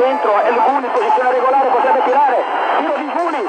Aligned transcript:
Dentro, 0.00 0.32
posizione 0.32 1.30
regolare, 1.30 1.68
potrebbe 1.68 2.00
tirare, 2.08 2.40
tiro 2.80 2.96
di 2.96 3.04
Pampero! 3.12 3.44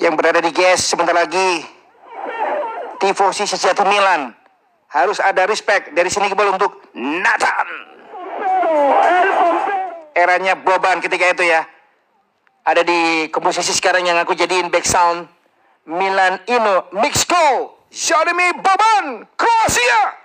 Yang 0.00 0.14
berada 0.16 0.40
di 0.40 0.50
GS 0.56 0.80
sebentar 0.80 1.12
lagi 1.12 1.60
tifosi 2.96 3.44
sejati 3.44 3.84
Milan 3.84 4.32
harus 4.88 5.20
ada 5.20 5.44
respect 5.44 5.92
dari 5.92 6.08
sini 6.08 6.32
ke 6.32 6.34
bawah 6.34 6.56
untuk 6.56 6.88
Nathan. 6.96 7.68
Eranya 10.16 10.56
Boban 10.56 11.04
ketika 11.04 11.28
itu 11.28 11.44
ya. 11.44 11.68
Ada 12.64 12.88
di 12.88 13.28
komposisi 13.28 13.76
sekarang 13.76 14.08
yang 14.08 14.16
aku 14.16 14.32
jadiin 14.32 14.72
back 14.72 14.88
sound. 14.88 15.28
Milan 15.84 16.40
Ino 16.48 16.88
Mixco 16.96 17.76
Jeremy 17.92 18.56
Boban 18.56 19.28
Kroasia. 19.36 20.19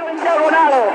Tiro 0.00 0.08
in 0.08 0.16
diagonale, 0.16 0.92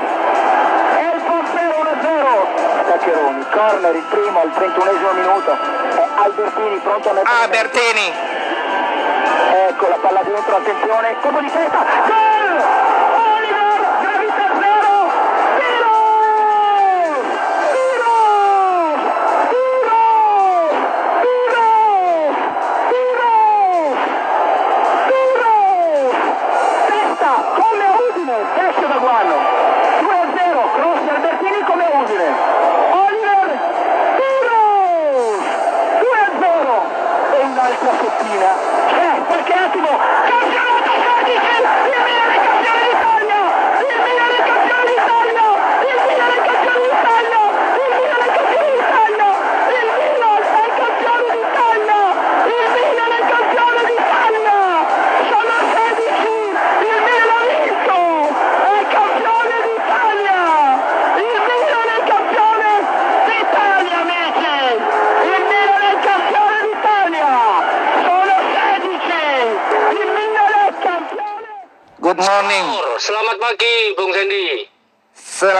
El 0.98 1.20
Pampero 1.20 1.76
1-0. 1.78 2.88
Taccheroni, 2.88 3.46
corner 3.50 3.94
il 3.94 4.02
primo 4.02 4.40
al 4.40 4.48
31esimo 4.48 5.14
minuto, 5.14 5.52
è 5.52 6.08
Albertini 6.24 6.78
pronto 6.78 7.10
a 7.10 7.12
mettere... 7.12 7.42
Albertini. 7.42 8.12
Ecco 9.68 9.88
la 9.88 9.98
palla 10.00 10.22
dentro, 10.22 10.56
attenzione, 10.56 11.16
colpo 11.20 11.40
di 11.40 11.50
testa, 11.52 11.84
gol! 12.06 12.25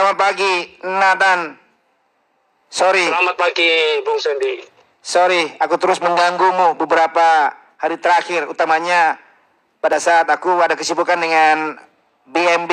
Selamat 0.07 0.23
pagi 0.23 0.55
Nathan. 0.87 1.39
Sorry, 2.71 3.11
Selamat 3.11 3.35
pagi, 3.35 3.71
Bung 4.07 4.15
Sandy. 4.15 4.63
sorry 5.03 5.51
aku 5.59 5.75
terus 5.75 5.99
mengganggumu 5.99 6.79
beberapa 6.79 7.51
hari 7.75 7.99
terakhir 7.99 8.47
utamanya 8.47 9.19
pada 9.83 9.99
saat 9.99 10.23
aku 10.31 10.63
ada 10.63 10.79
kesibukan 10.79 11.19
dengan 11.19 11.75
BMB 12.23 12.71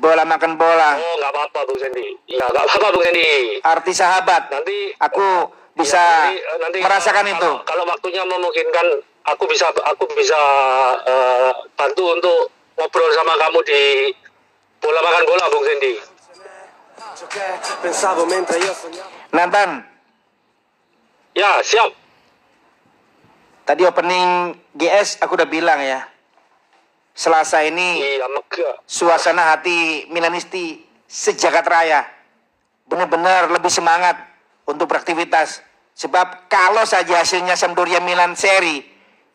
bola 0.00 0.24
makan 0.24 0.56
bola 0.56 0.96
Oh, 0.96 1.20
nggak 1.20 1.36
apa-apa, 1.36 1.68
Bung 1.68 1.76
Sandy. 1.76 2.16
Ya, 2.24 2.48
nggak 2.48 2.64
apa-apa, 2.64 2.86
Bung 2.96 3.04
Sandy. 3.04 3.28
arti 3.60 3.92
sahabat 3.92 4.42
Nanti 4.48 4.96
aku 5.04 5.52
bisa 5.76 6.32
ya, 6.32 6.56
nanti, 6.56 6.64
nanti 6.64 6.78
merasakan 6.80 7.28
kalau, 7.28 7.36
itu 7.36 7.50
Kalau 7.68 7.84
waktunya 7.84 8.24
memungkinkan, 8.24 8.86
aku 9.28 9.44
bisa 9.52 9.68
aku 9.68 10.08
bisa 10.16 10.40
eh, 11.04 11.52
bantu 11.76 12.16
untuk 12.16 12.48
ngobrol 12.80 13.12
sama 13.12 13.36
kamu 13.36 13.60
di 13.68 13.80
bola 14.80 15.04
makan 15.04 15.28
bola, 15.28 15.44
Bung 15.52 15.68
Sandy. 15.68 15.92
Nathan. 19.32 19.70
Ya, 21.32 21.50
siap. 21.64 21.90
tadi 23.62 23.86
opening 23.86 24.58
GS 24.76 25.22
aku 25.22 25.38
udah 25.38 25.48
bilang 25.48 25.80
ya. 25.80 26.04
Selasa 27.12 27.62
ini 27.64 28.00
Iya, 28.00 28.26
mega. 28.28 28.80
suasana 28.88 29.52
hati 29.52 30.08
Milanisti 30.10 30.80
sejagat 31.08 31.64
raya. 31.68 32.04
Benar-benar 32.88 33.52
lebih 33.52 33.68
semangat 33.68 34.16
untuk 34.64 34.88
beraktivitas. 34.88 35.60
Sebab 35.92 36.48
kalau 36.48 36.88
saja 36.88 37.20
hasilnya 37.20 37.52
Sampdoria 37.56 38.00
Milan 38.00 38.32
seri 38.32 38.80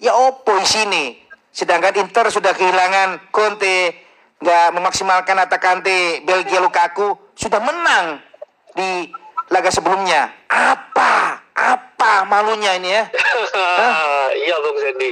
ya 0.02 0.14
opo 0.14 0.58
sini 0.66 1.18
sedangkan 1.54 1.98
Inter 2.02 2.30
sudah 2.30 2.54
kehilangan 2.54 3.30
Conte 3.34 3.94
nggak 4.42 4.68
memaksimalkan 4.74 5.38
Atakante 5.38 6.22
Belgia 6.26 6.62
Lukaku 6.62 7.27
sudah 7.38 7.62
menang 7.62 8.20
di 8.74 9.08
laga 9.48 9.70
sebelumnya 9.70 10.34
apa 10.50 11.40
apa 11.54 12.26
malunya 12.26 12.76
ini 12.76 12.90
ya 12.92 13.04
Iya, 14.38 14.56
Bung 14.62 14.78
Sandy. 14.78 15.12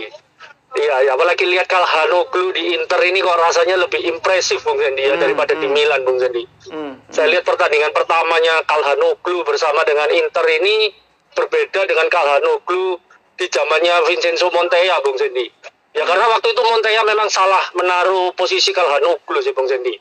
Iya, 0.75 0.95
ya, 1.07 1.11
apalagi 1.15 1.47
lihat 1.47 1.71
Kalhanoglu 1.71 2.51
di 2.51 2.75
Inter 2.75 2.99
ini 3.07 3.23
kok 3.23 3.39
rasanya 3.39 3.79
lebih 3.79 4.03
impresif, 4.05 4.59
Bung 4.61 4.75
Sandy, 4.75 5.07
ya, 5.07 5.15
daripada 5.15 5.55
di 5.55 5.67
Milan, 5.71 6.03
Bung 6.03 6.19
Sandy. 6.19 6.43
Hmm, 6.67 6.99
Saya 7.09 7.31
lihat 7.31 7.47
pertandingan 7.47 7.95
pertamanya 7.95 8.59
Kalhanoglu 8.67 9.47
bersama 9.47 9.87
dengan 9.87 10.11
Inter 10.11 10.45
ini 10.61 10.91
berbeda 11.31 11.87
dengan 11.87 12.07
Kalhanoglu 12.11 12.99
di 13.35 13.45
zamannya 13.47 13.95
Vincenzo 14.07 14.51
Montella, 14.51 14.99
Bung 14.99 15.15
Sandy. 15.15 15.47
Ya 15.95 16.03
karena 16.03 16.27
waktu 16.27 16.51
itu 16.51 16.61
Montella 16.63 17.03
memang 17.07 17.31
salah 17.31 17.63
menaruh 17.71 18.35
posisi 18.35 18.75
Kalhanoglu 18.75 19.39
sih, 19.39 19.55
Bung 19.55 19.71
Sandy. 19.71 19.95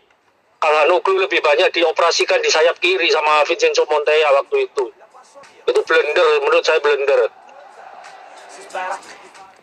Kalhanoglu 0.64 1.28
lebih 1.28 1.44
banyak 1.44 1.68
dioperasikan 1.76 2.40
di 2.40 2.48
sayap 2.48 2.80
kiri 2.80 3.12
sama 3.12 3.44
Vincenzo 3.44 3.84
Montella 3.84 4.32
waktu 4.40 4.64
itu. 4.64 4.88
Itu 5.68 5.80
blunder, 5.84 6.28
menurut 6.40 6.64
saya 6.64 6.80
blunder. 6.80 7.28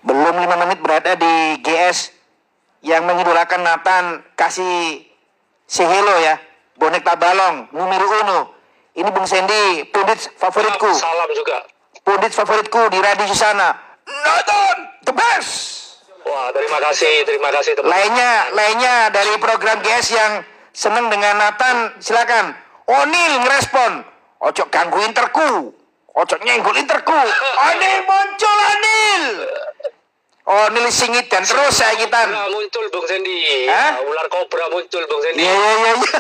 belum 0.02 0.36
lima 0.40 0.56
menit 0.66 0.80
berada 0.82 1.14
di 1.14 1.62
GS 1.62 2.10
yang 2.82 3.06
mengidolakan 3.06 3.62
Nathan 3.62 4.06
kasih 4.34 5.06
si 5.70 5.84
Hello 5.86 6.18
ya 6.18 6.42
bonek 6.76 7.06
tabalong 7.06 7.70
numero 7.70 8.08
uno 8.26 8.40
ini 8.98 9.10
Bung 9.14 9.30
Sandy 9.30 9.86
pundit 9.94 10.18
favoritku 10.42 10.90
Salam 10.98 11.30
juga. 11.38 11.68
pundit 12.02 12.34
favoritku 12.34 12.90
di 12.90 12.98
Radio 12.98 13.30
Susana 13.30 13.78
Nathan 14.10 14.78
the 15.06 15.14
best 15.14 15.54
Wah, 16.22 16.54
terima 16.54 16.80
kasih, 16.80 17.26
terima 17.26 17.50
kasih 17.50 17.76
teman. 17.76 17.90
lainnya 17.92 18.32
lainnya 18.54 18.96
dari 19.14 19.34
program 19.38 19.82
GS 19.86 20.08
yang 20.16 20.32
seneng 20.72 21.12
dengan 21.12 21.36
Nathan 21.40 22.00
silakan 22.00 22.56
Onil 22.88 23.32
ngerespon 23.44 24.04
ojo 24.42 24.64
ganggu 24.72 25.00
interku 25.04 25.72
ojo 26.12 26.36
nyenggol 26.44 26.76
interku 26.80 27.16
Onil 27.72 27.98
muncul 28.08 28.58
Onil 28.72 29.24
Onil 30.52 30.90
singit 30.90 31.30
dan 31.30 31.46
terus 31.46 31.78
saya 31.78 31.96
kita 31.96 32.50
muncul 32.50 32.84
Bung 32.90 33.06
Sandy. 33.06 33.70
Hah? 33.70 33.94
Ya, 33.94 34.04
ular 34.04 34.26
kobra 34.28 34.68
muncul 34.74 35.06
Bung 35.06 35.22
Sandy. 35.22 35.46
Iya 35.46 35.54
iya 35.54 35.72
iya. 35.78 35.94
iya. 35.96 36.20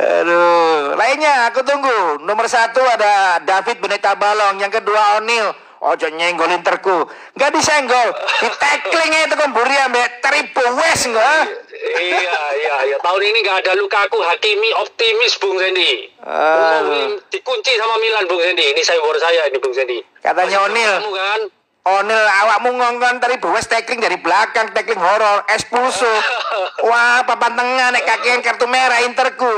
Aduh, 0.00 0.96
lainnya 0.96 1.52
aku 1.52 1.60
tunggu. 1.60 2.24
Nomor 2.24 2.48
satu 2.48 2.80
ada 2.80 3.44
David 3.44 3.84
Beneta 3.84 4.16
Balong, 4.16 4.56
yang 4.58 4.72
kedua 4.72 5.20
Onil. 5.20 5.52
Ojo 5.80 6.06
nyenggolin 6.12 6.60
terku. 6.60 7.08
Gak 7.40 7.56
disenggol. 7.56 8.12
Di 8.12 8.48
tackling 8.52 9.12
itu 9.24 9.32
kan 9.32 9.48
buri 9.56 9.72
ambek 9.80 10.20
triple 10.20 10.76
west 10.76 11.08
enggak? 11.08 11.56
iya, 11.80 12.40
iya, 12.60 12.76
iya. 12.92 12.96
Tahun 13.00 13.22
ini 13.24 13.38
nggak 13.40 13.64
ada 13.64 13.72
Lukaku, 13.80 14.20
Hakimi 14.20 14.68
optimis 14.76 15.40
Bung 15.40 15.56
Sandy. 15.56 16.12
Ah. 16.20 16.84
Umum 16.84 17.16
dikunci 17.32 17.72
sama 17.80 17.96
Milan 17.96 18.28
Bung 18.28 18.44
Sandy. 18.44 18.76
Ini 18.76 18.82
saya 18.84 19.00
saya 19.16 19.48
ini 19.48 19.56
Bung 19.56 19.72
Sandy. 19.72 20.04
Katanya 20.20 20.68
Onil. 20.68 20.92
Kamu 21.00 21.12
kan? 21.16 21.40
Onil 21.80 22.22
awakmu 22.28 22.76
ngongkon 22.76 23.16
triple 23.24 23.56
west 23.56 23.72
tackling 23.72 24.04
dari 24.04 24.20
belakang, 24.20 24.68
tackling 24.76 25.00
horor, 25.00 25.48
expulso. 25.48 26.12
Wah, 26.88 27.24
papan 27.24 27.56
tengah 27.56 27.88
nek 27.96 28.04
kakian 28.04 28.44
kartu 28.44 28.68
merah 28.68 29.00
interku. 29.00 29.48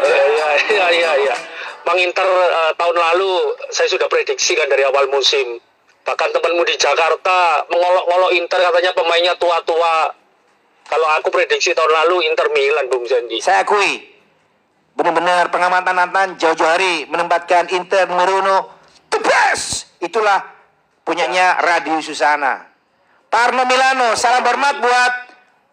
Iya, 0.00 0.24
iya, 0.72 0.86
iya, 0.88 1.10
iya, 1.20 1.34
iya. 1.80 1.86
Bang 1.88 1.98
Inter 1.98 2.28
eh, 2.28 2.72
tahun 2.76 2.96
lalu 2.96 3.56
saya 3.72 3.88
sudah 3.88 4.06
prediksi 4.12 4.52
kan 4.52 4.68
dari 4.68 4.84
awal 4.84 5.08
musim. 5.08 5.56
Bahkan 6.00 6.28
temanmu 6.32 6.64
di 6.64 6.76
Jakarta 6.76 7.64
mengolok-olok 7.68 8.32
Inter 8.36 8.60
katanya 8.60 8.92
pemainnya 8.96 9.34
tua-tua. 9.36 10.12
Kalau 10.90 11.08
aku 11.20 11.30
prediksi 11.30 11.70
tahun 11.70 11.92
lalu 12.04 12.26
Inter 12.26 12.50
Milan 12.50 12.90
Bung 12.90 13.06
Sandy. 13.06 13.38
Saya 13.38 13.62
akui, 13.62 14.10
benar-benar 14.98 15.46
pengamatan 15.54 15.94
Nathan 15.94 16.28
jauh-jauh 16.34 16.66
hari 16.66 17.06
menempatkan 17.06 17.70
Inter 17.70 18.10
Meruno 18.10 18.74
the 19.06 19.22
best. 19.22 19.86
Itulah 20.02 20.42
punyanya 21.06 21.62
Radio 21.62 22.02
Susana. 22.02 22.66
Tarno 23.30 23.62
Milano, 23.62 24.18
salam 24.18 24.42
hormat 24.42 24.82
buat 24.82 25.12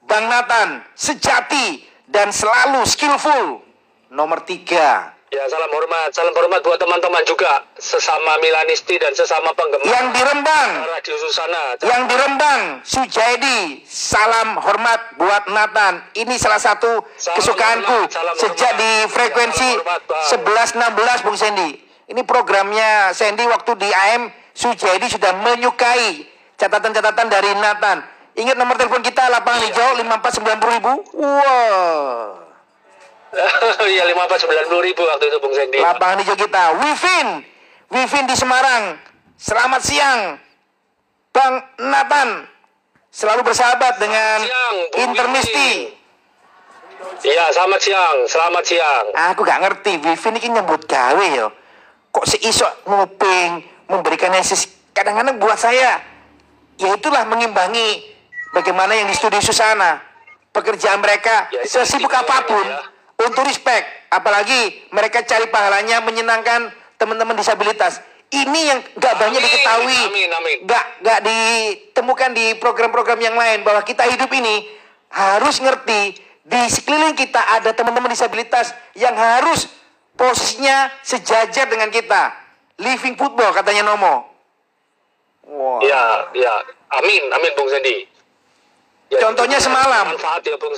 Bang 0.05 0.29
Nathan, 0.29 0.85
sejati 0.93 1.81
dan 2.05 2.29
selalu 2.29 2.85
skillful. 2.85 3.65
Nomor 4.13 4.45
tiga. 4.45 5.16
Ya, 5.27 5.43
salam 5.51 5.67
hormat. 5.75 6.15
Salam 6.15 6.31
hormat 6.31 6.63
buat 6.63 6.79
teman-teman 6.79 7.19
juga. 7.27 7.59
Sesama 7.75 8.39
Milanisti 8.39 8.95
dan 8.95 9.11
sesama 9.11 9.51
penggemar 9.51 9.83
Yang 9.83 10.07
di 10.15 10.21
Rembang, 10.23 10.69
Radio 10.87 11.15
Susana. 11.19 11.63
yang 11.83 12.01
di 12.07 12.15
Rembang, 12.15 12.61
Sujaidi, 12.87 13.83
salam 13.83 14.55
hormat 14.55 15.19
buat 15.19 15.51
Nathan. 15.51 15.99
Ini 16.15 16.31
salah 16.39 16.63
satu 16.63 17.03
Salam 17.19 17.43
kesukaanku 17.43 18.07
hormat, 18.07 18.15
salam 18.15 18.33
sejak 18.39 18.71
hormat. 18.71 18.79
di 18.79 18.91
frekuensi 19.11 19.69
hormat, 19.75 20.01
Bang. 20.07 20.23
11-16 21.19 21.25
Bung 21.27 21.35
Sandy. 21.37 21.69
Ini 22.07 22.21
programnya 22.23 23.11
Sandy 23.11 23.43
waktu 23.51 23.71
di 23.75 23.89
AM 23.91 24.31
Sujaidi 24.55 25.11
sudah 25.11 25.35
menyukai 25.43 26.23
catatan-catatan 26.55 27.27
dari 27.27 27.51
Nathan. 27.51 27.99
Ingat 28.31 28.55
nomor 28.55 28.79
telepon 28.79 29.03
kita 29.03 29.27
lapangan 29.27 29.59
hijau 29.59 29.91
5490 29.99 30.75
ribu. 30.79 30.93
Wow. 31.19 32.46
Iya, 33.93 34.03
15 34.07 34.71
90 34.71 34.87
ribu 34.87 35.01
waktu 35.03 35.25
itu 35.27 35.37
Bung 35.43 35.53
Sandy. 35.53 35.79
Lapangan 35.81 36.17
hijau 36.23 36.37
kita. 36.37 36.63
Wivin. 36.79 37.27
Wivin 37.91 38.25
di 38.27 38.35
Semarang. 38.35 38.99
Selamat 39.37 39.81
siang. 39.83 40.19
Bang 41.31 41.53
Nathan. 41.77 42.29
Selalu 43.13 43.41
bersahabat 43.49 43.97
dengan 43.97 44.45
siang, 44.45 44.77
Intermisti. 45.09 45.71
Iya, 47.25 47.49
selamat 47.49 47.79
siang. 47.81 48.17
Selamat 48.29 48.63
siang. 48.65 49.05
Aku 49.33 49.41
gak 49.41 49.61
ngerti. 49.61 50.01
Wivin 50.01 50.37
ini 50.37 50.47
nyambut 50.57 50.85
gawe 50.85 51.25
yo. 51.33 51.49
Kok 52.13 52.25
seisok 52.25 52.89
nguping. 52.89 53.65
Memberikan 53.87 54.33
esis. 54.37 54.67
Kadang-kadang 54.93 55.37
buat 55.37 55.57
saya. 55.57 56.01
Ya 56.77 56.89
itulah 56.93 57.25
mengimbangi. 57.25 58.17
Bagaimana 58.53 58.97
yang 58.97 59.07
di 59.09 59.15
studio 59.17 59.41
Susana. 59.41 60.01
Pekerjaan 60.53 61.01
mereka. 61.01 61.49
Ya, 61.53 61.61
sesibuk 61.65 62.09
apa 62.09 62.45
pun. 62.49 62.65
ya. 62.65 62.96
Untuk 63.17 63.43
respect. 63.49 63.85
Apalagi 64.13 64.87
mereka 64.93 65.25
cari 65.25 65.49
pahalanya 65.49 66.05
menyenangkan 66.05 66.69
teman-teman 67.01 67.33
disabilitas. 67.33 67.99
Ini 68.27 68.59
yang 68.69 68.79
gak 68.99 69.15
banyak 69.17 69.39
Amin, 69.39 69.47
diketahui. 69.49 69.99
amin, 70.11 70.29
amin. 70.29 70.57
Gak, 70.67 70.85
gak 70.99 71.19
ditemukan 71.23 72.29
di 72.35 72.45
program-program 72.59 73.19
yang 73.23 73.35
lain. 73.39 73.63
Bahwa 73.63 73.81
kita 73.81 74.03
hidup 74.05 74.29
ini 74.35 74.67
harus 75.09 75.63
ngerti. 75.63 76.19
Di 76.47 76.61
sekeliling 76.71 77.15
kita 77.15 77.39
ada 77.59 77.71
teman-teman 77.75 78.11
disabilitas 78.11 78.71
yang 78.95 79.15
harus 79.15 79.67
posisinya 80.15 80.91
sejajar 81.03 81.67
dengan 81.67 81.91
kita. 81.91 82.35
Living 82.77 83.17
football 83.17 83.51
katanya 83.51 83.87
Nomo. 83.87 84.27
Wah. 85.47 85.79
Ya, 85.81 86.27
ya. 86.35 86.53
Amin, 87.01 87.23
amin 87.31 87.51
Bung 87.55 87.67
Sandy. 87.71 88.16
Ya, 89.07 89.23
Contohnya 89.23 89.59
semalam. 89.59 90.05
Ya 90.11 90.55
Bung. 90.59 90.73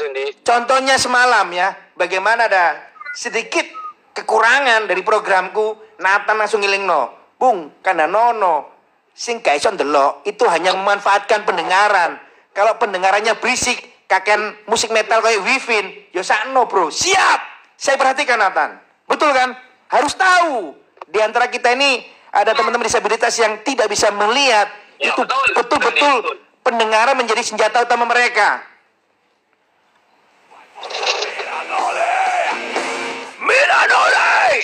Contohnya 0.46 0.96
semalam 1.02 1.48
ya, 1.50 1.74
bagaimana 1.98 2.46
ada 2.46 2.78
sedikit 3.18 3.66
kekurangan 4.14 4.86
dari 4.86 5.02
programku, 5.02 5.78
Nathan 5.98 6.38
langsung 6.38 6.62
ngiling 6.62 6.86
no. 6.86 7.18
Bung, 7.40 7.72
karena 7.80 8.04
nono, 8.04 8.68
sing 9.16 9.40
gak 9.40 9.56
iso 9.56 9.72
ndelok, 9.72 10.28
itu 10.28 10.44
hanya 10.52 10.76
memanfaatkan 10.76 11.48
pendengaran. 11.48 12.20
Kalau 12.52 12.76
pendengarannya 12.76 13.40
berisik, 13.40 13.80
kakek 14.12 14.68
musik 14.68 14.92
metal 14.92 15.24
kayak 15.24 15.40
Wivin, 15.48 16.12
yo 16.12 16.20
sakno 16.20 16.68
bro, 16.68 16.92
siap. 16.92 17.40
Saya 17.80 17.96
perhatikan 17.96 18.36
Nathan, 18.44 18.76
betul 19.08 19.32
kan? 19.32 19.56
Harus 19.88 20.20
tahu. 20.20 20.76
Di 21.08 21.24
antara 21.24 21.48
kita 21.48 21.72
ini 21.74 22.04
ada 22.30 22.52
teman-teman 22.52 22.84
disabilitas 22.86 23.32
yang 23.40 23.64
tidak 23.64 23.88
bisa 23.88 24.12
melihat, 24.12 24.68
Ya, 25.00 25.16
itu 25.16 25.24
betul. 25.24 25.48
betul-betul 25.56 26.16
Betul. 26.20 26.38
Pendengaran 26.70 27.18
menjadi 27.18 27.42
senjata 27.42 27.82
utama 27.82 28.06
mereka. 28.06 28.62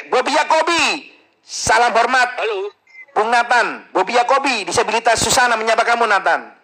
Bobi 0.06 0.32
Yakobi. 0.32 1.12
Salam 1.44 1.92
hormat. 1.92 2.30
Halo. 2.40 2.72
Bung 3.12 3.30
Nathan. 3.34 3.90
Bobi 3.92 4.16
Yakobi. 4.16 4.64
Disabilitas 4.64 5.20
Susana 5.20 5.60
menyapa 5.60 5.84
kamu 5.84 6.08
Nathan. 6.08 6.56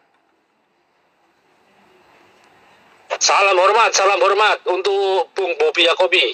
Salam 3.20 3.60
hormat, 3.60 3.92
salam 3.92 4.18
hormat 4.24 4.64
untuk 4.72 5.30
Bung 5.36 5.52
Bobi 5.60 5.84
Yakobi. 5.84 6.32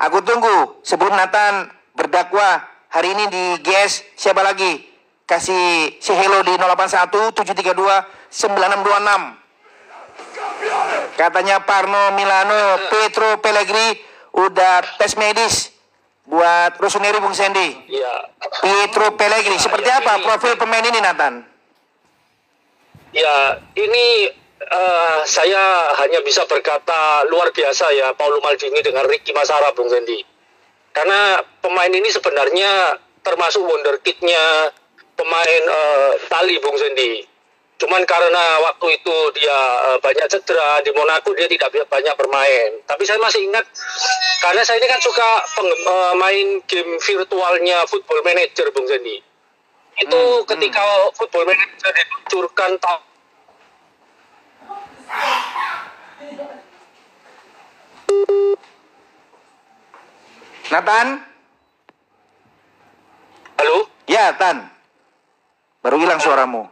Aku 0.00 0.18
tunggu 0.24 0.80
sebelum 0.80 1.12
Nathan 1.12 1.68
berdakwah 1.92 2.64
hari 2.96 3.12
ini 3.12 3.24
di 3.28 3.44
GS 3.60 4.16
siapa 4.16 4.40
lagi? 4.40 4.80
Kasih 5.28 6.00
si 6.00 6.12
hello 6.16 6.40
di 6.40 6.56
081 6.56 7.36
732 7.36 7.76
9626. 8.32 9.36
Katanya 11.20 11.60
Parno 11.60 12.16
Milano, 12.16 12.80
Petro 12.88 13.36
Pellegrini 13.44 14.00
udah 14.32 14.80
tes 14.96 15.12
medis 15.20 15.76
buat 16.24 16.78
Rusuneri 16.80 17.20
Bung 17.20 17.36
Sandy. 17.36 17.76
Ya, 17.92 18.32
Pietro 18.64 19.12
Pellegrini, 19.18 19.60
seperti 19.60 19.92
ya, 19.92 20.00
apa 20.00 20.16
ini- 20.16 20.24
profil 20.24 20.56
pemain 20.56 20.84
ini 20.84 21.00
Nathan? 21.02 21.44
ya 23.16 23.56
ini 23.80 24.28
eh, 24.60 25.18
saya 25.24 25.88
hanya 26.04 26.20
bisa 26.20 26.44
berkata 26.44 27.24
luar 27.32 27.48
biasa 27.48 27.88
ya 27.96 28.12
Paulo 28.12 28.44
Maldini 28.44 28.84
dengan 28.84 29.08
Ricky 29.08 29.32
Masara 29.32 29.72
Bung 29.72 29.88
Sandy. 29.88 30.35
Karena 30.96 31.44
pemain 31.60 31.92
ini 31.92 32.08
sebenarnya 32.08 32.96
termasuk 33.20 33.60
wonderkidnya 33.60 34.72
pemain 35.12 35.62
eh, 35.68 36.12
Tali 36.24 36.56
Bung 36.56 36.80
Sandy. 36.80 37.20
Cuman 37.76 38.00
karena 38.08 38.64
waktu 38.64 38.96
itu 38.96 39.16
dia 39.36 39.58
eh, 39.92 39.98
banyak 40.00 40.24
cedera 40.24 40.80
di 40.80 40.96
Monaco 40.96 41.36
dia 41.36 41.44
tidak 41.44 41.68
banyak 41.92 42.14
bermain. 42.16 42.80
Tapi 42.88 43.04
saya 43.04 43.20
masih 43.20 43.44
ingat 43.44 43.68
karena 44.40 44.64
saya 44.64 44.80
ini 44.80 44.88
kan 44.88 45.00
suka 45.04 45.28
peng- 45.52 45.84
eh, 45.84 46.14
main 46.16 46.46
game 46.64 46.96
virtualnya 46.96 47.84
Football 47.84 48.24
Manager 48.24 48.72
Bung 48.72 48.88
Sandy. 48.88 49.20
Itu 50.00 50.48
ketika 50.48 51.12
Football 51.12 51.44
Manager 51.44 51.92
diluncurkan 51.92 52.80
tahun 52.80 53.04
Nathan? 60.66 61.22
Halo? 63.56 63.86
Ya, 64.10 64.34
Tan. 64.34 64.66
Baru 65.80 66.02
hilang 66.02 66.18
suaramu. 66.18 66.66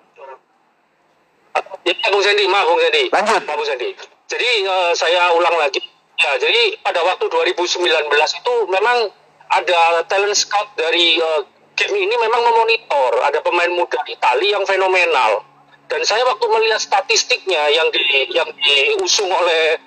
Ya, 1.86 1.94
Bung 2.10 2.24
Sandy, 2.24 2.44
maaf 2.50 2.66
Bung 2.66 2.80
Sandy. 2.82 3.04
Lanjut. 3.14 3.42
Maaf 3.46 3.54
Bung 3.54 3.68
Sandy. 3.68 3.94
Jadi 4.26 4.48
eh, 4.66 4.92
saya 4.98 5.30
ulang 5.38 5.54
lagi. 5.54 5.78
Ya, 6.18 6.30
jadi 6.42 6.78
pada 6.82 7.02
waktu 7.06 7.26
2019 7.30 7.86
itu 8.10 8.54
memang 8.70 9.12
ada 9.52 10.02
talent 10.10 10.34
scout 10.34 10.74
dari 10.74 11.20
eh, 11.20 11.40
game 11.78 11.94
ini 11.94 12.14
memang 12.18 12.42
memonitor 12.42 13.22
ada 13.22 13.38
pemain 13.46 13.70
muda 13.70 14.02
Italia 14.10 14.58
yang 14.58 14.66
fenomenal. 14.66 15.46
Dan 15.86 16.02
saya 16.02 16.26
waktu 16.26 16.42
melihat 16.50 16.80
statistiknya 16.82 17.60
yang 17.70 17.92
di 17.94 18.02
yang 18.32 18.48
diusung 18.58 19.30
oleh 19.30 19.78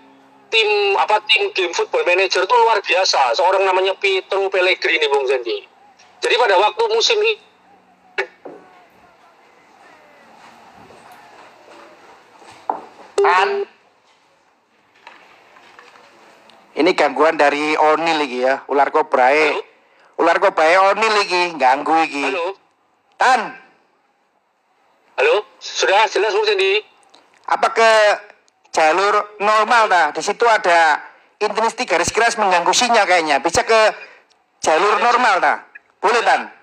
tim 0.48 0.96
apa 0.98 1.22
tim 1.28 1.52
game 1.52 1.74
football 1.76 2.04
manager 2.08 2.44
itu 2.44 2.56
luar 2.56 2.80
biasa. 2.84 3.36
Seorang 3.36 3.64
namanya 3.68 3.94
Pietro 4.00 4.48
Pellegrini 4.48 5.08
Bung 5.12 5.28
Sandy. 5.28 5.64
Jadi 6.24 6.36
pada 6.36 6.56
waktu 6.58 6.84
musim 6.92 7.18
ini 7.22 7.34
An. 13.28 13.52
Ini 16.78 16.92
gangguan 16.94 17.42
dari 17.42 17.74
Oni 17.74 18.12
lagi 18.22 18.46
ya, 18.46 18.62
ular 18.70 18.94
kobrae. 18.94 19.50
Halo? 19.50 19.62
Ular 20.22 20.38
kobrae 20.38 20.78
Oni 20.78 21.08
lagi, 21.10 21.44
ganggu 21.58 21.98
lagi. 21.98 22.22
Halo. 22.22 22.54
Tan, 23.18 23.42
Halo, 25.18 25.42
sudah 25.58 26.06
jelas 26.06 26.30
Bung 26.38 26.46
Sandy? 26.46 26.86
apa 27.48 27.68
ke 27.72 27.92
jalur 28.78 29.16
normal 29.42 29.90
dah? 29.90 30.06
Di 30.14 30.22
situ 30.22 30.46
ada 30.46 31.02
intensitas 31.42 31.90
garis 31.90 32.12
keras 32.14 32.38
mengganggu 32.38 32.70
sinyal 32.70 33.10
kayaknya. 33.10 33.42
Bisa 33.42 33.66
ke 33.66 33.82
jalur 34.62 35.02
normal 35.02 35.42
dah? 35.42 35.58
Boleh 35.98 36.22
Tan? 36.22 36.57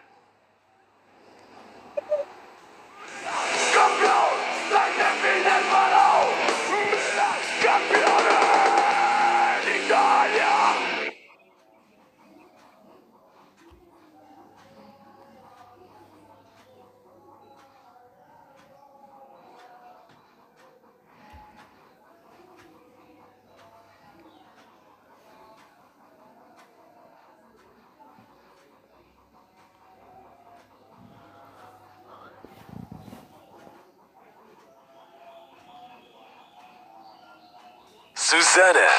Susanna 38.35 38.91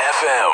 FM. 0.00 0.52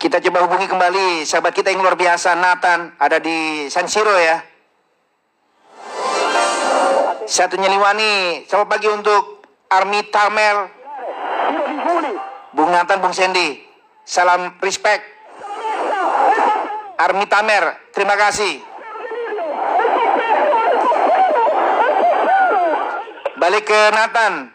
Kita 0.00 0.16
coba 0.16 0.48
hubungi 0.48 0.64
kembali 0.64 1.28
sahabat 1.28 1.52
kita 1.52 1.68
yang 1.68 1.84
luar 1.84 1.92
biasa 1.92 2.32
Nathan 2.40 2.96
ada 2.96 3.20
di 3.20 3.68
San 3.68 3.84
Siro 3.84 4.16
ya. 4.16 4.53
Satu 7.34 7.58
Nyeliwani. 7.58 8.46
Selamat 8.46 8.78
pagi 8.78 8.86
untuk 8.86 9.42
Army 9.66 10.06
Tamer. 10.06 10.70
Bung 12.54 12.70
Nathan, 12.70 13.02
Bung 13.02 13.10
Sandy. 13.10 13.58
Salam 14.06 14.54
respect. 14.62 15.02
Army 16.94 17.26
Tamer, 17.26 17.90
terima 17.90 18.14
kasih. 18.14 18.62
Balik 23.34 23.66
ke 23.66 23.80
Nathan. 23.90 24.54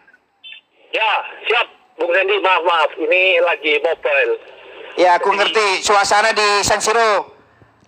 Ya, 0.96 1.12
siap. 1.52 1.68
Bung 2.00 2.16
Sandy, 2.16 2.40
maaf, 2.40 2.64
maaf. 2.64 2.92
Ini 2.96 3.44
lagi 3.44 3.76
mobile. 3.84 4.34
Ya, 4.96 5.20
aku 5.20 5.36
ngerti 5.36 5.84
suasana 5.84 6.32
di 6.32 6.64
San 6.64 6.80
Siro 6.80 7.28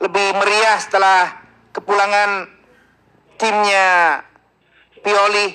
lebih 0.04 0.36
meriah 0.36 0.76
setelah 0.84 1.48
kepulangan 1.72 2.44
timnya 3.40 4.20
Pioli 5.02 5.46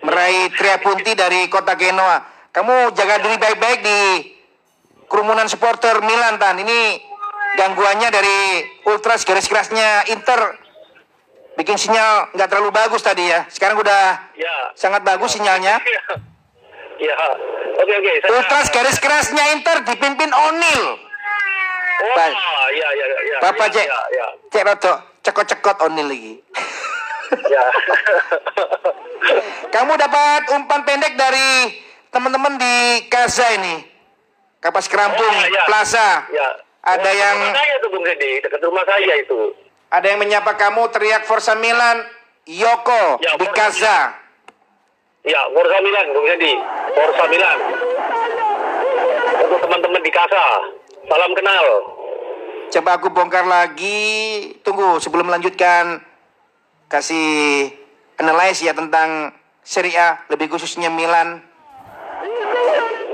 meraih 0.00 0.48
tria 0.50 0.76
punti 0.78 1.12
dari 1.12 1.46
kota 1.46 1.74
Genoa. 1.74 2.20
Kamu 2.50 2.92
jaga 2.92 3.20
diri 3.20 3.36
baik-baik 3.36 3.80
di 3.80 4.00
kerumunan 5.06 5.44
supporter 5.44 6.00
Milan, 6.00 6.36
Tan. 6.36 6.56
Ini 6.56 6.80
gangguannya 7.54 8.08
dari 8.08 8.38
ultras 8.84 9.22
garis 9.22 9.44
kerasnya 9.44 10.08
Inter 10.08 10.56
bikin 11.56 11.76
sinyal 11.76 12.32
nggak 12.32 12.48
terlalu 12.48 12.70
bagus 12.70 13.00
tadi 13.00 13.28
ya. 13.28 13.44
Sekarang 13.48 13.76
udah 13.76 14.32
Ya. 14.34 14.72
sangat 14.72 15.00
bagus 15.02 15.32
sinyalnya. 15.32 15.80
Ya. 16.96 17.12
Oke, 17.76 17.92
oke. 17.92 18.12
Saya- 18.24 18.32
Ultras 18.32 18.72
garis 18.72 18.96
kerasnya 18.96 19.52
Inter 19.52 19.84
dipimpin 19.84 20.32
O'Neil. 20.32 20.96
Oh, 20.96 22.14
Baik. 22.16 22.32
ya, 22.72 22.88
ya, 22.88 23.04
ya. 23.04 23.18
ya, 23.20 23.36
Bapak 23.44 23.68
ya, 23.68 23.74
cek, 23.76 23.84
Ya, 23.84 24.00
ya. 24.16 24.26
cek 24.48 24.62
roto, 24.64 24.92
cekot-cekot 25.20 25.76
O'Neil 25.84 26.08
lagi. 26.08 26.34
Ya. 27.46 27.64
Kamu 29.74 29.92
dapat 29.94 30.48
umpan 30.52 30.82
pendek 30.82 31.14
dari 31.14 31.74
teman-teman 32.08 32.56
di 32.56 32.74
Kaza 33.06 33.46
ini. 33.54 33.82
Kapas 34.56 34.86
Kerampung, 34.86 35.22
Oh, 35.22 35.46
ya. 35.46 35.62
Plaza. 35.64 36.26
ya. 36.28 36.48
Ada 36.82 37.10
Oh, 37.10 37.14
yang 37.14 37.36
Rumah 37.40 37.54
saya 37.54 37.74
tuh, 37.78 37.90
Bung. 37.90 38.04
Dekat 38.06 38.60
rumah 38.62 38.84
saya 38.84 39.14
itu. 39.16 39.38
ada 39.86 40.06
yang 40.06 40.18
menyapa 40.18 40.54
kamu 40.54 40.90
teriak 40.90 41.22
Forza 41.22 41.54
Milan, 41.54 42.02
Yoko 42.44 43.18
Ya, 43.18 43.38
di 43.38 43.46
Kaza. 43.48 44.14
Ya, 45.22 45.42
Forza 45.50 45.78
Milan, 45.80 46.06
Bung 46.10 46.26
Sandy. 46.26 46.54
Forza 46.92 47.24
Milan. 47.26 47.58
Untuk 49.42 49.58
teman-teman 49.60 50.00
di 50.00 50.10
Kasa. 50.10 50.44
Salam 51.06 51.30
kenal. 51.34 51.66
Coba 52.68 52.90
aku 52.98 53.08
bongkar 53.10 53.46
lagi. 53.46 54.02
Tunggu 54.62 54.98
sebelum 54.98 55.26
melanjutkan 55.26 56.02
kasih 56.86 57.70
analysis 58.18 58.66
ya 58.66 58.72
tentang 58.72 59.34
Serie 59.66 59.98
A, 59.98 60.22
lebih 60.30 60.46
khususnya 60.46 60.86
Milan. 60.94 61.42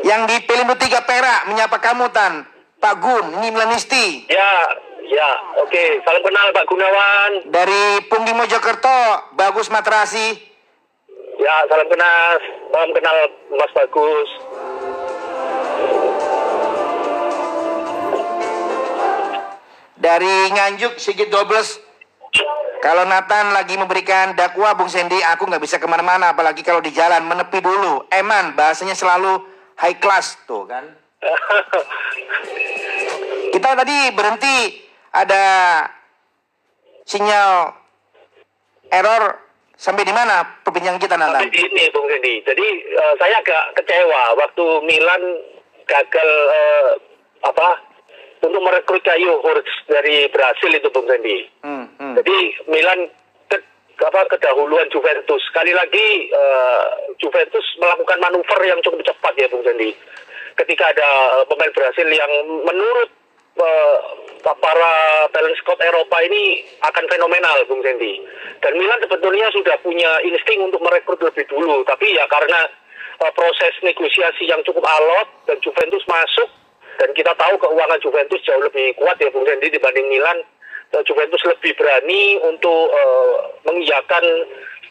Yang 0.05 0.23
di 0.29 0.37
Pelindo 0.45 0.77
3 0.77 1.09
Perak 1.09 1.41
menyapa 1.49 1.81
kamu 1.81 2.13
Tan. 2.13 2.45
Pak 2.83 2.95
Gun, 2.99 3.39
ini 3.39 3.55
Milanisti. 3.55 4.27
Ya, 4.27 4.53
ya. 5.07 5.31
Oke, 5.63 6.03
salam 6.03 6.21
kenal 6.27 6.51
Pak 6.51 6.67
Gunawan. 6.67 7.31
Dari 7.49 8.03
Punggi 8.11 8.35
Mojokerto, 8.35 9.31
Bagus 9.39 9.71
Matrasi. 9.71 10.35
Ya, 11.39 11.55
salam 11.71 11.87
kenal. 11.87 12.31
Salam 12.75 12.91
kenal 12.91 13.17
Mas 13.55 13.73
Bagus. 13.73 14.31
Dari 20.03 20.35
Nganjuk, 20.51 20.99
Sigit 20.99 21.31
Dobles. 21.31 21.82
Kalau 22.83 23.07
Nathan 23.07 23.55
lagi 23.55 23.79
memberikan 23.79 24.35
dakwah, 24.35 24.75
Bung 24.75 24.91
Sandy, 24.91 25.23
aku 25.23 25.47
nggak 25.47 25.63
bisa 25.63 25.79
ke 25.79 25.87
mana-mana. 25.87 26.35
Apalagi 26.35 26.67
kalau 26.67 26.83
di 26.83 26.91
jalan, 26.91 27.23
menepi 27.23 27.63
dulu. 27.63 28.11
Eman, 28.11 28.59
bahasanya 28.59 28.99
selalu 28.99 29.39
high 29.79 30.03
class. 30.03 30.35
Tuh 30.51 30.67
kan. 30.67 30.83
Kita 33.55 33.77
tadi 33.77 34.11
berhenti, 34.11 34.83
ada 35.15 35.45
sinyal 37.05 37.75
error. 38.91 39.25
Sampai 39.73 40.07
di 40.07 40.15
mana 40.15 40.47
perbincangan 40.63 41.01
kita, 41.03 41.19
Tapi 41.19 41.27
Nathan? 41.27 41.51
ini 41.51 41.91
Bung 41.91 42.07
Sandy, 42.07 42.39
jadi 42.47 42.67
eh, 42.87 43.15
saya 43.19 43.43
agak 43.43 43.75
kecewa 43.75 44.39
waktu 44.39 44.65
Milan 44.87 45.23
gagal 45.91 46.31
eh, 46.55 46.91
apa 47.43 47.83
untuk 48.47 48.63
merekrut 48.63 49.03
Caio 49.03 49.43
Hurts 49.43 49.75
dari 49.91 50.31
Brasil 50.31 50.71
itu 50.71 50.87
Bung 50.95 51.11
Sandy. 51.11 51.51
Hmm, 51.67 51.82
hmm. 52.03 52.15
Jadi 52.19 52.39
Milan 52.67 53.01
ke, 53.47 53.57
apa 54.03 54.27
kedahuluan 54.35 54.91
Juventus. 54.91 55.39
Sekali 55.47 55.71
lagi 55.71 56.27
eh, 56.35 56.85
Juventus 57.23 57.63
melakukan 57.79 58.19
manuver 58.19 58.61
yang 58.67 58.83
cukup 58.83 59.07
cepat 59.07 59.39
ya 59.39 59.47
Bung 59.47 59.63
Sandy. 59.63 59.95
Ketika 60.59 60.91
ada 60.91 61.09
eh, 61.39 61.45
pemain 61.47 61.71
Brasil 61.71 62.09
yang 62.11 62.33
menurut 62.67 63.09
eh, 63.63 63.97
para 64.43 64.95
talent 65.31 65.57
scout 65.63 65.79
Eropa 65.79 66.19
ini 66.27 66.67
akan 66.83 67.05
fenomenal 67.07 67.63
Bung 67.71 67.83
Sandy. 67.87 68.19
Dan 68.59 68.79
Milan 68.79 68.99
sebetulnya 69.03 69.47
sudah 69.55 69.79
punya 69.87 70.19
insting 70.27 70.67
untuk 70.67 70.83
merekrut 70.83 71.23
lebih 71.23 71.47
dulu, 71.47 71.87
tapi 71.87 72.11
ya 72.11 72.27
karena 72.27 72.67
eh, 73.23 73.33
proses 73.33 73.73
negosiasi 73.87 74.51
yang 74.51 74.61
cukup 74.67 74.83
alot 74.83 75.29
dan 75.47 75.63
Juventus 75.63 76.03
masuk 76.11 76.51
dan 77.01 77.09
kita 77.17 77.33
tahu 77.35 77.55
keuangan 77.57 78.01
Juventus 78.03 78.41
jauh 78.45 78.63
lebih 78.63 78.95
kuat 78.99 79.17
ya 79.17 79.31
Bung 79.33 79.47
Sandy 79.47 79.73
dibanding 79.73 80.07
Milan. 80.11 80.43
Eh, 80.93 81.03
Juventus 81.09 81.41
lebih 81.49 81.73
berani 81.73 82.37
untuk 82.45 82.93
eh, 82.93 83.35
mengiyakan 83.65 84.25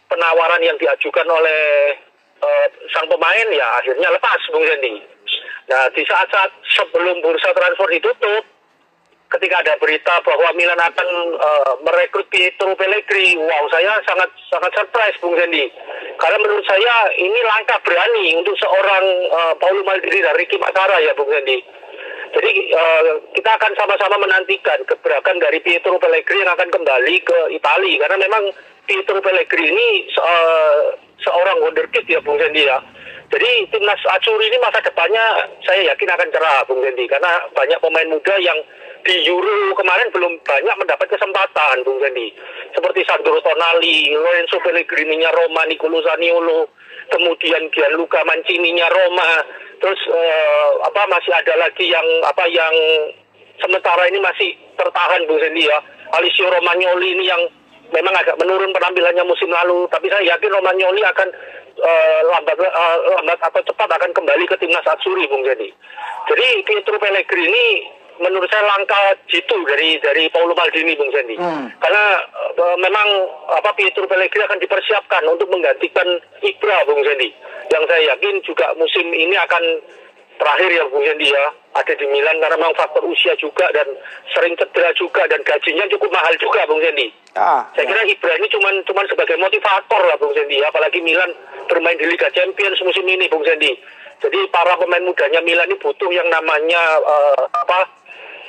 penawaran 0.09 0.61
yang 0.65 0.73
diajukan 0.81 1.27
oleh 1.29 1.93
eh, 2.41 2.67
sang 2.89 3.05
pemain 3.05 3.47
ya 3.53 3.67
akhirnya 3.77 4.09
lepas 4.09 4.41
Bung 4.49 4.65
Sandy. 4.65 4.97
Nah 5.69 5.93
di 5.93 6.01
saat-saat 6.01 6.49
sebelum 6.73 7.21
bursa 7.21 7.53
transfer 7.53 7.85
ditutup, 7.93 8.43
ketika 9.29 9.61
ada 9.61 9.77
berita 9.77 10.25
bahwa 10.25 10.49
Milan 10.57 10.81
akan 10.81 11.09
eh, 11.37 11.73
merekrut 11.85 12.25
Pietro 12.33 12.73
Pellegrini, 12.73 13.37
wow 13.37 13.69
saya 13.69 14.01
sangat 14.09 14.33
sangat 14.49 14.73
surprise 14.73 15.21
Bung 15.21 15.37
Sandy. 15.37 15.69
Karena 16.17 16.41
menurut 16.41 16.65
saya 16.65 17.13
ini 17.13 17.39
langkah 17.45 17.77
berani 17.85 18.41
untuk 18.41 18.57
seorang 18.57 19.05
eh, 19.29 19.53
Paulo 19.61 19.85
Maldini 19.85 20.25
dan 20.25 20.33
Ricky 20.33 20.57
Matara 20.57 20.97
ya 20.97 21.13
Bung 21.13 21.29
Sandy. 21.29 21.61
Jadi 22.31 22.51
eh, 22.71 23.03
kita 23.35 23.51
akan 23.59 23.71
sama-sama 23.75 24.15
menantikan 24.23 24.79
gebrakan 24.87 25.37
dari 25.43 25.59
Pietro 25.59 25.99
Pellegrini 25.99 26.47
yang 26.47 26.55
akan 26.55 26.69
kembali 26.71 27.15
ke 27.27 27.39
Italia 27.51 28.07
karena 28.07 28.17
memang 28.23 28.43
Pietro 28.87 29.19
Pellegrini 29.19 29.67
ini 29.67 29.87
se- 30.07 30.23
eh, 30.23 30.83
seorang 31.21 31.59
wonderkid 31.59 32.07
ya 32.07 32.23
Bung 32.23 32.39
Sandy 32.39 32.65
ya. 32.65 32.79
Jadi 33.31 33.63
timnas 33.71 33.99
Azzurri 34.11 34.51
ini 34.51 34.59
masa 34.59 34.83
depannya 34.83 35.47
saya 35.63 35.91
yakin 35.91 36.09
akan 36.11 36.29
cerah 36.35 36.67
Bung 36.67 36.83
Sandy 36.83 37.07
karena 37.07 37.39
banyak 37.55 37.79
pemain 37.79 38.11
muda 38.11 38.35
yang 38.39 38.59
di 39.01 39.25
Euro 39.27 39.73
kemarin 39.73 40.13
belum 40.13 40.33
banyak 40.43 40.75
mendapat 40.77 41.07
kesempatan 41.11 41.83
Bung 41.83 41.99
Sandy. 41.99 42.31
Seperti 42.75 43.03
Sandro 43.07 43.39
Tonali, 43.39 44.11
Lorenzo 44.11 44.59
Pellegrini-nya 44.59 45.31
Roma, 45.31 45.63
Nicolo 45.67 46.03
Zaniolo, 46.03 46.69
kemudian 47.09 47.71
Gianluca 47.71 48.23
Mancini-nya 48.27 48.87
Roma, 48.87 49.43
terus 49.81 49.99
eh, 50.07 50.69
apa 50.85 51.01
masih 51.09 51.33
ada 51.33 51.53
lagi 51.57 51.89
yang 51.89 52.05
apa 52.23 52.45
yang 52.47 52.73
sementara 53.61 54.07
ini 54.07 54.21
masih 54.21 54.53
tertahan 54.77 55.25
Bung 55.25 55.41
Sandy 55.41 55.65
ya. 55.69 55.79
Alessio 56.11 56.49
Romagnoli 56.49 57.17
ini 57.17 57.25
yang 57.29 57.41
memang 57.91 58.15
agak 58.15 58.39
menurun 58.39 58.71
penampilannya 58.71 59.23
musim 59.27 59.51
lalu, 59.51 59.87
tapi 59.91 60.07
saya 60.07 60.23
yakin 60.35 60.51
Romagnoli 60.51 61.01
akan 61.03 61.27
eh, 61.77 62.19
lambat 62.31 62.57
eh, 62.57 62.97
lambat 63.19 63.39
atau 63.41 63.61
cepat 63.63 63.89
akan 63.89 64.11
kembali 64.15 64.43
ke 64.47 64.55
timnas 64.59 64.85
Azzurri 64.87 65.27
Bung 65.27 65.43
Sandy. 65.43 65.69
Jadi 66.27 66.47
Pietro 66.63 66.97
Pellegrini 67.01 67.99
menurut 68.21 68.45
saya 68.53 68.69
langkah 68.69 69.17
jitu 69.25 69.55
dari 69.65 69.97
dari 69.97 70.29
Paulo 70.29 70.53
Maldini 70.53 70.93
Bung 70.93 71.09
Sandy. 71.09 71.35
Hmm. 71.39 71.67
Karena 71.79 72.03
eh, 72.59 72.77
memang 72.79 73.07
apa 73.55 73.71
Pietro 73.75 74.07
Pellegrini 74.07 74.47
akan 74.47 74.59
dipersiapkan 74.59 75.23
untuk 75.31 75.47
menggantikan 75.51 76.07
Ibra 76.43 76.85
Bung 76.87 77.01
Sandy. 77.03 77.31
Yang 77.69 77.83
saya 77.85 78.03
yakin 78.15 78.35
juga 78.41 78.65
musim 78.79 79.05
ini 79.13 79.37
akan 79.37 79.63
terakhir 80.41 80.69
ya 80.73 80.83
Bung 80.89 81.05
Yendi 81.05 81.29
ya 81.29 81.53
ada 81.77 81.93
di 81.93 82.05
Milan 82.09 82.41
karena 82.41 82.57
memang 82.57 82.73
faktor 82.73 83.05
usia 83.05 83.37
juga 83.37 83.69
dan 83.77 83.85
sering 84.33 84.57
cedera 84.57 84.89
juga 84.97 85.29
dan 85.29 85.37
gajinya 85.45 85.85
cukup 85.93 86.09
mahal 86.09 86.33
juga 86.41 86.65
Bung 86.65 86.81
Yendi. 86.81 87.13
Ah, 87.37 87.63
Saya 87.77 87.87
kira 87.87 88.03
Ibra 88.03 88.33
ini 88.41 88.47
cuman 88.49 88.73
cuman 88.83 89.05
sebagai 89.07 89.37
motivator 89.39 90.01
lah 90.03 90.17
Bung 90.19 90.33
Sendi, 90.35 90.59
apalagi 90.65 90.99
Milan 90.99 91.31
bermain 91.69 91.95
di 91.95 92.09
Liga 92.09 92.27
Champions 92.33 92.81
musim 92.83 93.05
ini 93.07 93.29
Bung 93.29 93.45
Sendi. 93.45 93.71
Jadi 94.19 94.39
para 94.51 94.75
pemain 94.75 95.05
mudanya 95.05 95.39
Milan 95.45 95.69
ini 95.69 95.79
butuh 95.79 96.09
yang 96.11 96.27
namanya 96.27 96.81
eh, 96.99 97.43
apa 97.55 97.87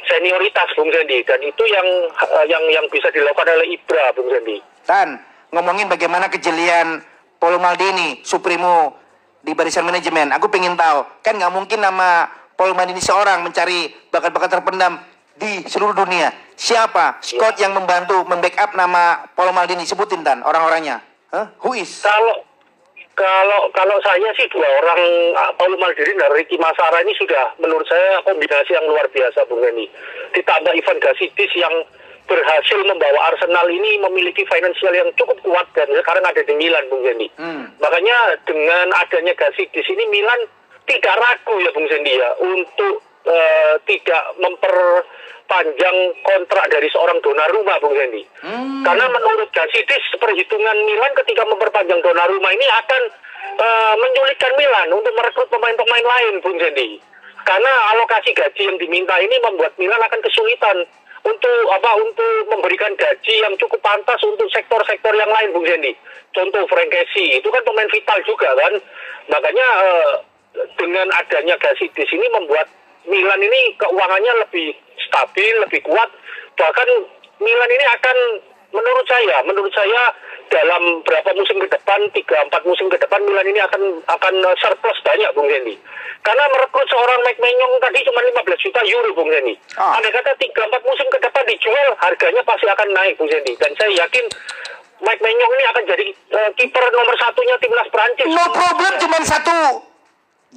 senioritas 0.09 0.67
Bung 0.75 0.91
Sendi 0.91 1.23
dan 1.23 1.39
itu 1.45 1.63
yang 1.69 1.87
eh, 2.11 2.45
yang 2.51 2.65
yang 2.73 2.87
bisa 2.91 3.13
dilakukan 3.13 3.53
oleh 3.53 3.77
Ibra 3.77 4.17
Bung 4.17 4.33
Sendi. 4.33 4.59
Tan, 4.83 5.21
ngomongin 5.55 5.87
bagaimana 5.87 6.27
kejelian 6.27 7.05
Paulo 7.39 7.63
Maldini, 7.63 8.19
Supremo 8.27 9.02
di 9.43 9.53
barisan 9.53 9.83
manajemen. 9.83 10.31
Aku 10.39 10.47
pengen 10.49 10.79
tahu, 10.79 11.05
kan 11.21 11.35
nggak 11.35 11.53
mungkin 11.53 11.83
nama 11.83 12.31
Paulo 12.55 12.79
Maldini 12.79 13.03
seorang 13.03 13.43
mencari 13.43 13.91
bakat-bakat 14.09 14.59
terpendam 14.59 15.03
di 15.35 15.67
seluruh 15.67 15.99
dunia. 15.99 16.31
Siapa 16.55 17.19
scout 17.19 17.59
yang 17.59 17.75
membantu 17.75 18.23
membackup 18.23 18.79
nama 18.79 19.27
Paulo 19.35 19.51
Maldini? 19.51 19.83
Sebutin 19.83 20.23
Tan, 20.23 20.47
orang-orangnya. 20.47 21.03
Hah? 21.35 21.51
Who 21.67 21.75
is? 21.75 22.07
Kalau 22.07 22.47
kalau 23.13 23.69
kalau 23.77 23.97
saya 24.01 24.31
sih 24.39 24.49
dua 24.49 24.65
orang 24.65 25.01
ah, 25.37 25.51
Paulo 25.59 25.77
Maldini 25.77 26.17
dan 26.17 26.33
Ricky 26.33 26.57
Masara 26.57 27.03
ini 27.03 27.13
sudah 27.19 27.53
menurut 27.59 27.85
saya 27.85 28.23
kombinasi 28.25 28.73
yang 28.73 28.87
luar 28.89 29.05
biasa 29.11 29.45
Bung 29.51 29.61
Reni. 29.61 29.91
Ditambah 30.33 30.73
Ivan 30.73 30.99
Gasitis 31.03 31.53
yang 31.59 31.75
berhasil 32.27 32.79
membawa 32.87 33.35
Arsenal 33.35 33.67
ini 33.69 33.99
memiliki 34.01 34.47
finansial 34.47 34.95
yang 34.95 35.11
cukup 35.19 35.37
kuat 35.43 35.67
dan 35.75 35.89
sekarang 35.91 36.25
ada 36.25 36.43
di 36.43 36.55
Milan 36.57 36.87
Bung 36.89 37.03
Reni. 37.03 37.29
Hmm. 37.37 37.69
Makanya 37.83 38.39
dengan 38.47 38.89
adanya 38.97 39.35
Gasitis 39.35 39.87
ini 39.91 40.05
Milan 40.09 40.41
tidak 40.87 41.15
ragu 41.19 41.55
ya 41.63 41.71
Bung 41.75 41.87
Sendi 41.87 42.13
ya 42.15 42.31
untuk 42.43 43.03
eh, 43.27 43.75
tidak 43.87 44.25
memperpanjang 44.39 45.99
kontrak 46.27 46.67
dari 46.71 46.89
seorang 46.91 47.19
Donnarumma 47.23 47.79
Bung 47.83 47.95
Sendi. 47.95 48.23
Karena 48.83 49.07
menurut 49.11 49.49
Gasitis 49.55 50.03
perhitungan 50.19 50.77
Milan 50.87 51.13
ketika 51.23 51.43
memperpanjang 51.47 52.01
Donnarumma 52.03 52.51
ini 52.51 52.67
akan 52.67 53.03
eh, 53.59 53.95
menyulitkan 53.99 54.53
Milan 54.59 54.89
untuk 54.95 55.13
merekrut 55.15 55.49
pemain-pemain 55.51 56.07
lain 56.07 56.35
Bung 56.43 56.59
Sendi. 56.59 56.99
Karena 57.43 57.73
alokasi 57.95 58.31
gaji 58.39 58.71
yang 58.71 58.79
diminta 58.79 59.19
ini 59.19 59.35
membuat 59.43 59.75
Milan 59.75 59.99
akan 59.99 60.21
kesulitan 60.23 60.87
untuk 61.23 61.59
apa 61.71 61.91
untuk 62.03 62.51
memberikan 62.51 62.93
gaji 62.99 63.35
yang 63.43 63.55
cukup 63.59 63.79
pantas 63.79 64.19
untuk 64.27 64.51
sektor-sektor 64.51 65.15
yang 65.15 65.31
lain 65.31 65.55
Bung 65.55 65.67
Sendi. 65.67 65.95
Contoh 66.35 66.67
Frank 66.67 66.91
Kessie 66.91 67.39
itu 67.39 67.47
kan 67.47 67.63
pemain 67.63 67.91
vital 67.91 68.19
juga 68.27 68.51
kan. 68.59 68.73
Makanya 69.31 69.67
eh, 69.87 70.13
dengan 70.77 71.07
adanya 71.15 71.55
Gasitis 71.63 72.11
ini 72.11 72.27
membuat 72.35 72.67
Milan 73.07 73.43
ini 73.43 73.75
keuangannya 73.79 74.47
lebih 74.47 74.75
stabil, 75.11 75.55
lebih 75.63 75.83
kuat. 75.87 76.11
Bahkan 76.59 76.89
Milan 77.43 77.71
ini 77.71 77.85
akan 77.99 78.17
menurut 78.73 79.07
saya, 79.07 79.37
menurut 79.45 79.73
saya 79.73 80.03
dalam 80.53 81.01
berapa 81.05 81.31
musim 81.33 81.57
ke 81.61 81.69
depan, 81.73 82.01
tiga 82.13 82.45
empat 82.45 82.61
musim 82.69 82.89
ke 82.93 83.01
depan 83.01 83.21
Milan 83.25 83.49
ini 83.49 83.61
akan 83.65 84.05
akan 84.05 84.35
surplus 84.61 84.99
banyak 85.01 85.31
Bung 85.33 85.49
Hendy. 85.49 85.77
Karena 86.23 86.45
merekrut 86.53 86.87
seorang 86.87 87.21
Mike 87.25 87.41
Menyong 87.41 87.75
tadi 87.83 87.99
cuma 88.05 88.21
15 88.21 88.65
juta 88.69 88.81
euro 88.85 89.11
Bung 89.17 89.31
Hendy. 89.33 89.55
Ah. 89.81 89.97
Andai 89.97 90.13
kata 90.13 90.37
tiga 90.37 90.69
empat 90.69 90.83
musim 90.85 91.09
ke 91.09 91.19
depan 91.21 91.45
dijual, 91.49 91.89
harganya 91.99 92.43
pasti 92.45 92.67
akan 92.69 92.89
naik 92.93 93.15
Bung 93.17 93.31
Hendy. 93.33 93.53
Dan 93.57 93.73
saya 93.81 93.93
yakin 94.05 94.25
Mike 95.03 95.23
Menyong 95.25 95.53
ini 95.57 95.65
akan 95.73 95.83
jadi 95.89 96.07
eh, 96.13 96.51
kiper 96.61 96.85
nomor 96.95 97.17
satunya 97.17 97.57
timnas 97.59 97.89
Prancis. 97.91 98.29
No 98.29 98.47
problem, 98.55 98.93
cuman 99.03 99.23
satu 99.25 99.59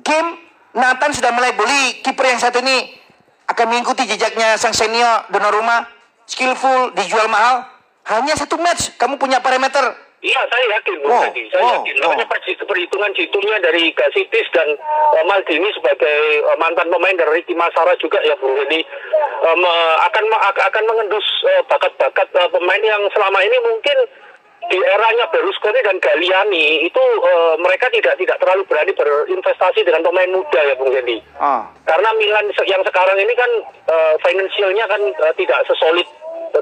game 0.03 0.29
Nathan 0.75 1.11
sudah 1.15 1.31
mulai 1.31 1.55
beli 1.55 2.03
kiper 2.03 2.27
yang 2.27 2.41
satu 2.41 2.59
ini 2.59 2.99
akan 3.47 3.65
mengikuti 3.71 4.03
jejaknya 4.09 4.59
sang 4.59 4.75
senior 4.75 5.23
Donnarumma, 5.31 5.87
skillful, 6.27 6.91
dijual 6.93 7.31
mahal. 7.31 7.74
Hanya 8.05 8.33
satu 8.35 8.55
match, 8.55 8.93
kamu 8.95 9.17
punya 9.17 9.41
parameter. 9.41 9.81
Iya, 10.21 10.41
saya 10.49 10.65
yakin, 10.73 10.97
Wow, 11.05 11.21
Hadi. 11.21 11.41
Saya 11.49 11.61
wow, 11.61 11.73
yakin. 11.79 11.95
wow. 11.95 12.03
Makanya 12.09 12.25
perhi- 12.27 12.57
perhitungan 12.59 13.11
jitunya 13.13 13.57
dari 13.59 13.93
Gasitis 13.93 14.47
dan 14.49 14.73
eh, 15.11 15.23
Maldini 15.23 15.69
sebagai 15.71 16.17
eh, 16.39 16.57
mantan 16.57 16.89
pemain 16.89 17.13
dari 17.13 17.41
Ricky 17.41 17.53
Masara 17.53 17.93
juga 17.97 18.17
ya, 18.21 18.33
Bung 18.35 18.57
Hadi, 18.57 18.81
em, 18.81 19.61
eh, 19.61 19.95
akan 20.01 20.23
ak- 20.31 20.63
akan 20.65 20.83
mengendus 20.83 21.25
bakat-bakat 21.65 22.25
eh, 22.31 22.49
pemain 22.49 22.81
yang 22.81 23.05
selama 23.11 23.37
ini 23.39 23.57
mungkin 23.63 23.97
di 24.65 24.81
eranya 24.81 25.29
Berlusconi 25.29 25.77
dan 25.85 26.01
Galliani 26.01 26.65
itu 26.83 27.03
eh, 27.21 27.53
mereka 27.61 27.85
tidak 27.89 28.17
tidak 28.17 28.41
terlalu 28.41 28.65
berani 28.65 28.97
berinvestasi 28.97 29.85
dengan 29.85 30.01
pemain 30.01 30.31
muda 30.31 30.57
ya, 30.57 30.73
Bung 30.73 30.89
Hadi. 30.89 31.21
Ah, 31.37 31.69
Karena 31.85 32.09
Milan 32.17 32.49
yang 32.65 32.81
sekarang 32.81 33.17
ini 33.17 33.33
kan 33.33 33.51
eh, 33.93 34.13
finansialnya 34.21 34.89
kan 34.89 35.01
eh, 35.05 35.33
tidak 35.37 35.69
sesolid 35.69 36.09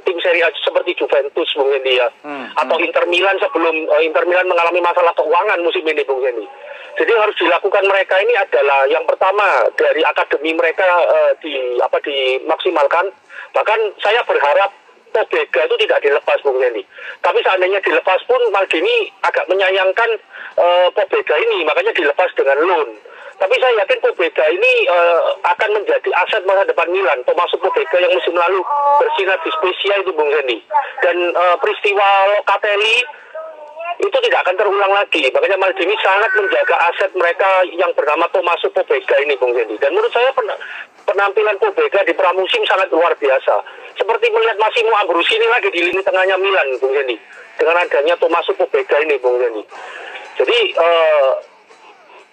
tim 0.02 0.18
Serie 0.18 0.44
A 0.46 0.50
seperti 0.58 0.98
Juventus 0.98 1.50
Bung 1.54 1.70
Hendi 1.70 2.02
ya. 2.02 2.10
Hmm, 2.26 2.50
Atau 2.58 2.82
Inter 2.82 3.06
Milan 3.06 3.38
sebelum 3.38 3.76
eh, 3.86 4.02
Inter 4.08 4.26
Milan 4.26 4.50
mengalami 4.50 4.82
masalah 4.82 5.14
keuangan 5.14 5.62
musim 5.62 5.86
ini 5.86 6.02
Bung 6.02 6.26
Hendi. 6.26 6.46
Jadi 6.94 7.10
yang 7.10 7.26
harus 7.26 7.38
dilakukan 7.38 7.84
mereka 7.90 8.16
ini 8.22 8.34
adalah 8.38 8.86
yang 8.86 9.02
pertama 9.10 9.66
dari 9.78 10.02
akademi 10.06 10.54
mereka 10.54 10.86
eh, 10.86 11.32
di 11.42 11.54
apa 11.82 11.98
dimaksimalkan. 12.02 13.10
Bahkan 13.54 13.80
saya 14.02 14.26
berharap 14.26 14.74
Pobega 15.14 15.62
itu 15.70 15.76
tidak 15.86 16.02
dilepas 16.02 16.42
Bung 16.42 16.58
Hendi. 16.58 16.82
Tapi 17.22 17.40
seandainya 17.46 17.78
dilepas 17.86 18.26
pun 18.26 18.42
Maldini 18.50 19.14
agak 19.22 19.46
menyayangkan 19.46 20.10
eh, 20.58 20.88
Pobega 20.90 21.36
ini, 21.38 21.62
makanya 21.62 21.94
dilepas 21.94 22.34
dengan 22.34 22.58
loan. 22.66 22.90
Tapi 23.44 23.60
saya 23.60 23.76
yakin 23.84 24.00
Pobega 24.00 24.46
ini 24.48 24.88
eh, 24.88 25.20
akan 25.44 25.70
menjadi 25.76 26.10
aset 26.16 26.48
masa 26.48 26.64
depan 26.64 26.88
Milan. 26.88 27.20
Termasuk 27.28 27.60
Pobega 27.60 28.00
yang 28.00 28.16
musim 28.16 28.32
lalu 28.40 28.64
bersinar 29.04 29.36
di 29.44 29.52
spesial 29.52 30.00
itu 30.00 30.16
Bung 30.16 30.32
Hendi. 30.32 30.64
Dan 31.04 31.36
eh, 31.36 31.56
peristiwa 31.60 32.08
Locatelli 32.40 33.04
itu 34.00 34.18
tidak 34.24 34.48
akan 34.48 34.56
terulang 34.56 34.96
lagi. 34.96 35.28
Makanya 35.28 35.60
Maldini 35.60 35.92
sangat 36.00 36.32
menjaga 36.40 36.76
aset 36.88 37.12
mereka 37.20 37.68
yang 37.76 37.92
bernama 37.92 38.32
Tomaso 38.32 38.72
Pobega 38.72 39.20
ini, 39.20 39.36
Bung 39.36 39.52
Hendi. 39.52 39.76
Dan 39.76 39.92
menurut 39.92 40.16
saya 40.16 40.32
pen- 40.32 40.60
penampilan 41.04 41.60
Pobega 41.60 42.00
di 42.08 42.16
pramusim 42.16 42.64
sangat 42.64 42.88
luar 42.96 43.12
biasa. 43.20 43.60
Seperti 44.00 44.32
melihat 44.32 44.56
Massimo 44.56 44.96
Ambrosini 44.96 45.52
lagi 45.52 45.68
di 45.68 45.84
lini 45.84 46.00
tengahnya 46.00 46.40
Milan, 46.40 46.80
Bung 46.80 46.96
Hendi. 46.96 47.20
Dengan 47.60 47.84
adanya 47.84 48.16
Tomaso 48.16 48.56
Pobega 48.56 49.04
ini, 49.04 49.20
Bung 49.20 49.36
Hendi. 49.36 49.68
Jadi 50.40 50.60
eh, 50.80 51.32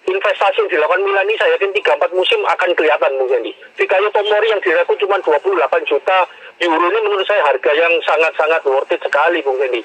investasi 0.08 0.56
yang 0.64 0.70
dilakukan 0.70 1.02
Milan 1.04 1.28
ini 1.28 1.36
saya 1.36 1.56
yakin 1.60 1.72
3-4 1.76 2.16
musim 2.16 2.40
akan 2.48 2.70
kelihatan 2.72 3.12
Hendi. 3.28 3.52
Fikayo 3.76 4.08
Tomori 4.10 4.48
yang 4.48 4.62
direkrut 4.64 4.96
cuma 4.96 5.20
28 5.20 5.90
juta 5.90 6.18
euro 6.60 6.86
ini 6.88 6.98
menurut 7.04 7.26
saya 7.28 7.44
harga 7.44 7.72
yang 7.76 7.92
sangat-sangat 8.04 8.62
worth 8.64 8.92
it 8.92 9.00
sekali 9.04 9.44
Hendi. 9.44 9.82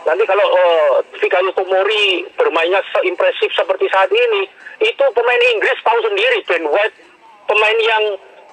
Nanti 0.00 0.24
kalau 0.24 0.46
uh, 0.48 0.92
Fikayo 1.20 1.52
Tomori 1.52 2.24
bermainnya 2.34 2.80
seimpresif 2.96 3.52
seperti 3.52 3.84
saat 3.92 4.08
ini, 4.08 4.48
itu 4.80 5.04
pemain 5.12 5.42
Inggris 5.52 5.76
tahu 5.84 5.98
sendiri 6.08 6.40
Ben 6.48 6.64
White 6.64 6.96
pemain 7.44 7.78
yang 7.82 8.04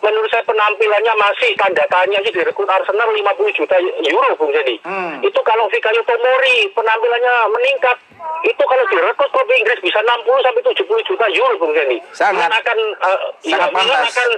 menurut 0.01 0.29
saya 0.29 0.43
penampilannya 0.45 1.13
masih 1.17 1.51
tanda 1.57 1.83
tanya 1.89 2.19
sih 2.21 2.33
direkrut 2.33 2.69
Arsenal 2.69 3.09
50 3.09 3.57
juta 3.57 3.75
euro 3.81 4.29
Bung 4.37 4.53
Hendi. 4.53 4.77
Hmm. 4.85 5.17
Itu 5.25 5.39
kalau 5.41 5.65
Fikayo 5.73 6.01
Tomori 6.05 6.69
penampilannya 6.73 7.35
meningkat, 7.53 7.97
itu 8.45 8.63
kalau 8.63 8.83
direkrut 8.89 9.29
klub 9.33 9.49
Inggris 9.49 9.79
bisa 9.81 9.99
60 10.01 10.45
sampai 10.45 10.61
70 10.61 11.09
juta 11.09 11.25
euro 11.33 11.55
Bung 11.57 11.73
Hendi. 11.73 11.97
Sangat. 12.13 12.47
Milan 12.47 12.53
akan 12.53 12.79
uh, 13.01 13.19
Sangat 13.41 13.69
Milan 13.73 13.73
pantas. 13.73 14.07
akan 14.13 14.29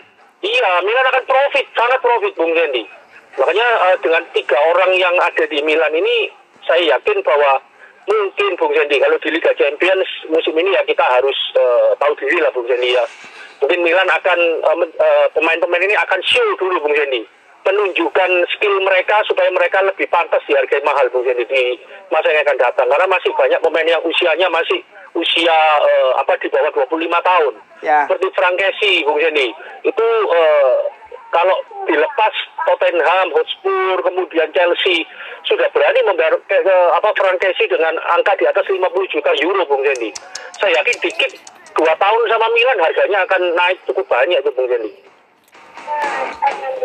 iya, 0.43 0.71
Milan 0.83 1.05
akan 1.11 1.23
profit, 1.27 1.65
sangat 1.75 1.99
profit 1.99 2.33
Bung 2.39 2.53
Hendi. 2.55 2.83
Makanya 3.35 3.67
uh, 3.87 3.95
dengan 3.99 4.23
tiga 4.31 4.57
orang 4.73 4.91
yang 4.95 5.15
ada 5.19 5.43
di 5.47 5.59
Milan 5.63 5.93
ini 5.95 6.31
saya 6.67 6.97
yakin 6.97 7.19
bahwa 7.23 7.59
mungkin 8.09 8.51
Bung 8.57 8.73
Hendi 8.73 8.97
kalau 8.97 9.17
di 9.21 9.29
Liga 9.29 9.51
Champions 9.53 10.07
musim 10.31 10.55
ini 10.57 10.73
ya 10.73 10.81
kita 10.87 11.03
harus 11.03 11.37
uh, 11.59 11.93
tahu 11.99 12.13
diri 12.17 12.39
lah 12.39 12.51
Bung 12.55 12.65
Hendi 12.65 12.95
ya. 12.95 13.05
Mungkin 13.59 13.79
Milan 13.81 14.07
akan 14.07 14.39
uh, 14.61 14.75
men- 14.75 14.95
uh, 14.95 15.27
pemain-pemain 15.31 15.83
ini 15.83 15.95
akan 15.95 16.19
show 16.21 16.47
dulu 16.55 16.79
Bung 16.79 16.95
Hendi. 16.95 17.27
Menunjukkan 17.59 18.31
skill 18.49 18.81
mereka 18.81 19.19
supaya 19.23 19.51
mereka 19.51 19.83
lebih 19.83 20.07
pantas 20.07 20.41
dihargai 20.43 20.79
mahal 20.81 21.05
Bung 21.09 21.21
Hendi 21.21 21.43
di 21.43 21.75
masa 22.07 22.31
yang 22.31 22.41
akan 22.41 22.57
datang. 22.57 22.87
Karena 22.87 23.05
masih 23.05 23.31
banyak 23.31 23.59
pemain 23.59 23.85
yang 23.85 24.01
usianya 24.01 24.47
masih 24.47 24.79
usia 25.11 25.57
eh, 25.81 26.11
apa 26.15 26.33
di 26.37 26.47
bawah 26.47 26.71
25 26.71 26.87
tahun. 27.21 27.53
Ya. 27.79 28.03
seperti 28.05 28.27
Frank 28.33 28.55
Kessie 28.55 29.03
Bung 29.03 29.19
Hendi. 29.19 29.51
Itu 29.83 30.07
eh, 30.29 30.75
kalau 31.29 31.55
dilepas 31.85 32.33
Tottenham 32.63 33.27
Hotspur 33.31 34.01
kemudian 34.01 34.49
Chelsea 34.49 35.05
sudah 35.43 35.69
berani 35.69 35.99
membayar 36.03 36.33
ke- 36.41 36.63
apa 36.91 37.11
Frank 37.13 37.37
Kessie 37.37 37.67
dengan 37.67 37.93
angka 38.09 38.33
di 38.33 38.45
atas 38.45 38.65
50 38.65 38.81
juta 39.07 39.31
euro 39.37 39.61
Bung 39.63 39.83
Hendi. 39.83 40.09
Saya 40.55 40.79
yakin 40.79 40.97
dikit 41.01 41.31
dua 41.75 41.93
tahun 41.97 42.21
sama 42.29 42.47
Milan 42.53 42.77
harganya 42.81 43.19
akan 43.25 43.41
naik 43.53 43.77
cukup 43.85 44.05
banyak 44.09 44.39
itu 44.41 44.51
Bung 44.55 44.69
Hendi 44.69 44.91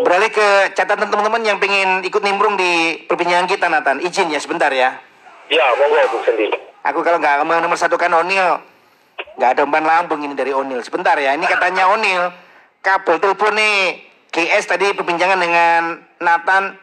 beralih 0.02 0.30
ke 0.30 0.74
catatan 0.74 1.08
teman-teman 1.10 1.42
yang 1.44 1.58
pengen 1.62 2.02
ikut 2.02 2.22
nimbrung 2.24 2.58
di 2.58 3.04
perbincangan 3.06 3.46
kita 3.46 3.66
Nathan. 3.70 4.02
Izin 4.02 4.32
ya 4.32 4.40
sebentar 4.42 4.70
ya. 4.72 4.98
ya 5.50 5.64
monggo 5.78 6.02
Bung 6.14 6.24
Hendi 6.24 6.50
Aku 6.84 7.00
kalau 7.00 7.16
nggak 7.16 7.40
nomor 7.48 7.80
satu 7.80 7.96
kan 7.96 8.12
O'Neal, 8.12 8.60
nggak 9.40 9.50
ada 9.56 9.64
umpan 9.64 9.88
lambung 9.88 10.20
ini 10.20 10.36
dari 10.36 10.52
O'Neal. 10.52 10.84
Sebentar 10.84 11.16
ya, 11.16 11.32
ini 11.32 11.48
katanya 11.48 11.88
O'Neal 11.88 12.28
kabel 12.84 13.16
telepon 13.16 13.56
nih. 13.56 14.04
GS 14.34 14.66
tadi 14.66 14.92
perbincangan 14.92 15.40
dengan 15.40 16.04
Nathan. 16.20 16.76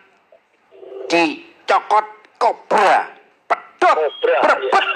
Dicokot 1.06 2.08
kobra. 2.40 3.12
Pedot. 3.46 3.96
Kobra, 4.00 4.38
berbet. 4.42 4.88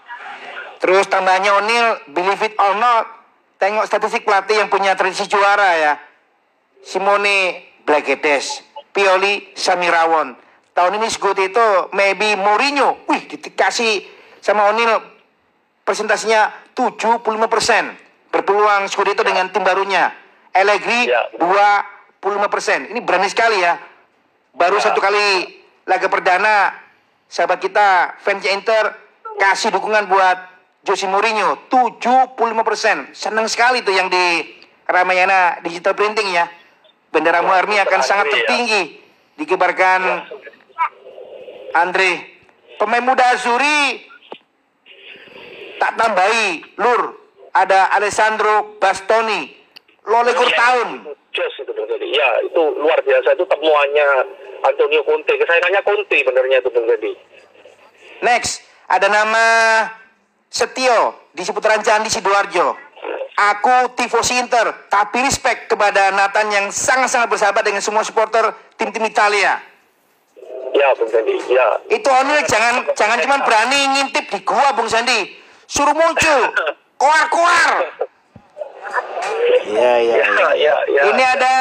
Terus 0.78 1.10
tambahnya 1.10 1.58
O'Neal 1.58 2.06
believe 2.14 2.42
it 2.46 2.54
or 2.58 2.78
not 2.78 3.06
tengok 3.58 3.84
statistik 3.86 4.22
pelatih 4.22 4.62
yang 4.62 4.70
punya 4.70 4.94
tradisi 4.94 5.26
juara 5.26 5.74
ya 5.74 5.92
Simone 6.82 7.68
Blagedes, 7.82 8.62
Pioli 8.94 9.50
Samirawon. 9.56 10.36
Tahun 10.72 10.92
ini 10.94 11.10
Scoot 11.10 11.38
itu 11.42 11.90
maybe 11.90 12.38
Mourinho. 12.38 13.02
Wih, 13.10 13.26
dikasih 13.26 14.06
sama 14.38 14.70
O'Neal 14.70 15.02
presentasinya 15.82 16.54
75%. 16.76 17.26
Berpeluang 18.30 18.86
Scudetto 18.86 19.24
dengan 19.24 19.48
tim 19.50 19.64
barunya. 19.64 20.12
Allegri 20.52 21.08
Ya. 21.08 21.32
25%. 21.40 22.92
Ini 22.92 23.00
berani 23.02 23.26
sekali 23.26 23.58
ya. 23.58 23.80
Baru 24.54 24.78
Ya. 24.78 24.92
satu 24.92 25.00
kali 25.00 25.58
laga 25.88 26.06
perdana 26.12 26.76
sahabat 27.26 27.58
kita 27.58 28.20
fansnya 28.20 28.52
Inter 28.52 28.92
kasih 29.40 29.72
dukungan 29.72 30.06
buat 30.06 30.36
Jose 30.88 31.04
Mourinho 31.04 31.68
75%. 31.68 33.12
Senang 33.12 33.44
sekali 33.44 33.84
tuh 33.84 33.92
yang 33.92 34.08
di 34.08 34.56
Ramayana 34.88 35.60
Digital 35.60 35.92
Printing 35.92 36.32
ya. 36.32 36.48
Bendera 37.12 37.44
Muarni 37.44 37.76
akan 37.76 38.00
sangat 38.00 38.32
ya. 38.32 38.32
tertinggi 38.40 38.96
dikibarkan 39.36 40.24
Andre. 41.76 42.40
Pemain 42.80 43.04
muda 43.04 43.36
Azuri 43.36 44.00
tak 45.76 45.92
tambahi 46.00 46.64
Lur 46.80 47.20
ada 47.52 47.92
Alessandro 47.92 48.80
Bastoni 48.80 49.52
Lolegur 50.08 50.48
Ya, 50.48 50.56
tahun 50.56 50.88
itu 51.38 51.72
Dedi. 51.86 52.08
Ya, 52.16 52.30
itu 52.42 52.62
luar 52.80 52.98
biasa. 53.04 53.36
Itu 53.36 53.44
temuannya 53.44 54.08
Antonio 54.64 55.04
Conte. 55.04 55.36
Kesayangannya 55.36 55.80
Conte 55.84 56.18
benernya 56.24 56.58
itu 56.64 56.70
Dedi. 56.72 57.12
next 58.18 58.66
ada 58.90 59.06
nama 59.06 59.44
Setio 60.48 61.28
di 61.32 61.44
seputaran 61.44 61.84
Candi 61.84 62.08
Sidoarjo 62.08 62.74
aku 63.38 63.94
tifosi 63.94 64.34
Inter 64.42 64.90
tapi 64.90 65.22
respect 65.22 65.70
kepada 65.70 66.10
Nathan 66.10 66.50
yang 66.50 66.66
sangat-sangat 66.74 67.30
bersahabat 67.30 67.62
dengan 67.62 67.78
semua 67.78 68.02
supporter 68.02 68.50
tim-tim 68.74 69.06
Italia 69.06 69.62
Ya, 70.68 70.92
Bung 70.94 71.08
Dedi. 71.08 71.32
Ya. 71.48 71.80
itu 71.88 72.04
Onil 72.06 72.44
jangan 72.44 72.84
jangan 72.92 73.18
cuma 73.24 73.40
berani 73.40 73.88
ngintip 73.98 74.28
di 74.28 74.44
gua 74.44 74.76
Bung 74.76 74.90
Sandi 74.90 75.32
suruh 75.64 75.94
muncul 75.96 76.40
koar-koar 76.98 77.70
Iya 79.68 79.94
iya 80.00 80.16
Ya, 80.24 80.48
ya, 80.56 80.74
ya. 80.88 81.02
Ini 81.12 81.22
ada 81.22 81.54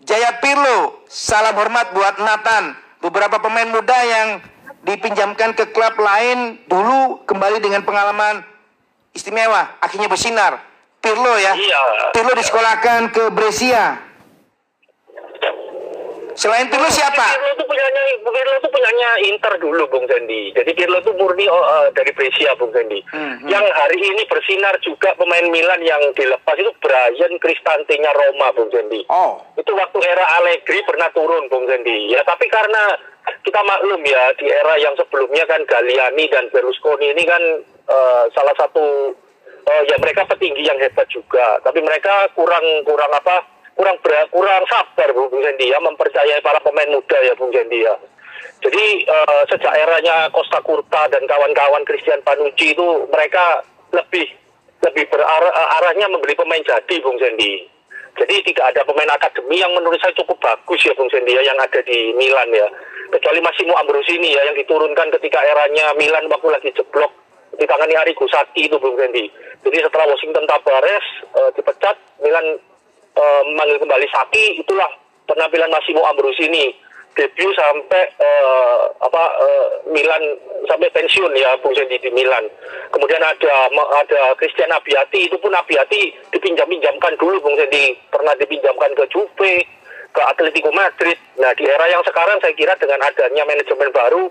Jaya 0.00 0.38
Pirlo. 0.38 1.02
Salam 1.10 1.52
hormat 1.58 1.92
buat 1.92 2.16
Nathan. 2.22 2.78
Beberapa 3.02 3.42
pemain 3.42 3.66
muda 3.68 3.98
yang 4.06 4.28
dipinjamkan 4.84 5.52
ke 5.52 5.70
klub 5.70 5.94
lain 6.00 6.60
dulu 6.64 7.24
kembali 7.28 7.60
dengan 7.60 7.84
pengalaman 7.84 8.44
istimewa. 9.12 9.76
Akhirnya 9.80 10.08
bersinar. 10.08 10.60
Pirlo 11.00 11.34
ya. 11.40 11.56
Iya. 11.56 11.80
Pirlo 12.12 12.32
disekolahkan 12.36 13.08
ke 13.12 13.32
Brescia. 13.32 14.10
Selain 16.36 16.72
Pirlo 16.72 16.88
siapa? 16.88 17.20
Pirlo 17.20 17.48
itu 17.52 17.64
punyanya 17.68 18.02
Pirlo 18.20 18.54
itu 18.60 18.68
punyanya 18.72 19.10
Inter 19.28 19.54
dulu 19.60 19.82
Bung 19.92 20.06
Sandy. 20.08 20.52
Jadi 20.56 20.72
Pirlo 20.72 21.00
itu 21.00 21.12
murni 21.16 21.44
eh, 21.44 21.86
dari 21.92 22.12
Brescia 22.16 22.52
Bung 22.56 22.72
Sandy. 22.72 23.00
Hmm, 23.12 23.44
Yang 23.48 23.64
hari 23.76 23.98
ini 24.00 24.22
bersinar 24.28 24.76
juga 24.80 25.12
pemain 25.16 25.44
Milan 25.48 25.80
yang 25.84 26.00
dilepas 26.16 26.56
itu 26.56 26.72
Brian 26.80 27.36
Cristante-nya 27.40 28.12
Roma 28.12 28.52
Bung 28.56 28.72
Sandy. 28.72 29.04
Oh. 29.08 29.40
Itu 29.56 29.72
waktu 29.72 29.98
era 30.04 30.24
Allegri 30.40 30.80
pernah 30.84 31.12
turun 31.12 31.48
Bung 31.48 31.68
Sandy. 31.68 32.12
Ya 32.12 32.24
tapi 32.24 32.48
karena 32.48 32.96
kita 33.44 33.60
maklum 33.64 34.02
ya 34.04 34.32
di 34.36 34.46
era 34.48 34.74
yang 34.78 34.94
sebelumnya 34.96 35.44
kan 35.48 35.64
Galliani 35.64 36.24
dan 36.28 36.48
Berlusconi 36.52 37.12
ini 37.12 37.24
kan 37.24 37.42
eh, 37.88 38.24
salah 38.36 38.54
satu 38.56 39.16
eh, 39.64 39.82
ya 39.88 39.96
mereka 39.98 40.28
petinggi 40.28 40.66
yang 40.66 40.78
hebat 40.78 41.08
juga. 41.08 41.60
Tapi 41.64 41.80
mereka 41.80 42.28
kurang 42.36 42.84
kurang 42.84 43.12
apa? 43.12 43.60
kurang 43.80 43.96
ber, 44.04 44.12
kurang 44.28 44.62
sabar 44.68 45.08
Bung 45.16 45.40
Sandy 45.40 45.72
ya 45.72 45.80
mempercayai 45.80 46.44
para 46.44 46.60
pemain 46.60 46.92
muda 46.92 47.16
ya 47.24 47.32
Bung 47.32 47.48
Sandy 47.48 47.80
ya. 47.80 47.96
Jadi 48.60 49.08
eh, 49.08 49.42
sejak 49.48 49.72
eranya 49.72 50.28
Costa 50.36 50.60
Curta 50.60 51.08
dan 51.08 51.24
kawan-kawan 51.24 51.80
Christian 51.88 52.20
Panucci 52.20 52.76
itu 52.76 53.08
mereka 53.08 53.64
lebih 53.96 54.28
lebih 54.84 55.04
berarah 55.08 55.80
arahnya 55.80 56.12
membeli 56.12 56.36
pemain 56.36 56.60
jadi 56.60 56.96
Bung 57.00 57.16
Sandy. 57.16 57.69
Jadi 58.18 58.34
tidak 58.52 58.74
ada 58.74 58.82
pemain 58.84 59.10
akademi 59.14 59.62
yang 59.62 59.72
menurut 59.74 59.98
saya 60.02 60.14
cukup 60.18 60.38
bagus 60.42 60.80
ya 60.82 60.92
Bung 60.98 61.08
Sandy 61.08 61.36
ya 61.36 61.42
yang 61.46 61.58
ada 61.58 61.80
di 61.84 62.14
Milan 62.18 62.48
ya. 62.50 62.66
Kecuali 63.10 63.42
Massimo 63.42 63.74
Ambrosini 63.74 64.34
ya 64.34 64.42
yang 64.46 64.56
diturunkan 64.58 65.10
ketika 65.18 65.42
eranya 65.42 65.94
Milan 65.98 66.30
waktu 66.30 66.48
lagi 66.50 66.70
jeblok 66.74 67.10
ditangani 67.58 67.94
Arrigo 67.98 68.26
Sacchi 68.30 68.70
itu 68.70 68.76
Bung 68.78 68.98
Sandy. 68.98 69.30
Jadi 69.60 69.76
setelah 69.82 70.06
Washington 70.08 70.44
Tavares 70.48 71.06
eh, 71.36 71.50
dipecat 71.54 71.96
Milan 72.22 72.46
eh, 73.16 73.42
memanggil 73.50 73.78
kembali 73.82 74.06
Saki 74.10 74.62
itulah 74.62 74.90
penampilan 75.26 75.70
Massimo 75.70 76.02
Ambrosini 76.06 76.74
debut 77.18 77.52
sampai 77.58 78.04
eh, 78.22 78.78
apa 79.02 79.24
eh, 79.42 79.66
Milan 79.90 80.22
sampai 80.70 80.88
pensiun 80.94 81.34
ya 81.34 81.58
Bung 81.58 81.74
Sendi 81.74 81.98
di 81.98 82.10
Milan. 82.14 82.46
Kemudian 82.94 83.22
ada 83.22 83.54
ada 83.98 84.20
Christian 84.38 84.70
Abiati 84.70 85.26
itu 85.26 85.36
pun 85.38 85.50
Abiati 85.50 86.14
dipinjam-pinjamkan 86.30 87.18
dulu 87.18 87.42
Bung 87.42 87.58
Sendi 87.58 87.98
pernah 88.08 88.34
dipinjamkan 88.38 88.94
ke 88.94 89.04
Juve 89.10 89.54
ke 90.10 90.20
Atletico 90.22 90.70
Madrid. 90.70 91.18
Nah 91.38 91.50
di 91.54 91.66
era 91.66 91.86
yang 91.90 92.02
sekarang 92.06 92.38
saya 92.42 92.54
kira 92.54 92.74
dengan 92.78 93.02
adanya 93.02 93.42
manajemen 93.46 93.90
baru 93.90 94.30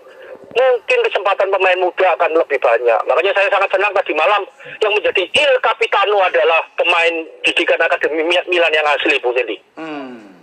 mungkin 0.49 0.99
kesempatan 1.05 1.49
pemain 1.53 1.77
muda 1.77 2.07
akan 2.17 2.31
lebih 2.33 2.57
banyak. 2.57 2.99
Makanya 3.05 3.31
saya 3.37 3.49
sangat 3.53 3.69
senang 3.69 3.93
tadi 3.93 4.13
malam 4.17 4.41
yang 4.81 4.93
menjadi 4.97 5.23
Il 5.29 5.53
Capitano 5.61 6.25
adalah 6.25 6.65
pemain 6.73 7.13
didikan 7.45 7.77
Akademi 7.79 8.25
Milan 8.25 8.73
yang 8.73 8.87
asli, 8.87 9.21
Bu 9.21 9.29
Sendi. 9.37 9.57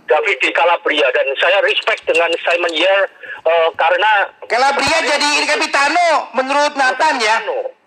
David 0.07 0.37
di 0.39 0.49
Calabria 0.55 1.07
dan 1.11 1.27
saya 1.35 1.59
respect 1.61 2.07
dengan 2.07 2.31
Simon 2.39 2.73
Yer 2.73 3.01
eh, 3.43 3.69
karena 3.75 4.11
Calabria 4.47 4.97
jadi 5.03 5.27
Il 5.43 5.45
Capitano 5.45 6.31
menurut 6.33 6.73
Nathan 6.79 7.15
ya. 7.19 7.37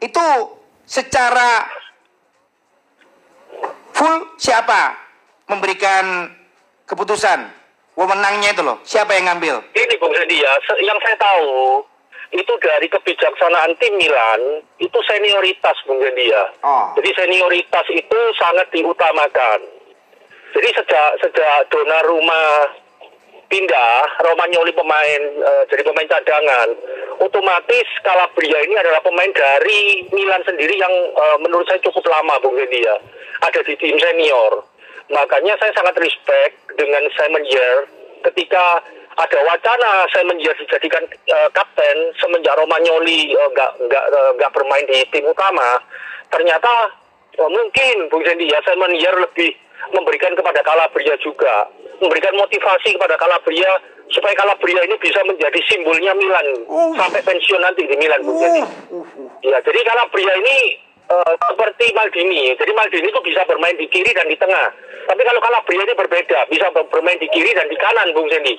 Itu 0.04 0.26
secara 0.84 1.64
full 3.96 4.36
siapa 4.36 4.96
memberikan 5.48 6.30
keputusan 6.86 7.48
wewenangnya 7.98 8.56
itu 8.56 8.62
loh. 8.62 8.78
Siapa 8.86 9.12
yang 9.16 9.32
ngambil? 9.32 9.60
ini 9.76 9.94
Bung 10.00 10.14
Sendi 10.16 10.40
ya, 10.40 10.52
yang 10.80 10.98
saya 11.04 11.16
tahu 11.20 11.84
itu 12.30 12.52
dari 12.62 12.86
kebijaksanaan 12.86 13.74
tim 13.82 13.92
Milan 13.98 14.62
itu 14.78 14.98
senioritas 15.04 15.76
Bung 15.84 16.00
Sendi 16.00 16.30
ya. 16.30 16.44
Oh. 16.62 16.94
Jadi 16.96 17.10
senioritas 17.12 17.86
itu 17.90 18.20
sangat 18.38 18.70
diutamakan. 18.70 19.79
Jadi 20.50 20.68
sejak 20.74 21.10
sejak 21.22 21.56
Donnarumma 21.70 22.66
pindah, 23.50 24.06
Romagnoli 24.22 24.70
pemain 24.70 25.22
eh, 25.42 25.62
jadi 25.66 25.82
pemain 25.82 26.06
cadangan, 26.06 26.68
otomatis 27.18 27.86
Calabria 28.06 28.62
ini 28.62 28.78
adalah 28.78 29.02
pemain 29.02 29.30
dari 29.34 30.06
Milan 30.14 30.42
sendiri 30.46 30.78
yang 30.78 30.94
eh, 31.10 31.36
menurut 31.42 31.66
saya 31.66 31.82
cukup 31.82 32.06
lama 32.06 32.38
Bung 32.38 32.54
Sendi 32.54 32.86
ya. 32.86 32.96
Ada 33.42 33.60
di 33.66 33.74
tim 33.78 33.98
senior. 33.98 34.62
Makanya 35.10 35.58
saya 35.58 35.74
sangat 35.74 35.98
respect 35.98 36.54
dengan 36.78 37.02
Simon 37.18 37.42
Yer 37.50 37.90
ketika 38.30 38.78
ada 39.18 39.38
wacana 39.42 40.06
Simon 40.14 40.38
Yer 40.38 40.54
dijadikan 40.54 41.02
eh, 41.10 41.48
kapten 41.50 42.14
semenjak 42.22 42.54
Romagnoli 42.54 43.34
eh, 43.34 43.48
nggak 43.50 43.70
nggak 43.90 44.04
eh, 44.14 44.30
nggak 44.38 44.52
bermain 44.54 44.86
di 44.86 45.02
tim 45.10 45.26
utama. 45.26 45.82
Ternyata 46.30 46.94
eh, 47.34 47.50
mungkin 47.50 48.06
Bung 48.06 48.22
Sendi 48.22 48.46
ya 48.46 48.62
Simon 48.62 48.94
Yer 48.94 49.18
lebih 49.18 49.50
memberikan 49.88 50.32
kepada 50.36 50.60
Calabria 50.60 51.16
juga 51.24 51.66
memberikan 52.00 52.32
motivasi 52.36 52.96
kepada 52.96 53.16
Calabria 53.16 53.68
supaya 54.10 54.34
Calabria 54.34 54.80
ini 54.84 54.96
bisa 54.98 55.20
menjadi 55.22 55.60
simbolnya 55.68 56.12
Milan 56.16 56.46
sampai 56.96 57.20
pensiun 57.22 57.60
nanti 57.60 57.84
di 57.86 57.96
Milan 57.96 58.24
Bung 58.24 58.40
Sendi. 58.40 58.62
Ya, 59.44 59.60
jadi 59.62 59.80
Calabria 59.84 60.32
ini 60.40 60.56
eh, 61.06 61.32
seperti 61.46 61.92
Maldini. 61.94 62.56
Jadi 62.56 62.72
Maldini 62.74 63.06
itu 63.08 63.20
bisa 63.22 63.44
bermain 63.46 63.76
di 63.78 63.86
kiri 63.86 64.10
dan 64.16 64.26
di 64.26 64.34
tengah. 64.34 64.72
Tapi 65.06 65.22
kalau 65.22 65.40
Calabria 65.42 65.82
ini 65.84 65.94
berbeda, 65.94 66.38
bisa 66.50 66.66
ber- 66.74 66.88
bermain 66.90 67.18
di 67.20 67.28
kiri 67.30 67.54
dan 67.54 67.68
di 67.70 67.76
kanan, 67.78 68.10
Bung 68.16 68.26
Sendi. 68.32 68.56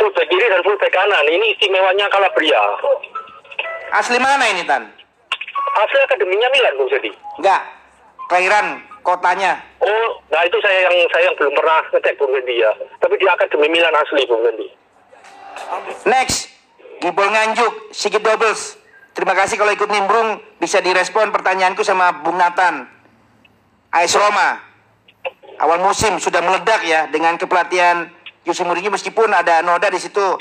Fullback 0.00 0.26
kiri 0.28 0.46
dan 0.50 0.60
fullback 0.66 0.92
kanan. 0.92 1.24
Ini 1.28 1.46
istimewanya 1.56 2.06
Calabria. 2.10 2.60
Asli 3.94 4.18
mana 4.18 4.44
ini 4.50 4.66
Tan? 4.66 4.84
Asli 5.78 5.98
akademinya 6.02 6.48
Milan, 6.50 6.74
Bung 6.76 6.90
Sendi. 6.90 7.10
Enggak. 7.40 7.62
Kelahiran 8.28 8.80
kotanya. 9.04 9.60
Oh, 9.84 10.08
nah 10.32 10.40
itu 10.48 10.56
saya 10.64 10.88
yang 10.88 10.96
saya 11.12 11.28
yang 11.28 11.36
belum 11.36 11.52
pernah 11.52 11.80
ngecek 11.92 12.16
Bung 12.16 12.32
Sendi 12.32 12.54
ya. 12.58 12.72
Tapi 12.98 13.14
di 13.20 13.26
akademi 13.28 13.68
Milan 13.68 13.92
asli 13.92 14.24
Bung 14.24 14.42
Sendi. 14.42 14.66
Next, 16.08 16.50
Gibol 17.04 17.28
Nganjuk, 17.28 17.92
Sigit 17.92 18.24
Doubles. 18.24 18.80
Terima 19.14 19.36
kasih 19.36 19.60
kalau 19.60 19.70
ikut 19.70 19.86
nimbrung 19.92 20.42
bisa 20.58 20.82
direspon 20.82 21.30
pertanyaanku 21.30 21.86
sama 21.86 22.24
Bung 22.24 22.34
Nathan. 22.34 22.90
AS 23.94 24.10
Roma 24.18 24.58
awal 25.62 25.78
musim 25.86 26.18
sudah 26.18 26.42
meledak 26.42 26.82
ya 26.82 27.06
dengan 27.14 27.38
kepelatihan 27.38 28.10
Jose 28.42 28.66
Mourinho 28.66 28.90
meskipun 28.90 29.30
ada 29.30 29.62
noda 29.62 29.86
di 29.86 30.02
situ 30.02 30.34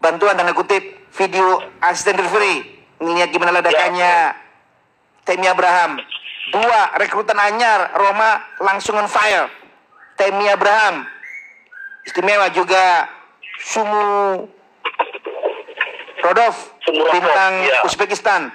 bantuan 0.00 0.40
tanda 0.40 0.56
kutip 0.56 0.80
video 1.12 1.60
asisten 1.84 2.16
referee 2.16 2.64
mengingat 3.04 3.28
gimana 3.28 3.60
ledakannya 3.60 4.40
Temi 5.24 5.48
Abraham. 5.48 6.00
Dua 6.52 6.80
rekrutan 7.00 7.40
anyar 7.40 7.94
Roma 7.96 8.42
langsung 8.60 9.00
on 9.00 9.08
fire. 9.08 9.48
Temi 10.14 10.46
Abraham 10.46 11.08
istimewa 12.04 12.52
juga 12.52 13.08
Sumu 13.64 14.44
Rodov 16.20 16.54
Sumu 16.84 17.00
Rodov, 17.02 17.12
bintang 17.16 17.52
ya. 17.64 17.80
Uzbekistan. 17.88 18.52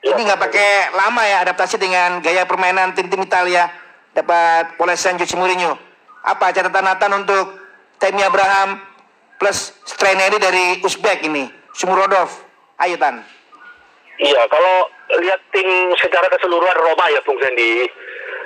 Ya. 0.00 0.14
Ini 0.14 0.20
nggak 0.30 0.40
pakai 0.40 0.94
lama 0.94 1.22
ya 1.26 1.42
adaptasi 1.42 1.76
dengan 1.76 2.22
gaya 2.22 2.46
permainan 2.46 2.94
tim-tim 2.94 3.18
Italia 3.20 3.66
dapat 4.14 4.78
polesan 4.78 5.18
Jose 5.18 5.34
Mourinho. 5.34 5.74
Apa 6.22 6.54
catatan 6.54 6.86
Nathan 6.86 7.12
untuk 7.18 7.58
Temi 7.98 8.22
Abraham 8.22 8.78
plus 9.42 9.74
Straineri 9.86 10.38
dari 10.38 10.78
Uzbek 10.82 11.26
ini, 11.26 11.50
Sumurodov. 11.74 12.30
Ayo 12.78 12.94
Tan. 12.94 13.22
Iya, 14.18 14.46
kalau 14.46 14.86
lihat 15.16 15.40
tim 15.56 15.68
secara 15.96 16.28
keseluruhan 16.28 16.76
Roma 16.76 17.08
ya 17.08 17.20
Bung 17.24 17.40
Sandy, 17.40 17.88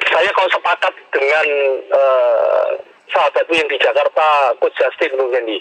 saya 0.06 0.30
kalau 0.30 0.50
sepakat 0.54 0.94
dengan 1.10 1.46
eh, 1.90 2.68
sahabatku 3.10 3.52
yang 3.52 3.66
di 3.66 3.78
Jakarta, 3.82 4.54
Coach 4.62 4.78
Justin 4.78 5.18
Bung 5.18 5.34
Sandy. 5.34 5.58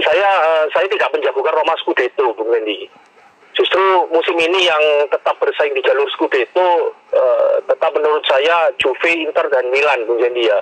Saya 0.00 0.28
eh, 0.28 0.64
saya 0.72 0.86
tidak 0.88 1.12
menjagokan 1.12 1.54
Roma 1.54 1.76
Scudetto 1.84 2.32
Bung 2.32 2.48
Sandy. 2.48 2.88
Justru 3.52 4.06
musim 4.14 4.38
ini 4.38 4.70
yang 4.70 5.10
tetap 5.10 5.34
bersaing 5.42 5.74
di 5.74 5.82
jalur 5.84 6.08
Scudetto 6.14 6.96
eh, 7.12 7.56
tetap 7.68 7.90
menurut 7.92 8.24
saya 8.24 8.72
Juve, 8.80 9.12
Inter 9.12 9.52
dan 9.52 9.68
Milan 9.68 10.08
Bung 10.08 10.24
Sandy 10.24 10.48
ya. 10.48 10.60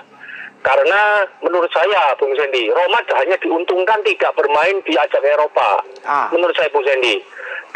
Karena 0.65 1.23
menurut 1.39 1.71
saya 1.71 2.11
Bung 2.19 2.33
Sandy, 2.35 2.67
Roma 2.67 2.99
hanya 3.15 3.37
diuntungkan 3.39 4.03
tidak 4.03 4.35
bermain 4.35 4.81
di 4.83 4.99
ajang 4.99 5.23
Eropa. 5.23 5.79
Ah. 6.03 6.27
Menurut 6.33 6.51
saya 6.57 6.67
Bung 6.73 6.83
Sandy. 6.83 7.23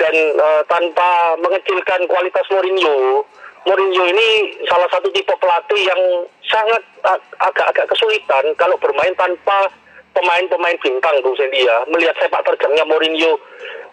Dan 0.02 0.16
eh, 0.34 0.62
tanpa 0.66 1.38
mengecilkan 1.38 2.10
kualitas 2.10 2.42
Mourinho, 2.50 3.22
Mourinho 3.70 4.04
ini 4.10 4.58
salah 4.66 4.90
satu 4.90 5.14
tipe 5.14 5.30
pelatih 5.38 5.78
yang 5.86 6.26
sangat 6.50 6.82
ag- 7.06 7.30
agak-agak 7.38 7.86
kesulitan 7.86 8.50
kalau 8.58 8.74
bermain 8.82 9.14
tanpa 9.14 9.70
pemain-pemain 10.18 10.74
bintang 10.82 11.22
Bung 11.22 11.38
Sandy 11.38 11.70
ya. 11.70 11.86
Melihat 11.86 12.18
sepak 12.18 12.42
terjangnya 12.50 12.82
Mourinho, 12.90 13.38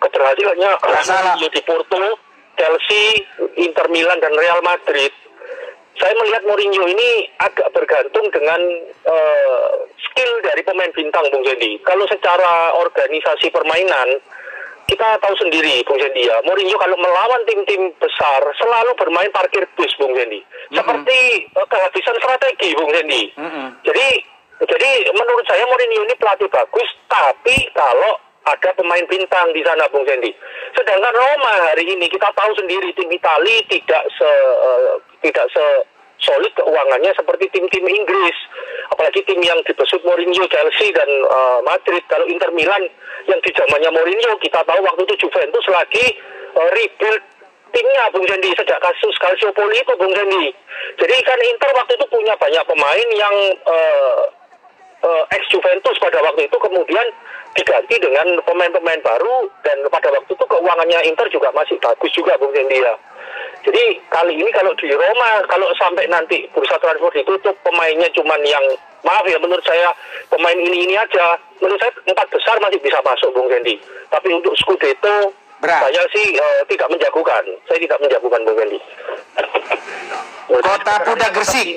keberhasilannya. 0.01 0.81
Mourinho 0.81 1.49
di 1.53 1.61
Porto, 1.69 2.01
Chelsea, 2.57 3.21
Inter 3.61 3.87
Milan 3.93 4.17
dan 4.25 4.33
Real 4.33 4.65
Madrid. 4.65 5.13
Saya 6.01 6.17
melihat 6.25 6.49
Mourinho 6.49 6.89
ini 6.89 7.29
agak 7.37 7.69
bergantung 7.77 8.33
dengan 8.33 8.65
eh, 9.05 9.71
skill 10.09 10.33
dari 10.41 10.65
pemain 10.65 10.91
bintang 10.97 11.29
Bung 11.29 11.45
Sandy. 11.45 11.77
Kalau 11.85 12.09
secara 12.09 12.73
organisasi 12.81 13.53
permainan, 13.53 14.25
kita 14.89 15.21
tahu 15.21 15.35
sendiri 15.37 15.85
Bung 15.85 16.01
Sandy 16.01 16.25
ya, 16.25 16.41
Mourinho 16.49 16.81
kalau 16.81 16.97
melawan 16.97 17.45
tim-tim 17.45 17.93
besar 18.01 18.41
selalu 18.57 18.97
bermain 18.97 19.29
parkir 19.37 19.69
bus 19.77 19.93
Bung 20.01 20.17
Sandy. 20.17 20.41
Seperti 20.73 21.45
eh, 21.45 21.67
kehabisan 21.69 22.17
strategi 22.17 22.73
Bung 22.73 22.89
Sandy. 22.97 23.29
Jadi 23.85 24.09
jadi 24.59 24.91
menurut 25.13 25.45
saya 25.45 25.69
Mourinho 25.69 26.09
ini 26.09 26.15
pelatih 26.17 26.49
bagus, 26.49 26.89
tapi 27.07 27.69
kalau 27.77 28.17
ada 28.49 28.73
pemain 28.73 29.05
bintang 29.05 29.53
di 29.53 29.61
sana 29.61 29.85
Bung 29.93 30.09
Sandy. 30.09 30.33
Sedangkan 30.73 31.13
Roma 31.13 31.69
hari 31.69 31.85
ini 31.85 32.09
kita 32.09 32.33
tahu 32.33 32.57
sendiri 32.57 32.89
tim 32.97 33.13
Itali 33.13 33.61
tidak 33.69 34.09
se 34.17 34.31
eh, 34.65 34.97
tidak 35.21 35.47
se 35.53 35.65
solid 36.19 36.53
keuangannya 36.55 37.15
seperti 37.15 37.51
tim-tim 37.55 37.85
Inggris. 37.87 38.37
Apalagi 38.95 39.23
tim 39.27 39.41
yang 39.43 39.59
dibesut 39.63 40.03
Mourinho, 40.03 40.45
Chelsea 40.51 40.91
dan 40.91 41.09
eh, 41.09 41.59
Madrid. 41.63 42.03
Kalau 42.11 42.27
Inter 42.27 42.51
Milan 42.55 42.87
yang 43.31 43.39
di 43.43 43.51
zamannya 43.55 43.91
Mourinho 43.95 44.35
kita 44.43 44.65
tahu 44.65 44.81
waktu 44.83 45.03
itu 45.07 45.29
Juventus 45.29 45.67
lagi 45.71 46.05
eh, 46.55 46.69
rebuild 46.75 47.23
timnya 47.73 48.05
Bung 48.13 48.25
Sandy 48.25 48.51
sejak 48.57 48.81
kasus 48.81 49.15
Calciopoli 49.21 49.79
itu 49.79 49.93
Bung 49.97 50.13
Sandy. 50.17 50.51
Jadi 50.99 51.15
kan 51.25 51.39
Inter 51.39 51.71
waktu 51.77 51.93
itu 51.95 52.07
punya 52.09 52.35
banyak 52.37 52.65
pemain 52.65 53.09
yang 53.15 53.35
eh, 53.55 54.21
eh, 55.05 55.25
ex 55.37 55.43
Juventus 55.53 55.97
pada 56.01 56.19
waktu 56.25 56.49
itu 56.49 56.57
kemudian 56.59 57.07
diganti 57.57 57.97
dengan 57.99 58.39
pemain-pemain 58.45 59.01
baru 59.03 59.51
dan 59.67 59.83
pada 59.89 60.09
waktu 60.15 60.31
itu 60.31 60.45
keuangannya 60.47 60.99
Inter 61.09 61.27
juga 61.33 61.51
masih 61.53 61.77
bagus 61.81 62.11
juga 62.15 62.39
Bung 62.41 62.55
Sandy 62.55 62.83
ya. 62.83 62.95
Jadi 63.67 63.85
kali 64.09 64.39
ini 64.39 64.51
kalau 64.55 64.73
di 64.79 64.89
Roma 64.91 65.43
kalau 65.47 65.69
sampai 65.77 66.07
nanti 66.07 66.47
bursa 66.55 66.79
transfer 66.79 67.11
ditutup 67.13 67.53
pemainnya 67.63 68.07
cuman 68.15 68.41
yang 68.47 68.63
maaf 69.03 69.23
ya 69.27 69.39
menurut 69.39 69.63
saya 69.63 69.91
pemain 70.31 70.57
ini 70.57 70.87
ini 70.87 70.95
aja 70.95 71.35
menurut 71.59 71.79
saya 71.79 71.93
empat 72.07 72.27
besar 72.31 72.57
masih 72.63 72.79
bisa 72.81 72.99
masuk 73.03 73.35
Bung 73.35 73.51
Sandy. 73.51 73.77
Tapi 74.09 74.29
untuk 74.33 74.55
Scudetto 74.57 75.35
Berat. 75.59 75.91
saya 75.91 76.03
sih 76.15 76.39
eh, 76.39 76.61
tidak 76.71 76.89
menjagokan. 76.89 77.45
Saya 77.67 77.79
tidak 77.83 77.99
menjagokan 77.99 78.41
Bung 78.47 78.59
Sandy. 78.59 78.79
Kota 80.49 80.95
Puda 81.05 81.29
Gresik. 81.31 81.69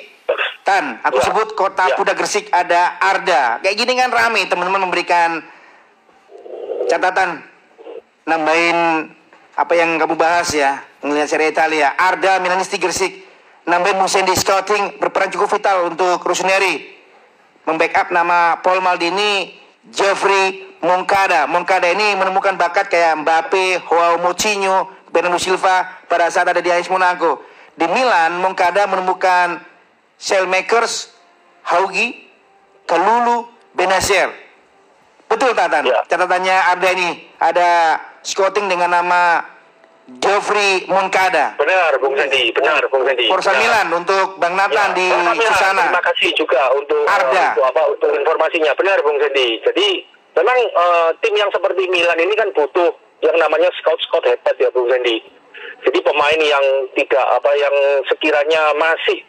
Tan, 0.62 1.02
aku 1.02 1.18
Ya. 1.18 1.26
sebut 1.26 1.50
kota 1.58 1.90
Ya. 1.90 1.98
Puda 1.98 2.14
Gresik 2.14 2.48
ada 2.54 2.96
Arda. 3.02 3.60
Kayak 3.60 3.76
gini 3.76 3.98
kan 3.98 4.14
rame 4.14 4.46
teman-teman 4.46 4.86
memberikan 4.86 5.42
catatan 6.88 7.42
nambahin 8.24 9.10
apa 9.58 9.74
yang 9.74 9.98
kamu 9.98 10.16
bahas 10.16 10.48
ya 10.54 10.80
melihat 11.06 11.28
Serie 11.30 11.50
Italia. 11.50 11.94
Arda 11.98 12.38
Milanisti 12.42 12.78
Gresik 12.78 13.26
nambahin 13.66 13.98
Musendi 14.02 14.34
Scouting 14.34 14.98
berperan 14.98 15.30
cukup 15.34 15.50
vital 15.58 15.90
untuk 15.94 16.22
Rusuneri. 16.26 17.02
Membackup 17.66 18.10
nama 18.10 18.58
Paul 18.66 18.82
Maldini, 18.82 19.54
Jeffrey 19.94 20.78
Moncada. 20.82 21.46
Moncada 21.46 21.86
ini 21.86 22.18
menemukan 22.18 22.58
bakat 22.58 22.90
kayak 22.90 23.22
Mbappe, 23.22 23.86
Joao 23.86 24.18
Moutinho, 24.18 24.90
Bernardo 25.14 25.38
Silva 25.38 26.02
pada 26.10 26.26
saat 26.34 26.50
ada 26.50 26.58
di 26.58 26.74
AS 26.74 26.90
Monaco. 26.90 27.46
Di 27.78 27.86
Milan, 27.86 28.42
Moncada 28.42 28.90
menemukan 28.90 29.62
Sailmakers, 30.18 31.14
Haugi, 31.66 32.26
Kalulu, 32.90 33.46
Benacer. 33.78 34.34
Betul 35.30 35.56
Tatan, 35.56 35.88
Ya. 35.88 36.04
catatannya 36.12 36.56
Arda 36.76 36.90
ini 36.92 37.24
ada 37.40 38.02
scouting 38.20 38.68
dengan 38.68 38.92
nama 38.92 39.48
Geoffrey 40.20 40.84
Moncada. 40.92 41.56
Benar 41.56 41.96
Bung 42.02 42.18
Sandy, 42.18 42.52
benar 42.52 42.84
Bung 42.92 43.08
Sandy. 43.08 43.32
Forza 43.32 43.54
Ya. 43.54 43.60
Milan 43.62 43.88
untuk 43.96 44.36
Bang 44.38 44.60
Nathan 44.60 44.92
Ya, 44.92 45.32
di 45.32 45.48
sana. 45.56 45.88
Terima 45.88 46.04
kasih 46.04 46.30
juga 46.36 46.62
untuk 46.76 47.08
Arda. 47.08 47.32
eh, 47.32 47.48
untuk 47.56 47.66
apa 47.66 47.82
untuk 47.88 48.12
informasinya. 48.12 48.72
Benar 48.76 48.98
Bung 49.02 49.18
Sandy. 49.22 49.62
Jadi 49.64 49.88
memang 50.36 50.58
eh, 50.60 51.10
tim 51.22 51.34
yang 51.36 51.52
seperti 51.54 51.88
Milan 51.88 52.20
ini 52.20 52.34
kan 52.36 52.52
butuh 52.52 52.92
yang 53.22 53.38
namanya 53.38 53.70
scout-scout 53.80 54.26
hebat 54.26 54.56
ya 54.58 54.68
Bung 54.70 54.90
Sandy. 54.90 55.22
Jadi 55.82 56.00
pemain 56.02 56.40
yang 56.42 56.66
tidak 56.94 57.26
apa 57.32 57.52
yang 57.56 57.76
sekiranya 58.06 58.74
masih 58.76 59.22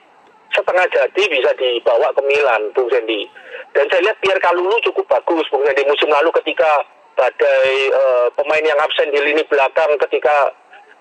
setengah 0.53 0.85
jadi 0.88 1.23
bisa 1.29 1.51
dibawa 1.57 2.12
ke 2.12 2.21
Milan 2.25 2.73
Bung 2.73 2.88
Sandy. 2.88 3.29
Dan 3.73 3.88
saya 3.88 4.05
lihat 4.05 4.21
Pierre 4.21 4.40
Kalulu 4.40 4.77
cukup 4.85 5.09
bagus 5.09 5.49
Bung 5.49 5.64
Sandy 5.64 5.85
musim 5.85 6.09
lalu 6.09 6.29
ketika 6.42 6.85
badai 7.12 7.92
eh, 7.92 8.27
pemain 8.33 8.64
yang 8.64 8.81
absen 8.81 9.12
di 9.12 9.21
lini 9.21 9.45
belakang 9.45 9.97
ketika 10.09 10.53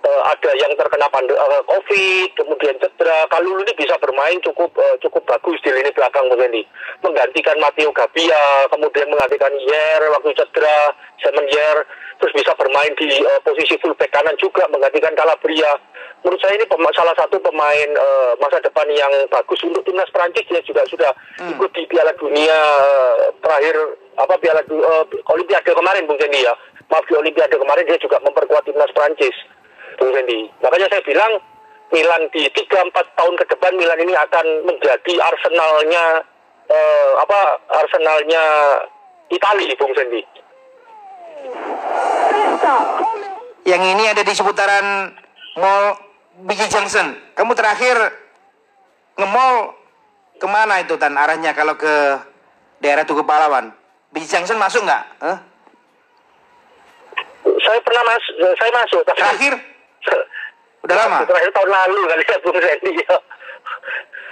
eh, 0.01 0.21
ada 0.25 0.51
yang 0.57 0.73
terkena 0.73 1.07
pande- 1.07 1.35
eh, 1.35 1.63
COVID, 1.65 2.29
kemudian 2.35 2.75
cedera. 2.77 3.25
Kalulu 3.27 3.61
ini 3.61 3.73
bisa 3.75 3.95
bermain 3.97 4.37
cukup 4.41 4.73
eh, 4.75 4.95
cukup 4.99 5.23
bagus 5.25 5.61
di 5.61 5.69
lini 5.69 5.91
belakang 5.91 6.25
Sandy. 6.27 6.63
Menggantikan 7.01 7.57
Matteo 7.57 7.89
Gabbia, 7.91 8.43
kemudian 8.69 9.07
menggantikan 9.07 9.53
Yer 9.57 10.01
waktu 10.09 10.33
cedera, 10.33 10.93
Simon 11.17 11.47
Yer, 11.47 11.77
terus 12.17 12.33
bisa 12.33 12.53
bermain 12.53 12.93
di 12.95 13.09
eh, 13.09 13.39
posisi 13.41 13.77
fullback 13.77 14.11
kanan 14.11 14.37
juga 14.37 14.65
menggantikan 14.67 15.13
Calabria. 15.13 15.73
Menurut 16.21 16.37
saya 16.37 16.53
ini 16.53 16.69
pema- 16.69 16.93
salah 16.93 17.17
satu 17.17 17.41
pemain 17.41 17.89
eh, 17.89 18.31
masa 18.37 18.61
depan 18.61 18.85
yang 18.89 19.09
bagus 19.27 19.57
untuk 19.65 19.81
timnas 19.81 20.09
Prancis 20.13 20.45
dia 20.45 20.61
juga 20.61 20.85
sudah 20.85 21.11
ikut 21.49 21.71
di 21.73 21.83
Piala 21.85 22.13
Dunia 22.13 22.53
eh, 22.53 23.33
terakhir 23.41 23.75
apa 24.17 24.37
Piala 24.37 24.61
Du- 24.65 24.81
eh, 24.81 25.05
Olimpiade 25.29 25.73
kemarin 25.73 26.05
Bung 26.05 26.21
Sandy 26.21 26.45
ya. 26.45 26.53
Maaf 26.91 27.07
di 27.07 27.15
Olimpiade 27.15 27.55
kemarin 27.55 27.87
dia 27.87 27.97
juga 27.97 28.19
memperkuat 28.19 28.67
timnas 28.67 28.91
Prancis. 28.91 29.33
Bung 30.01 30.09
Sandy. 30.17 30.49
Makanya 30.65 30.89
saya 30.89 31.05
bilang 31.05 31.37
Milan 31.93 32.25
di 32.33 32.49
3-4 32.49 32.89
tahun 33.13 33.33
ke 33.37 33.45
depan 33.53 33.77
Milan 33.77 34.01
ini 34.01 34.17
akan 34.17 34.45
menjadi 34.65 35.13
arsenalnya 35.21 36.25
eh, 36.65 37.11
apa 37.21 37.61
arsenalnya 37.69 38.43
Itali 39.29 39.69
Bung 39.77 39.93
come 39.93 40.25
Yang 43.61 43.83
ini 43.93 44.03
ada 44.09 44.25
di 44.25 44.33
seputaran 44.33 45.13
Mall 45.61 45.93
Biji 46.49 46.65
Junction. 46.65 47.13
Kamu 47.37 47.53
terakhir 47.53 47.93
nge-mall 49.21 49.77
ke 50.41 50.47
mana 50.49 50.81
itu 50.81 50.97
Tan 50.97 51.13
arahnya 51.13 51.53
kalau 51.53 51.77
ke 51.77 52.17
daerah 52.81 53.05
Tugu 53.05 53.21
Pahlawan? 53.21 53.69
Biji 54.09 54.25
Junction 54.25 54.57
masuk 54.57 54.81
nggak? 54.81 55.03
Hah? 55.21 55.37
saya 57.41 57.79
pernah 57.81 58.03
masuk, 58.05 58.35
saya 58.59 58.71
masuk. 58.73 59.01
Tapi 59.05 59.17
Terakhir 59.17 59.53
udah 60.85 60.95
lama. 60.97 61.17
Terakhir 61.25 61.51
tahun 61.53 61.69
lalu 61.69 61.99
kali 62.09 62.23
ya 62.25 62.37
Bung 62.41 62.57
Randy. 62.57 62.91
Ya. 63.01 63.15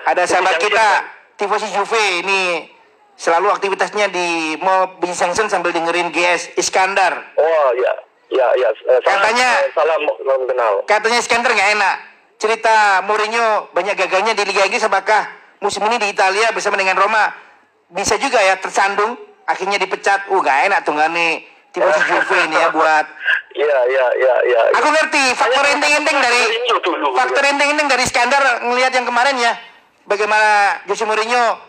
Ada 0.10 0.24
sahabat 0.26 0.58
kita 0.58 0.88
tifosi 1.36 1.68
Juve 1.70 2.24
ini 2.24 2.72
selalu 3.20 3.52
aktivitasnya 3.52 4.08
di 4.10 4.56
Mall 4.64 4.96
Binsengsen 5.04 5.52
sambil 5.52 5.76
dengerin 5.76 6.10
GS 6.10 6.56
Iskandar. 6.56 7.36
Oh 7.36 7.70
ya, 7.76 7.94
ya, 8.32 8.48
ya. 8.56 8.70
Eh, 8.72 9.00
salam- 9.04 9.20
Katanya- 9.20 9.56
eh, 9.60 9.72
salam, 9.76 10.02
salam 10.08 10.42
kenal. 10.48 10.74
Katanya 10.88 11.20
Iskandar 11.20 11.52
nggak 11.52 11.72
enak. 11.76 11.96
Cerita 12.40 13.04
Mourinho 13.04 13.68
banyak 13.76 14.00
gagalnya 14.00 14.32
di 14.32 14.48
Liga 14.48 14.64
Inggris 14.64 14.88
apakah 14.88 15.28
musim 15.60 15.84
ini 15.92 16.00
di 16.00 16.08
Italia 16.08 16.56
bersama 16.56 16.80
dengan 16.80 16.96
Roma 16.96 17.36
bisa 17.92 18.16
juga 18.16 18.40
ya 18.40 18.56
tersandung 18.56 19.20
akhirnya 19.44 19.76
dipecat. 19.76 20.32
Uh 20.32 20.40
nggak 20.40 20.72
enak 20.72 20.80
tuh 20.88 20.96
nggak 20.96 21.12
nih 21.12 21.44
tifosi 21.72 22.02
Juve 22.06 22.38
ini 22.50 22.56
ya 22.58 22.70
buat 22.74 23.06
Iya, 23.50 23.80
iya, 23.92 24.06
iya, 24.16 24.36
iya. 24.48 24.62
Aku 24.72 24.88
ngerti 24.88 25.36
faktor 25.36 25.68
inting-inting 25.68 26.18
dari 26.22 26.44
faktor 27.12 27.44
inting-inting 27.44 27.88
dari 27.92 28.06
Skandar 28.08 28.64
ngelihat 28.64 28.96
yang 28.96 29.04
kemarin 29.04 29.36
ya. 29.36 29.52
Bagaimana 30.08 30.80
Jose 30.88 31.04
Mourinho 31.04 31.60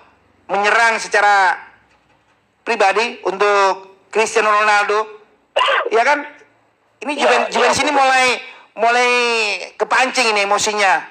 menyerang 0.54 1.02
secara 1.02 1.58
pribadi 2.62 3.18
untuk 3.26 3.96
Cristiano 4.14 4.54
Ronaldo. 4.54 5.02
Ya 5.90 6.06
kan? 6.06 6.22
Ini 7.02 7.12
Ya, 7.16 7.20
Juven 7.26 7.42
ya, 7.42 7.50
Juventus 7.50 7.80
ini 7.82 7.90
betul. 7.90 7.98
mulai 7.98 8.26
mulai 8.78 9.10
kepancing 9.74 10.26
ini 10.30 10.46
emosinya. 10.46 11.02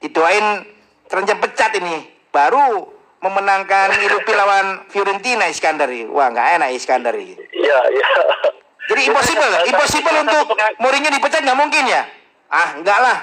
Didoain 0.00 0.64
terancam 1.12 1.44
pecat 1.44 1.76
ini. 1.76 2.08
Baru 2.32 2.94
memenangkan 3.24 3.88
Ilupi 4.04 4.32
lawan 4.36 4.84
Fiorentina 4.92 5.48
Iskandar 5.48 5.88
ini. 5.88 6.04
wah 6.12 6.28
nggak 6.28 6.60
enak 6.60 6.68
Iskandar 6.76 7.16
ini 7.16 7.32
Iya, 7.64 7.78
iya. 7.96 8.08
jadi 8.92 9.00
impossible, 9.08 9.52
impossible 9.72 10.16
untuk 10.20 10.46
Mourinho 10.84 11.08
dipecat 11.08 11.40
nggak 11.40 11.58
mungkin 11.58 11.84
ya? 11.88 12.04
Ah, 12.52 12.76
enggak 12.76 12.98
lah. 13.00 13.18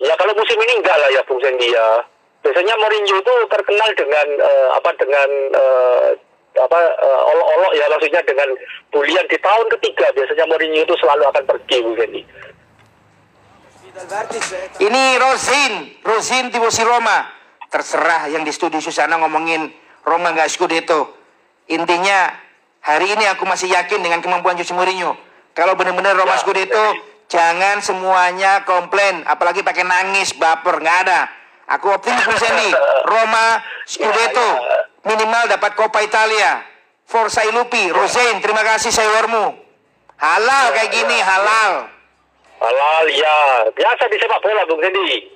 Ya 0.00 0.14
kalau 0.16 0.32
musim 0.34 0.56
ini 0.58 0.72
enggak 0.80 0.96
lah 0.96 1.08
ya 1.12 1.20
Bung 1.28 1.38
Sendi 1.44 1.68
ya. 1.68 2.02
Biasanya 2.40 2.74
Mourinho 2.80 3.16
itu 3.20 3.34
terkenal 3.48 3.88
dengan 3.96 4.26
eh, 4.40 4.68
apa 4.72 4.90
dengan 4.96 5.28
eh, 5.52 6.08
apa 6.54 6.80
eh, 6.80 7.22
olok-olok 7.34 7.72
ya 7.76 7.84
maksudnya 7.90 8.22
dengan 8.24 8.48
bulian 8.92 9.26
di 9.28 9.38
tahun 9.40 9.66
ketiga 9.78 10.06
biasanya 10.16 10.44
Mourinho 10.48 10.80
itu 10.84 10.94
selalu 11.00 11.22
akan 11.28 11.44
pergi 11.44 11.76
Bung 11.84 11.96
Sendi. 12.00 12.22
Vertice 13.94 14.82
Ini 14.82 15.22
Rosin, 15.22 16.02
Rosin 16.02 16.50
tifosi 16.50 16.82
Roma. 16.82 17.30
Terserah 17.70 18.26
yang 18.30 18.42
di 18.42 18.50
studio 18.50 18.82
Susana 18.82 19.18
ngomongin 19.22 19.70
Roma 20.02 20.34
nggak 20.34 20.50
Scudetto. 20.50 21.14
Intinya 21.70 22.43
hari 22.84 23.16
ini 23.16 23.24
aku 23.32 23.48
masih 23.48 23.72
yakin 23.72 24.04
dengan 24.04 24.20
kemampuan 24.20 24.54
Jose 24.60 24.76
Mourinho. 24.76 25.16
Kalau 25.56 25.72
benar-benar 25.74 26.12
Roma 26.12 26.36
Ya, 26.36 26.40
Scudetto, 26.44 26.86
jangan 27.32 27.80
semuanya 27.80 28.66
komplain, 28.68 29.24
apalagi 29.24 29.64
pakai 29.64 29.86
nangis, 29.86 30.36
baper, 30.36 30.82
nggak 30.84 30.98
ada. 31.08 31.20
Aku 31.64 31.88
optimis 31.88 32.20
Bung 32.28 32.36
Sandy, 32.36 32.70
Roma 33.08 33.64
Scudetto 33.88 34.50
minimal 35.08 35.48
dapat 35.48 35.72
Coppa 35.76 36.04
Italia. 36.04 36.64
Forza 37.04 37.44
Ilupi, 37.44 37.92
Rosin, 37.92 38.40
terima 38.40 38.64
kasih 38.64 38.88
sewarmu. 38.88 39.52
Halal 40.16 40.66
kayak 40.72 40.90
gini, 40.92 41.18
halal. 41.20 41.92
Halal 42.64 43.04
ya 43.12 43.36
biasa 43.76 44.08
di 44.08 44.16
sepak 44.16 44.40
bola 44.40 44.64
Bung 44.64 44.80
Sendi. 44.80 45.28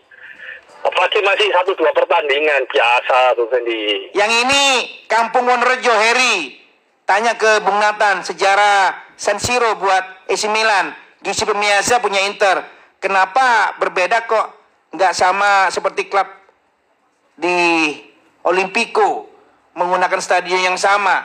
Apalagi 0.81 1.21
masih 1.21 1.49
satu 1.53 1.77
dua 1.77 1.93
pertandingan 1.93 2.65
biasa 2.73 3.37
Bung 3.37 3.53
Sendi. 3.53 4.09
Yang 4.17 4.33
ini 4.49 4.65
Kampung 5.13 5.45
Wonorejo 5.45 5.93
Heri. 5.93 6.57
Tanya 7.09 7.41
ke 7.41 7.65
Bung 7.65 7.81
Nathan 7.81 8.21
sejarah 8.21 8.93
San 9.17 9.41
Siro 9.41 9.81
buat 9.81 10.29
AC 10.29 10.45
Milan. 10.53 10.93
Giuseppe 11.25 11.57
Meazza 11.57 12.05
punya 12.05 12.21
Inter. 12.29 12.61
Kenapa 13.01 13.73
berbeda 13.81 14.29
kok 14.29 14.53
nggak 14.93 15.17
sama 15.17 15.73
seperti 15.73 16.05
klub 16.13 16.29
di 17.33 17.97
Olimpico 18.45 19.25
menggunakan 19.73 20.21
stadion 20.21 20.61
yang 20.61 20.77
sama? 20.77 21.25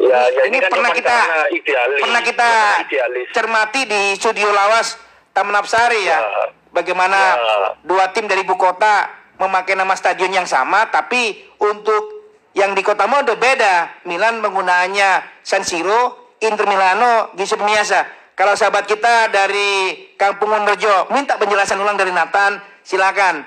Ya, 0.00 0.20
ya 0.32 0.42
ini 0.48 0.58
kan 0.64 0.70
pernah 0.72 0.90
kita 0.92 1.16
idealis. 1.52 2.00
pernah 2.00 2.22
kita 2.24 2.50
idealis. 2.88 3.26
cermati 3.36 3.80
di 3.84 4.00
studio 4.16 4.48
Lawas 4.48 4.96
Taman 5.36 5.60
Apsari 5.60 6.08
ya. 6.08 6.24
Ya. 6.24 6.44
Bagaimana 6.72 7.20
Ya. 7.36 7.68
dua 7.84 8.10
tim 8.16 8.24
dari 8.24 8.48
ibu 8.48 8.56
kota 8.56 9.12
memakai 9.36 9.76
nama 9.76 9.92
stadion 9.92 10.32
yang 10.32 10.48
sama 10.48 10.88
tapi 10.88 11.36
untuk 11.60 12.13
yang 12.54 12.72
di 12.72 12.80
kota 12.80 13.04
mode 13.04 13.34
beda. 13.34 14.02
Milan 14.04 14.38
menggunakannya 14.40 15.42
San 15.42 15.62
Siro, 15.62 16.34
Inter 16.40 16.64
Milano, 16.64 17.34
Giuseppe 17.34 17.62
Meazza. 17.62 18.06
Kalau 18.34 18.54
sahabat 18.54 18.86
kita 18.86 19.30
dari 19.30 19.94
Kampung 20.14 20.50
Wonorejo 20.50 21.06
minta 21.10 21.38
penjelasan 21.38 21.78
ulang 21.78 21.94
dari 21.94 22.10
Nathan, 22.10 22.58
silakan. 22.80 23.46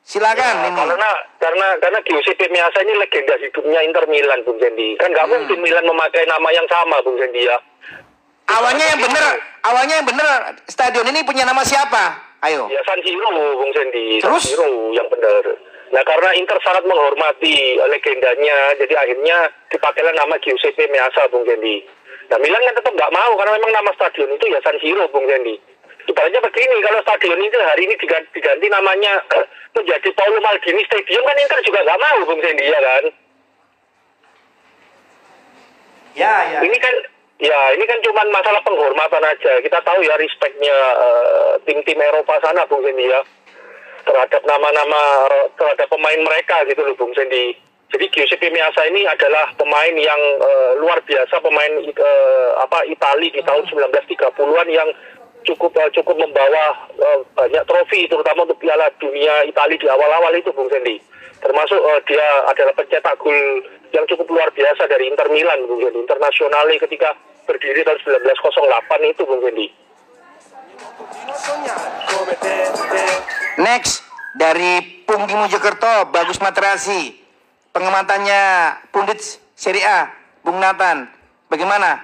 Silakan 0.00 0.54
Ya, 0.56 0.68
ini. 0.68 0.78
karena 0.80 1.10
karena 1.38 1.66
karena 1.78 1.98
Giuseppe 2.02 2.46
Meazza 2.48 2.78
ini 2.80 2.94
legenda 2.94 3.34
hidupnya 3.36 3.80
Inter 3.82 4.04
Milan 4.06 4.42
Bung 4.42 4.58
Sendi. 4.58 4.94
Kan 4.96 5.10
nggak 5.10 5.26
Hmm. 5.26 5.34
mungkin 5.36 5.58
Milan 5.62 5.84
memakai 5.84 6.26
nama 6.26 6.48
yang 6.50 6.66
sama 6.66 6.98
Bung 7.02 7.14
Sendi 7.14 7.46
ya. 7.46 7.58
Awalnya 8.50 8.82
yang 8.82 8.98
bener, 8.98 9.24
awalnya 9.62 9.94
yang 10.02 10.06
bener 10.10 10.26
stadion 10.66 11.06
ini 11.06 11.22
punya 11.22 11.46
nama 11.46 11.62
siapa? 11.62 12.18
Ayo. 12.42 12.66
Ya 12.66 12.82
San 12.82 12.98
Siro 12.98 13.30
Bung 13.30 13.70
Sendi. 13.70 14.18
Terus? 14.18 14.42
San 14.42 14.50
Siro 14.58 14.66
yang 14.90 15.06
benar. 15.06 15.42
Nah 15.90 16.02
karena 16.06 16.30
Inter 16.38 16.58
sangat 16.62 16.86
menghormati 16.86 17.82
legendanya, 17.90 18.78
jadi 18.78 18.94
akhirnya 18.94 19.50
dipakailah 19.74 20.14
nama 20.14 20.38
Giuseppe 20.38 20.86
Meazza 20.86 21.26
Bung 21.34 21.42
Sendi. 21.42 21.82
Nah 22.30 22.38
Milan 22.38 22.62
kan 22.62 22.78
tetap 22.78 22.94
nggak 22.94 23.10
mau 23.10 23.34
karena 23.34 23.58
memang 23.58 23.74
nama 23.74 23.90
stadion 23.98 24.30
itu 24.30 24.46
ya 24.54 24.62
San 24.62 24.78
Siro 24.78 25.10
Bung 25.10 25.26
Sendi. 25.26 25.58
Ibaratnya 26.06 26.40
begini, 26.46 26.74
kalau 26.80 27.02
stadion 27.02 27.42
itu 27.42 27.58
hari 27.58 27.82
ini 27.90 27.94
diganti, 27.98 28.30
diganti 28.38 28.66
namanya 28.70 29.18
menjadi 29.76 30.08
Paolo 30.14 30.38
Maldini 30.38 30.82
Stadium 30.86 31.26
kan 31.26 31.42
Inter 31.42 31.60
juga 31.66 31.80
nggak 31.82 32.00
mau 32.06 32.18
Bung 32.22 32.40
Sendi 32.46 32.64
ya 32.70 32.80
kan. 32.80 33.04
Ya, 36.14 36.34
ya. 36.54 36.58
Ini 36.70 36.76
kan 36.78 36.94
ya 37.42 37.60
ini 37.74 37.84
kan 37.90 37.98
cuma 38.06 38.22
masalah 38.30 38.62
penghormatan 38.62 39.26
aja. 39.26 39.58
Kita 39.58 39.78
tahu 39.82 40.06
ya 40.06 40.14
respectnya 40.14 40.76
eh, 41.02 41.52
tim-tim 41.66 41.98
Eropa 41.98 42.38
sana 42.38 42.62
Bung 42.70 42.86
Sendi 42.86 43.10
ya 43.10 43.26
terhadap 44.04 44.42
nama-nama 44.44 45.28
terhadap 45.56 45.86
pemain 45.90 46.20
mereka 46.20 46.62
gitu 46.68 46.80
loh 46.84 46.94
Bung 46.96 47.12
Sendi. 47.16 47.56
Jadi 47.90 48.06
Giuseppe 48.14 48.54
Meazza 48.54 48.86
ini 48.86 49.02
adalah 49.02 49.50
pemain 49.58 49.90
yang 49.90 50.22
eh, 50.38 50.72
luar 50.78 51.02
biasa 51.02 51.42
pemain 51.42 51.72
eh, 51.82 52.50
apa 52.62 52.86
Itali 52.86 53.34
di 53.34 53.42
tahun 53.42 53.66
1930-an 53.66 54.68
yang 54.70 54.88
cukup 55.42 55.74
eh, 55.74 55.90
cukup 55.98 56.16
membawa 56.22 56.86
eh, 56.94 57.18
banyak 57.34 57.64
trofi 57.66 58.06
terutama 58.06 58.46
untuk 58.46 58.62
Piala 58.62 58.86
Dunia 59.02 59.42
Itali 59.42 59.74
di 59.74 59.90
awal-awal 59.90 60.30
itu 60.38 60.54
Bung 60.54 60.70
Sendi. 60.70 61.02
Termasuk 61.42 61.80
eh, 61.82 62.00
dia 62.06 62.26
adalah 62.46 62.74
pencetak 62.78 63.18
gol 63.18 63.34
yang 63.90 64.06
cukup 64.06 64.26
luar 64.30 64.48
biasa 64.54 64.86
dari 64.86 65.10
Inter 65.10 65.26
Milan 65.26 65.66
Bung 65.66 65.82
Sendi. 65.82 65.98
Internasional 65.98 66.70
ketika 66.70 67.18
berdiri 67.50 67.82
tahun 67.82 67.98
1908 68.22 69.12
itu 69.18 69.22
Bung 69.26 69.42
Sendi. 69.42 69.66
Next 73.60 74.02
dari 74.34 75.04
Punggi 75.04 75.34
Mojokerto, 75.36 76.08
Bagus 76.08 76.40
Materasi. 76.40 77.20
Pengamatannya 77.70 78.42
Pundit 78.90 79.22
Serie 79.54 79.86
A, 79.86 80.10
Bung 80.42 80.58
Nathan. 80.58 81.06
Bagaimana? 81.46 82.02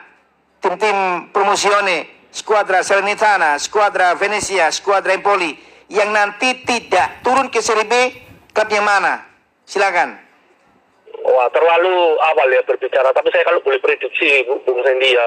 Tim-tim 0.62 1.30
promosione, 1.30 2.28
Squadra 2.30 2.82
Salernitana, 2.82 3.58
Squadra 3.58 4.14
Venezia, 4.14 4.70
Squadra 4.70 5.14
Empoli 5.14 5.54
yang 5.88 6.10
nanti 6.10 6.66
tidak 6.66 7.22
turun 7.22 7.50
ke 7.50 7.62
Serie 7.62 7.86
B, 7.86 7.94
klubnya 8.50 8.82
mana? 8.82 9.14
Silakan. 9.66 10.18
Wah 11.26 11.48
terlalu 11.50 11.94
awal 12.22 12.48
ya 12.54 12.62
berbicara, 12.62 13.10
tapi 13.10 13.34
saya 13.34 13.42
kalau 13.42 13.58
boleh 13.62 13.82
prediksi 13.82 14.46
Bu- 14.46 14.62
Bung 14.62 14.78
Sendi 14.86 15.14
ya, 15.14 15.26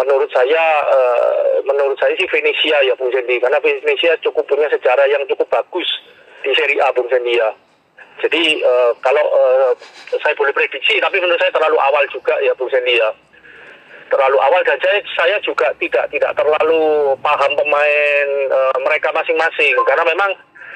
menurut 0.00 0.30
saya 0.32 0.64
eh, 0.88 1.60
menurut 1.68 1.96
saya 2.00 2.16
sih 2.16 2.28
Venesia 2.32 2.80
ya 2.80 2.96
Bung 2.96 3.12
Sendi, 3.12 3.36
karena 3.36 3.60
Venesia 3.60 4.16
cukup 4.24 4.48
punya 4.48 4.72
sejarah 4.72 5.04
yang 5.12 5.22
cukup 5.28 5.46
bagus 5.52 5.86
di 6.40 6.50
Serie 6.56 6.80
A 6.80 6.88
Bung 6.96 7.08
Sendi 7.12 7.36
ya. 7.36 7.52
Jadi 8.20 8.60
eh, 8.60 8.92
kalau 9.00 9.24
eh, 9.24 9.72
saya 10.20 10.32
boleh 10.36 10.52
prediksi, 10.52 11.00
tapi 11.00 11.20
menurut 11.20 11.40
saya 11.40 11.52
terlalu 11.52 11.76
awal 11.80 12.04
juga 12.08 12.36
ya 12.40 12.52
Bung 12.56 12.72
Sendi 12.72 12.96
ya. 12.96 13.12
Terlalu 14.10 14.42
awal. 14.42 14.60
Dan 14.66 14.78
saya, 14.82 14.98
saya 15.14 15.36
juga 15.40 15.70
tidak 15.78 16.10
tidak 16.10 16.34
terlalu 16.34 17.14
paham 17.22 17.52
pemain 17.56 18.28
eh, 18.50 18.76
mereka 18.82 19.14
masing-masing. 19.14 19.72
Karena 19.86 20.04
memang 20.04 20.34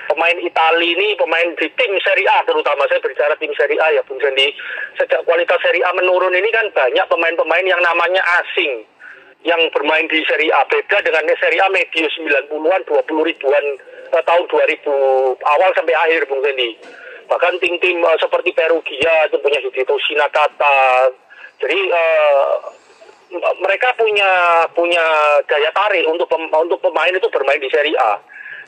pemain 0.08 0.36
Itali 0.40 0.94
ini 0.94 1.18
pemain 1.18 1.48
di 1.58 1.68
tim 1.76 1.92
Serie 2.00 2.28
A 2.30 2.44
terutama. 2.48 2.88
Saya 2.88 3.02
berbicara 3.02 3.36
tim 3.36 3.52
Serie 3.58 3.80
A 3.80 3.92
ya 3.92 4.02
Bung 4.08 4.20
Sendi. 4.24 4.54
Sejak 4.96 5.20
kualitas 5.28 5.60
Serie 5.60 5.84
A 5.84 5.92
menurun 5.92 6.32
ini 6.32 6.48
kan 6.48 6.64
banyak 6.72 7.06
pemain-pemain 7.12 7.66
yang 7.66 7.82
namanya 7.84 8.22
asing 8.40 8.86
yang 9.44 9.60
bermain 9.70 10.08
di 10.08 10.24
Serie 10.24 10.50
A 10.50 10.64
beda 10.64 11.04
dengan 11.04 11.28
Serie 11.36 11.60
A 11.60 11.68
medio 11.68 12.08
90-an 12.08 12.82
20 12.88 13.28
ribuan 13.28 13.64
eh, 14.12 14.24
tahun 14.24 14.44
2000 14.48 14.88
awal 15.38 15.70
sampai 15.76 15.94
akhir 15.94 16.24
Bung 16.26 16.40
Sendi 16.40 16.76
bahkan 17.28 17.56
tim-tim 17.60 18.00
eh, 18.00 18.16
seperti 18.20 18.56
Perugia 18.56 19.28
itu 19.28 19.36
punya 19.40 19.60
Hidito 19.60 19.94
Shinakata 20.00 21.12
jadi 21.60 21.78
eh, 21.78 22.52
mereka 23.60 23.92
punya 23.98 24.30
punya 24.72 25.04
daya 25.48 25.70
tarik 25.74 26.06
untuk 26.06 26.28
pem- 26.30 26.52
untuk 26.52 26.78
pemain 26.82 27.10
itu 27.10 27.28
bermain 27.30 27.58
di 27.58 27.70
Serie 27.70 27.96
A. 27.98 28.20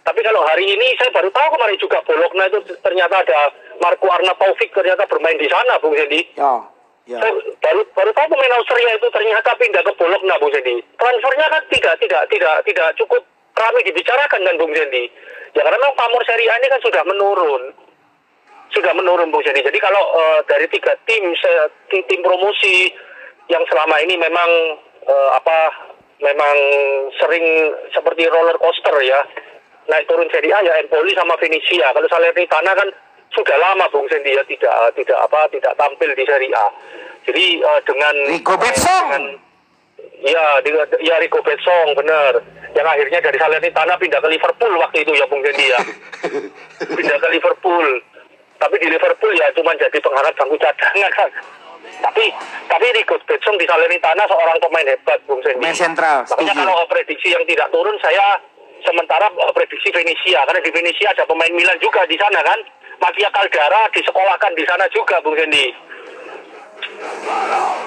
Tapi 0.07 0.23
kalau 0.23 0.43
hari 0.47 0.63
ini 0.63 0.95
saya 0.99 1.11
baru 1.11 1.31
tahu 1.35 1.59
kemarin 1.59 1.79
juga 1.83 1.99
Bologna 2.07 2.47
itu 2.47 2.63
ternyata 2.79 3.27
ada 3.27 3.51
Marco 3.83 4.07
Arnautovic 4.07 4.71
ternyata 4.71 5.03
bermain 5.11 5.39
di 5.39 5.51
sana, 5.51 5.83
Bung 5.83 5.99
Sendi. 5.99 6.23
Ya. 6.39 6.63
Ya. 7.07 7.23
Saya 7.23 7.39
baru 7.63 7.87
baru 7.95 8.11
tahu 8.19 8.27
pemain 8.35 8.57
Austria 8.59 8.99
itu 8.99 9.07
ternyata 9.15 9.55
pindah 9.55 9.79
ke 9.87 9.95
Bologna, 9.95 10.43
Bung 10.43 10.51
Sendi. 10.51 10.83
Transfernya 10.99 11.47
kan 11.55 11.63
tidak 11.71 11.95
tidak 12.03 12.23
tidak 12.27 12.55
tidak 12.67 12.89
cukup 12.99 13.23
ramai 13.55 13.87
dibicarakan 13.87 14.43
kan, 14.43 14.59
Bung 14.59 14.75
Sendi. 14.75 15.07
Ya 15.55 15.63
karena 15.63 15.79
memang 15.79 15.95
pamor 15.95 16.27
Serie 16.27 16.51
A 16.51 16.59
ini 16.59 16.67
kan 16.67 16.83
sudah 16.83 17.07
menurun, 17.07 17.63
sudah 18.75 18.91
menurun, 18.99 19.31
Bung 19.31 19.47
Sendi. 19.47 19.63
Jadi 19.63 19.79
kalau 19.79 20.03
eh, 20.19 20.41
dari 20.51 20.67
tiga 20.67 20.99
tim 21.07 21.31
se- 21.39 21.71
tim, 21.95 22.21
promosi 22.27 22.91
yang 23.47 23.63
selama 23.71 24.03
ini 24.03 24.19
memang 24.19 24.51
eh, 25.07 25.31
apa 25.39 25.59
memang 26.19 26.57
sering 27.23 27.71
seperti 27.95 28.27
roller 28.27 28.59
coaster 28.59 28.99
ya 29.07 29.23
naik 29.87 30.11
turun 30.11 30.27
Serie 30.35 30.51
A 30.51 30.59
ya 30.59 30.75
Empoli 30.83 31.15
sama 31.15 31.39
Venezia. 31.39 31.95
Kalau 31.95 32.11
Salernitana 32.11 32.75
kan 32.75 32.91
sudah 33.35 33.57
lama 33.59 33.87
Bung 33.91 34.07
Sendi 34.07 34.35
ya 34.37 34.43
tidak 34.47 34.95
tidak 34.95 35.19
apa 35.19 35.49
tidak 35.51 35.73
tampil 35.75 36.11
di 36.15 36.25
Serie 36.25 36.53
A. 36.55 36.67
Jadi 37.27 37.45
eh, 37.59 37.81
dengan 37.83 38.15
Rico 38.31 38.55
Betsong. 38.55 39.07
dengan 39.11 39.25
Ya, 40.17 40.61
di, 40.65 40.73
ya 41.05 41.17
Rico 41.21 41.41
Betsong 41.45 41.93
benar. 41.97 42.41
Yang 42.77 42.87
akhirnya 42.89 43.19
dari 43.25 43.39
Salernitana 43.41 43.95
pindah 43.97 44.21
ke 44.21 44.29
Liverpool 44.29 44.73
waktu 44.81 45.05
itu 45.05 45.13
ya 45.17 45.27
Bung 45.29 45.41
Sendi 45.45 45.67
ya. 45.73 45.81
pindah 46.97 47.19
ke 47.21 47.29
Liverpool. 47.33 47.87
Tapi 48.57 48.75
di 48.81 48.89
Liverpool 48.89 49.33
ya 49.37 49.53
cuma 49.53 49.77
jadi 49.77 49.99
penghangat 50.01 50.33
bangku 50.37 50.57
cadangan 50.57 51.13
kan. 51.13 51.31
Tapi 51.97 52.25
tapi 52.69 52.87
Rico 52.97 53.17
Betsong 53.25 53.57
di 53.61 53.67
Salernitana 53.69 54.25
seorang 54.29 54.57
pemain 54.61 54.87
hebat 54.89 55.21
Bung 55.29 55.41
Sendi. 55.45 55.61
Pemain 55.61 55.77
sentral, 55.77 56.25
Makanya 56.25 56.53
setuju. 56.57 56.69
kalau 56.69 56.85
prediksi 56.89 57.29
yang 57.33 57.45
tidak 57.45 57.69
turun 57.73 57.97
saya 58.01 58.41
sementara 58.85 59.27
eh, 59.29 59.53
prediksi 59.53 59.89
Venesia 59.93 60.41
karena 60.49 60.61
di 60.61 60.73
Venesia 60.73 61.09
ada 61.13 61.25
pemain 61.29 61.53
Milan 61.53 61.77
juga 61.81 62.05
di 62.09 62.17
sana 62.17 62.41
kan. 62.41 62.61
Mattia 63.01 63.29
Caldara 63.31 63.83
disekolahkan 63.93 64.53
di 64.57 64.65
sana 64.65 64.85
juga 64.93 65.21
Bung 65.21 65.37
Sendi. 65.37 65.67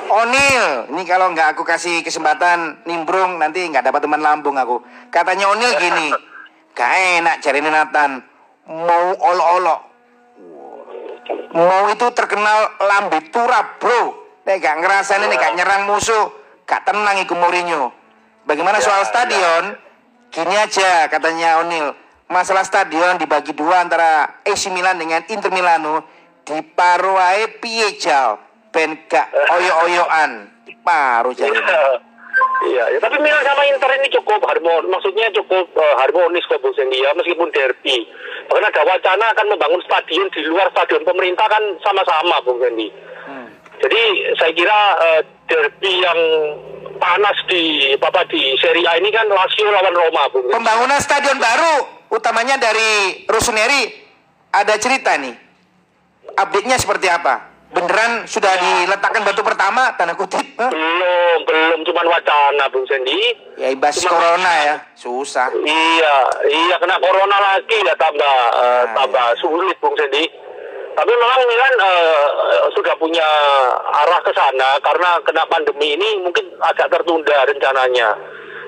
O'Neil, 0.10 0.90
ini 0.90 1.04
kalau 1.06 1.30
nggak 1.32 1.54
aku 1.54 1.62
kasih 1.62 2.02
kesempatan 2.02 2.82
nimbrung 2.90 3.38
nanti 3.38 3.62
nggak 3.70 3.86
dapat 3.86 4.02
teman 4.02 4.22
lambung 4.22 4.58
aku. 4.58 4.82
Katanya 5.14 5.54
O'Neil 5.54 5.78
gini, 5.78 6.10
gak 6.78 6.92
enak 7.22 7.36
cari 7.46 7.62
Nathan, 7.62 8.26
mau 8.66 9.14
olok-olok. 9.14 9.80
Mau 11.54 11.84
itu 11.94 12.08
terkenal 12.14 12.74
lambe 12.82 13.22
turap 13.30 13.78
bro. 13.78 14.18
Nek 14.50 14.58
gak 14.66 14.82
ngerasain 14.82 15.22
ini 15.22 15.38
gak 15.38 15.54
nyerang 15.54 15.86
musuh, 15.86 16.34
gak 16.66 16.90
tenang 16.90 17.22
iku 17.22 17.38
Mourinho. 17.38 17.94
Bagaimana 18.50 18.82
soal 18.82 19.06
stadion? 19.06 19.78
Gini 20.34 20.58
aja 20.58 21.06
katanya 21.06 21.62
O'Neil. 21.62 21.94
Masalah 22.30 22.62
stadion 22.62 23.18
dibagi 23.18 23.58
dua 23.58 23.82
antara 23.82 24.42
AC 24.46 24.70
Milan 24.70 25.02
dengan 25.02 25.26
Inter 25.26 25.50
Milano 25.50 26.06
di 26.46 26.62
paru 26.62 27.18
ae 27.18 27.58
piye 27.58 27.98
jal 27.98 28.38
ben 28.70 29.02
gak 29.10 29.34
oyo-oyoan 29.34 30.46
paru 30.86 31.34
jadi 31.34 31.58
Iya, 32.60 32.86
ya, 32.92 33.00
tapi 33.00 33.18
Milan 33.24 33.42
sama 33.44 33.64
Inter 33.68 33.88
ini 34.00 34.08
cukup 34.14 34.44
harmonis, 34.44 34.88
maksudnya 34.92 35.32
cukup 35.32 35.74
eh, 35.76 35.96
harmonis 35.96 36.44
kok 36.46 36.60
Bung 36.60 36.76
Sendi 36.76 37.00
ya, 37.00 37.16
meskipun 37.16 37.52
derby. 37.56 38.04
Bahkan 38.52 38.68
ada 38.68 38.84
wacana 38.84 39.26
akan 39.32 39.48
membangun 39.56 39.82
stadion 39.84 40.28
di 40.32 40.44
luar 40.44 40.68
stadion 40.72 41.04
pemerintah 41.08 41.48
kan 41.48 41.64
sama-sama 41.84 42.40
Bung 42.44 42.60
Sendi. 42.60 42.92
Jadi 43.80 44.04
saya 44.36 44.52
kira 44.52 44.80
eh, 45.02 45.22
derby 45.48 46.04
yang 46.04 46.20
panas 47.00 47.38
di 47.48 47.96
apa 47.96 48.28
di 48.28 48.56
Serie 48.60 48.88
A 48.88 49.00
ini 49.00 49.08
kan 49.12 49.28
Lazio 49.32 49.72
lawan 49.72 49.96
Roma 49.96 50.24
Bung 50.32 50.44
Sendi. 50.48 50.56
pembangunan 50.60 51.00
stadion 51.00 51.40
baru 51.40 51.99
utamanya 52.10 52.58
dari 52.58 53.24
Rossoneri 53.26 53.90
ada 54.50 54.74
cerita 54.78 55.14
nih. 55.16 55.34
Update-nya 56.30 56.78
seperti 56.78 57.10
apa? 57.10 57.50
Beneran 57.70 58.26
sudah 58.26 58.50
diletakkan 58.50 59.22
batu 59.22 59.46
pertama 59.46 59.94
tanda 59.94 60.18
kutip? 60.18 60.42
Hah? 60.58 60.74
Belum, 60.74 61.38
belum. 61.46 61.80
Cuman 61.86 62.06
wacana 62.10 62.66
Bung 62.74 62.82
Sendi. 62.90 63.38
ya 63.62 63.70
ibas 63.70 64.02
Cuma- 64.02 64.10
corona 64.10 64.52
ya. 64.60 64.76
susah. 64.98 65.54
Iya, 65.54 66.16
iya 66.50 66.76
kena 66.78 66.98
corona 66.98 67.38
lagi 67.38 67.78
ya 67.78 67.94
tambah 67.94 68.36
eh, 68.58 68.84
tambah 68.90 69.26
sulit 69.38 69.78
Bung 69.78 69.94
Sendi. 69.94 70.26
Tapi 70.90 71.12
memang 71.14 71.40
Milan 71.46 71.74
eh, 71.78 72.26
sudah 72.74 72.98
punya 72.98 73.28
arah 73.86 74.20
ke 74.20 74.34
sana 74.34 74.82
karena 74.82 75.22
kena 75.22 75.46
pandemi 75.46 75.94
ini 75.94 76.26
mungkin 76.26 76.50
agak 76.66 76.90
tertunda 76.90 77.46
rencananya. 77.46 78.18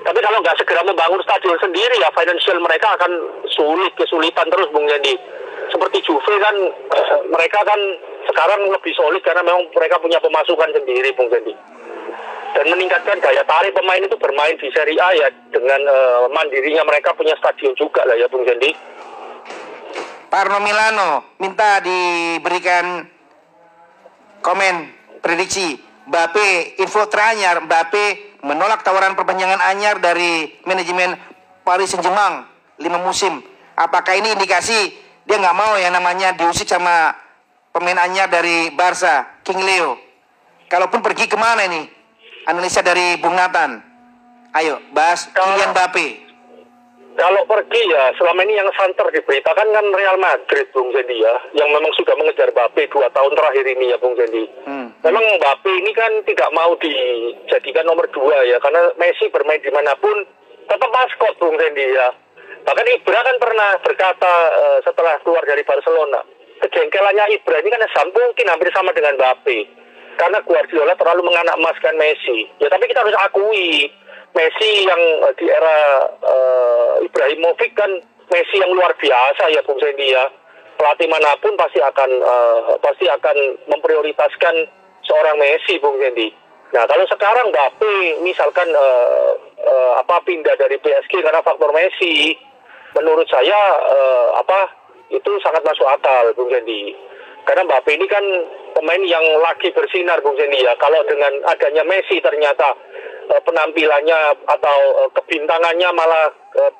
Tapi 0.02 0.18
kalau 0.18 0.38
nggak 0.42 0.58
segera 0.58 0.82
membangun 0.82 1.22
stadion 1.22 1.58
sendiri 1.62 1.94
ya 2.02 2.10
financial 2.10 2.58
mereka 2.58 2.98
akan 2.98 3.12
sulit 3.54 3.94
kesulitan 3.94 4.50
terus 4.50 4.68
Bung 4.74 4.86
Sendi. 4.90 5.14
Seperti 5.70 6.04
Juve 6.04 6.34
kan 6.42 6.56
mereka 7.32 7.64
kan 7.64 7.80
sekarang 8.28 8.68
lebih 8.68 8.92
solid 8.92 9.22
karena 9.24 9.46
memang 9.46 9.70
mereka 9.72 9.96
punya 10.02 10.18
pemasukan 10.18 10.70
sendiri 10.74 11.14
Bung 11.14 11.30
Sendi 11.30 11.54
dan 12.52 12.68
meningkatkan 12.68 13.16
daya 13.24 13.42
tarik 13.48 13.72
pemain 13.72 14.04
itu 14.04 14.16
bermain 14.20 14.56
di 14.60 14.68
Serie 14.72 15.00
A 15.00 15.08
ya 15.16 15.28
dengan 15.48 15.80
eh, 15.80 16.22
mandirinya 16.30 16.84
mereka 16.84 17.16
punya 17.16 17.32
stadion 17.40 17.72
juga 17.76 18.04
lah 18.04 18.16
ya 18.16 18.28
Bung 18.28 18.44
Sendi. 18.44 18.70
Parno 20.28 20.64
Milano 20.64 21.36
minta 21.40 21.80
diberikan 21.84 23.04
komen 24.40 24.74
prediksi 25.20 25.76
Mbappe 26.08 26.80
info 26.80 27.04
teranyar 27.08 27.60
Mbappe 27.68 28.31
menolak 28.42 28.82
tawaran 28.82 29.14
perpanjangan 29.14 29.62
anyar 29.70 30.02
dari 30.02 30.50
manajemen 30.66 31.14
Paris 31.62 31.94
Saint-Germain 31.94 32.46
lima 32.82 32.98
musim. 33.00 33.38
Apakah 33.78 34.18
ini 34.18 34.34
indikasi 34.34 34.92
dia 35.24 35.36
nggak 35.38 35.56
mau 35.56 35.78
yang 35.78 35.94
namanya 35.94 36.34
diusik 36.34 36.66
sama 36.66 37.14
pemain 37.70 37.96
anyar 38.02 38.26
dari 38.28 38.74
Barca 38.74 39.40
King 39.46 39.62
Leo? 39.62 39.96
Kalaupun 40.66 41.00
pergi 41.00 41.30
ke 41.30 41.38
mana 41.38 41.64
ini? 41.70 41.86
Analisa 42.50 42.82
dari 42.82 43.16
Bung 43.22 43.38
Nathan. 43.38 43.78
Ayo 44.52 44.82
bahas 44.92 45.30
Kylian 45.32 45.72
Mbappe 45.72 46.31
Kalau 47.12 47.44
pergi 47.44 47.82
ya 47.92 48.08
selama 48.16 48.40
ini 48.48 48.56
yang 48.56 48.72
santer 48.72 49.04
diberitakan 49.12 49.68
kan 49.68 49.86
Real 49.92 50.16
Madrid 50.16 50.64
Bung 50.72 50.88
Sendi 50.96 51.20
ya, 51.20 51.36
yang 51.52 51.68
memang 51.68 51.92
sudah 51.92 52.16
mengejar 52.16 52.48
Mbappe 52.50 52.88
dua 52.88 53.12
tahun 53.12 53.36
terakhir 53.36 53.64
ini 53.68 53.92
ya 53.92 54.00
Bung 54.00 54.16
Sendi. 54.16 54.48
Hmm. 54.64 54.88
Memang 55.04 55.20
Mbappe 55.36 55.70
ini 55.70 55.92
kan 55.92 56.08
tidak 56.24 56.48
mau 56.56 56.72
dijadikan 56.80 57.84
nomor 57.84 58.08
dua 58.16 58.48
ya, 58.48 58.56
karena 58.64 58.96
Messi 58.96 59.28
bermain 59.28 59.60
di 59.60 59.68
mana 59.68 59.92
pun 60.00 60.24
tetap 60.64 60.88
maskot 60.88 61.36
Bung 61.36 61.60
Sendi 61.60 61.84
ya. 61.92 62.16
Bahkan 62.64 62.86
Ibra 62.96 63.20
kan 63.20 63.36
pernah 63.42 63.70
berkata 63.84 64.32
eh, 64.56 64.78
setelah 64.86 65.20
keluar 65.20 65.44
dari 65.44 65.66
Barcelona, 65.68 66.24
kejengkelannya 66.64 67.28
Ibra 67.36 67.60
ini 67.60 67.70
kan 67.76 67.82
mungkin 68.08 68.46
hampir 68.48 68.72
sama 68.72 68.90
dengan 68.96 69.20
Mbappe. 69.20 69.84
Karena 70.12 70.44
Guardiola 70.44 70.92
terlalu 70.96 71.24
menganak 71.24 71.56
emaskan 71.56 71.96
Messi. 71.96 72.44
Ya 72.60 72.68
tapi 72.68 72.84
kita 72.88 73.00
harus 73.00 73.16
akui, 73.16 73.88
Messi 74.32 74.88
yang 74.88 75.02
eh, 75.28 75.34
di 75.36 75.46
era 75.48 75.78
eh, 76.08 76.94
Ibrahimovic 77.04 77.72
kan 77.76 77.90
Messi 78.32 78.56
yang 78.56 78.72
luar 78.72 78.96
biasa 78.96 79.52
ya 79.52 79.60
Bung 79.64 79.76
Sendi 79.76 80.12
ya. 80.12 80.24
Pelatih 80.80 81.06
mana 81.06 81.36
pun 81.38 81.52
pasti 81.60 81.78
akan 81.84 82.10
eh, 82.10 82.72
pasti 82.80 83.04
akan 83.12 83.36
memprioritaskan 83.68 84.54
seorang 85.04 85.36
Messi 85.36 85.76
Bung 85.78 86.00
Sendi. 86.00 86.32
Nah 86.72 86.88
kalau 86.88 87.04
sekarang 87.04 87.52
Mbappe 87.52 88.24
misalkan 88.24 88.72
eh, 88.72 89.32
eh, 89.60 89.92
apa 90.00 90.24
pindah 90.24 90.56
dari 90.56 90.80
PSG 90.80 91.20
karena 91.20 91.44
faktor 91.44 91.68
Messi, 91.76 92.32
menurut 92.96 93.28
saya 93.28 93.60
eh, 93.84 94.28
apa 94.40 94.60
itu 95.12 95.28
sangat 95.44 95.60
masuk 95.60 95.84
akal 95.84 96.32
Bung 96.32 96.48
Sendi. 96.48 96.96
Karena 97.44 97.68
Mbappe 97.68 97.90
ini 97.92 98.08
kan 98.08 98.24
pemain 98.72 99.02
yang 99.04 99.22
lagi 99.44 99.68
bersinar 99.76 100.24
Bung 100.24 100.40
Sendi 100.40 100.64
ya. 100.64 100.72
Kalau 100.80 101.04
dengan 101.04 101.36
adanya 101.52 101.84
Messi 101.84 102.16
ternyata 102.24 102.72
penampilannya 103.40 104.20
atau 104.44 104.78
eh, 105.06 105.10
kebintangannya 105.16 105.88
malah 105.96 106.28
eh, 106.60 106.72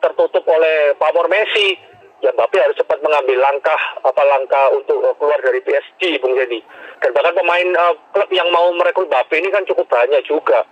tertutup 0.00 0.42
oleh 0.48 0.96
pamor 0.96 1.28
Messi, 1.28 1.76
ya 2.20 2.32
Mbappe 2.32 2.56
harus 2.60 2.76
cepat 2.76 3.00
mengambil 3.00 3.40
langkah 3.40 3.80
apa 4.00 4.22
langkah 4.24 4.72
untuk 4.72 5.00
eh, 5.04 5.14
keluar 5.16 5.40
dari 5.40 5.60
PSG 5.64 6.20
Bung 6.20 6.36
Sendi. 6.36 6.60
Dan 7.00 7.10
bahkan 7.16 7.36
pemain 7.36 7.68
eh, 7.68 7.94
klub 8.12 8.30
yang 8.32 8.48
mau 8.52 8.68
merekrut 8.76 9.08
Mbappe 9.08 9.34
ini 9.36 9.48
kan 9.52 9.64
cukup 9.68 9.88
banyak 9.88 10.24
juga. 10.24 10.64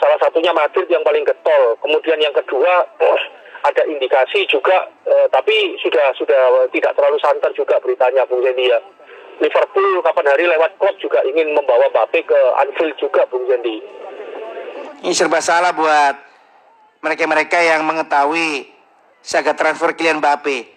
Salah 0.00 0.18
satunya 0.18 0.50
Madrid 0.50 0.88
yang 0.88 1.04
paling 1.04 1.22
getol. 1.26 1.76
Kemudian 1.82 2.18
yang 2.18 2.34
kedua 2.34 2.86
eh, 2.98 3.20
ada 3.68 3.82
indikasi 3.86 4.46
juga, 4.50 4.90
eh, 5.06 5.26
tapi 5.30 5.78
sudah 5.82 6.14
sudah 6.18 6.66
tidak 6.74 6.92
terlalu 6.98 7.18
santer 7.22 7.50
juga 7.54 7.78
beritanya 7.78 8.26
Bung 8.26 8.42
Sendi 8.42 8.70
ya. 8.70 8.80
Liverpool 9.40 10.04
kapan 10.04 10.36
hari 10.36 10.44
lewat 10.52 10.76
klub 10.76 10.92
juga 11.00 11.24
ingin 11.24 11.56
membawa 11.56 11.88
Mbappe 11.88 12.28
ke 12.28 12.40
Anfield 12.60 12.98
juga 13.00 13.24
Bung 13.30 13.46
Sendi. 13.48 13.99
Ini 15.00 15.16
serba 15.16 15.40
salah 15.40 15.72
buat 15.72 16.14
mereka-mereka 17.00 17.56
yang 17.56 17.88
mengetahui 17.88 18.68
saga 19.24 19.56
transfer 19.56 19.96
Kylian 19.96 20.20
Mbappe. 20.20 20.68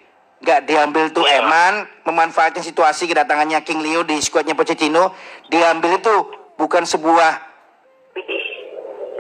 Gak 0.44 0.68
diambil 0.68 1.12
tuh 1.12 1.24
Iya. 1.28 1.44
Eman, 1.44 1.88
memanfaatkan 2.08 2.64
situasi 2.64 3.08
kedatangannya 3.08 3.64
King 3.64 3.84
Leo 3.84 4.08
di 4.08 4.20
skuadnya 4.24 4.56
Pochettino. 4.56 5.12
Diambil 5.52 6.00
itu 6.00 6.16
bukan 6.56 6.88
sebuah 6.88 7.32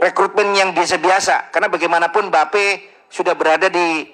rekrutmen 0.03 0.55
yang 0.55 0.75
biasa-biasa 0.75 1.51
karena 1.51 1.67
bagaimanapun 1.71 2.27
Mbappe 2.27 2.65
sudah 3.07 3.35
berada 3.35 3.71
di 3.71 4.07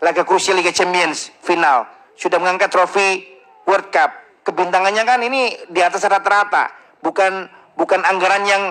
laga 0.00 0.24
krusial 0.24 0.60
Liga 0.60 0.72
Champions 0.72 1.32
final, 1.40 1.88
sudah 2.16 2.36
mengangkat 2.36 2.68
trofi 2.68 3.28
World 3.64 3.88
Cup. 3.88 4.12
Kebintangannya 4.44 5.04
kan 5.08 5.20
ini 5.24 5.56
di 5.72 5.80
atas 5.80 6.04
rata-rata, 6.04 6.68
bukan 7.00 7.48
bukan 7.80 8.04
anggaran 8.04 8.44
yang 8.44 8.62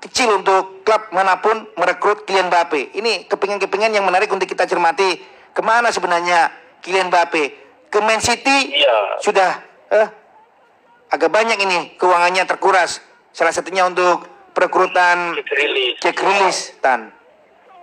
kecil 0.00 0.30
untuk 0.34 0.82
klub 0.82 1.10
mana 1.10 1.38
pun 1.38 1.66
merekrut 1.74 2.22
Kylian 2.22 2.48
Mbappe. 2.48 2.94
Ini 2.94 3.26
kepingan-kepingan 3.26 3.90
yang 3.90 4.04
menarik 4.04 4.30
untuk 4.30 4.46
kita 4.46 4.64
cermati. 4.64 5.18
Ke 5.50 5.60
mana 5.60 5.90
sebenarnya 5.90 6.50
Kylian 6.80 7.08
Mbappe? 7.08 7.66
Ke 7.88 7.98
Man 7.98 8.20
City 8.20 8.76
Iya. 8.76 8.98
sudah 9.18 9.50
eh, 9.88 10.08
agak 11.08 11.32
banyak 11.32 11.56
ini 11.58 11.96
keuangannya 11.96 12.44
terkuras. 12.44 13.00
Salah 13.32 13.50
satunya 13.50 13.82
untuk 13.82 14.28
perekrutan 14.52 15.34
rilis. 15.34 15.96
Jack 15.98 16.14
Grealish, 16.14 16.76
Tan. 16.78 17.08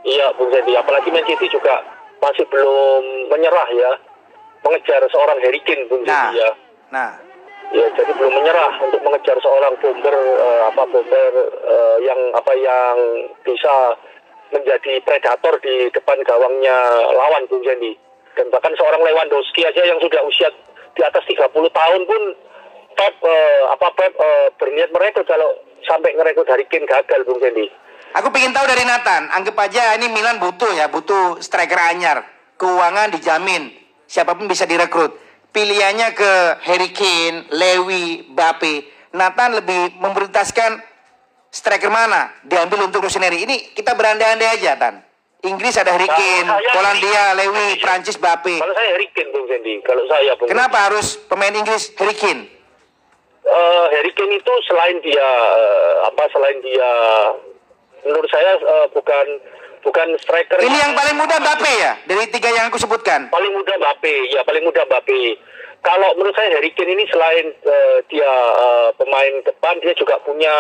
Iya, 0.06 0.30
Bung 0.38 0.54
Sandy. 0.54 0.78
Apalagi 0.78 1.10
Man 1.10 1.26
City 1.26 1.50
juga 1.50 1.82
masih 2.22 2.46
belum 2.46 3.02
menyerah 3.28 3.70
ya. 3.74 3.92
Mengejar 4.62 5.02
seorang 5.10 5.38
Harry 5.42 5.62
Kane, 5.62 5.90
Bung 5.90 6.06
Nah, 6.06 6.30
Sandy 6.30 6.38
ya. 6.38 6.50
nah, 6.94 7.10
Ya, 7.74 7.86
jadi 7.98 8.12
belum 8.14 8.34
menyerah 8.34 8.72
untuk 8.86 9.02
mengejar 9.02 9.38
seorang 9.42 9.74
bomber 9.82 10.16
eh, 10.16 10.62
apa 10.70 10.84
bomber 10.86 11.32
eh, 11.66 11.98
yang 12.06 12.20
apa 12.38 12.54
yang 12.54 12.96
bisa 13.42 13.98
menjadi 14.54 15.02
predator 15.02 15.58
di 15.60 15.90
depan 15.90 16.22
gawangnya 16.22 16.78
lawan 17.16 17.50
Bung 17.50 17.66
Sandy. 17.66 17.98
Dan 18.36 18.52
bahkan 18.52 18.76
seorang 18.76 19.02
Lewandowski 19.02 19.64
aja 19.66 19.82
yang 19.82 19.98
sudah 19.98 20.22
usia 20.28 20.52
di 20.96 21.02
atas 21.02 21.24
30 21.26 21.52
tahun 21.52 22.02
pun 22.06 22.22
Pep 22.96 23.16
eh, 23.24 23.62
apa 23.72 23.88
Pep 23.98 24.14
eh, 24.14 24.48
berniat 24.56 24.90
merekrut 24.94 25.28
kalau 25.28 25.50
sampai 25.84 26.16
ngerekrut 26.16 26.48
Harry 26.48 26.70
Kane 26.70 26.88
gagal 26.88 27.26
Bung 27.26 27.42
Sandy. 27.42 27.68
Aku 28.16 28.32
pengen 28.32 28.56
tahu 28.56 28.64
dari 28.64 28.88
Nathan. 28.88 29.28
Anggap 29.28 29.60
aja 29.60 30.00
ini 30.00 30.08
Milan 30.08 30.40
butuh 30.40 30.72
ya, 30.72 30.88
butuh 30.88 31.44
striker 31.44 31.76
anyar. 31.92 32.24
Keuangan 32.56 33.12
dijamin. 33.12 33.76
Siapa 34.08 34.38
pun 34.40 34.48
bisa 34.48 34.64
direkrut. 34.64 35.25
Pilihannya 35.56 36.12
ke 36.12 36.32
Harry 36.68 36.92
Kane, 36.92 37.48
Lewi, 37.56 38.28
Bape. 38.28 38.92
Nathan 39.16 39.56
lebih 39.64 39.96
memprioritaskan 40.04 40.84
striker 41.48 41.88
mana 41.88 42.36
diambil 42.44 42.92
untuk 42.92 43.08
Rossoneri. 43.08 43.48
Ini 43.48 43.72
kita 43.72 43.96
berandai-andai 43.96 44.60
aja, 44.60 44.76
Tan. 44.76 45.00
Inggris 45.48 45.80
ada 45.80 45.96
Harry 45.96 46.12
Kane, 46.12 46.52
Polandia, 46.76 47.40
Lewi. 47.40 47.80
Prancis, 47.80 48.20
Bape. 48.20 48.60
Kalau 48.60 48.76
saya 48.76 49.00
Harry 49.00 49.08
Kane 49.16 49.32
Bung 49.32 49.48
Sandy, 49.48 49.80
kalau 49.80 50.04
saya 50.12 50.36
Bung 50.36 50.52
Kenapa 50.52 50.78
harus 50.92 51.16
pemain 51.32 51.56
Inggris 51.56 51.96
Harry 52.04 52.16
Kane? 52.20 52.52
Eh, 53.48 53.86
Harry 53.96 54.12
Kane 54.12 54.36
itu 54.36 54.54
selain 54.68 55.00
dia 55.00 55.30
eh, 55.56 55.94
apa 56.04 56.24
selain 56.36 56.60
dia 56.60 56.92
menurut 58.04 58.28
saya 58.28 58.60
eh, 58.60 58.88
bukan 58.92 59.26
bukan 59.86 60.08
striker. 60.18 60.58
Ini 60.58 60.74
yang 60.74 60.94
paling 60.98 61.16
muda 61.16 61.38
Bape 61.38 61.72
ya, 61.78 61.94
dari 62.04 62.26
tiga 62.28 62.50
yang 62.50 62.68
aku 62.68 62.82
sebutkan. 62.82 63.30
paling 63.30 63.54
muda 63.54 63.78
Mbappe 63.78 64.14
ya 64.34 64.42
paling 64.42 64.66
muda 64.66 64.82
Mbappe. 64.84 65.38
Kalau 65.86 66.18
menurut 66.18 66.34
saya 66.34 66.50
Harry 66.58 66.74
Kane 66.74 66.98
ini 66.98 67.06
selain 67.06 67.46
eh, 67.54 67.98
dia 68.10 68.32
eh, 68.58 68.90
pemain 68.98 69.34
depan 69.46 69.78
dia 69.80 69.94
juga 69.94 70.18
punya 70.26 70.56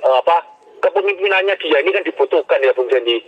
eh, 0.00 0.16
apa 0.22 0.46
kepemimpinannya 0.78 1.58
dia. 1.58 1.82
Ini 1.82 1.90
kan 1.90 2.06
dibutuhkan 2.06 2.62
ya 2.62 2.70
Bung 2.72 2.86
Sandy 2.86 3.18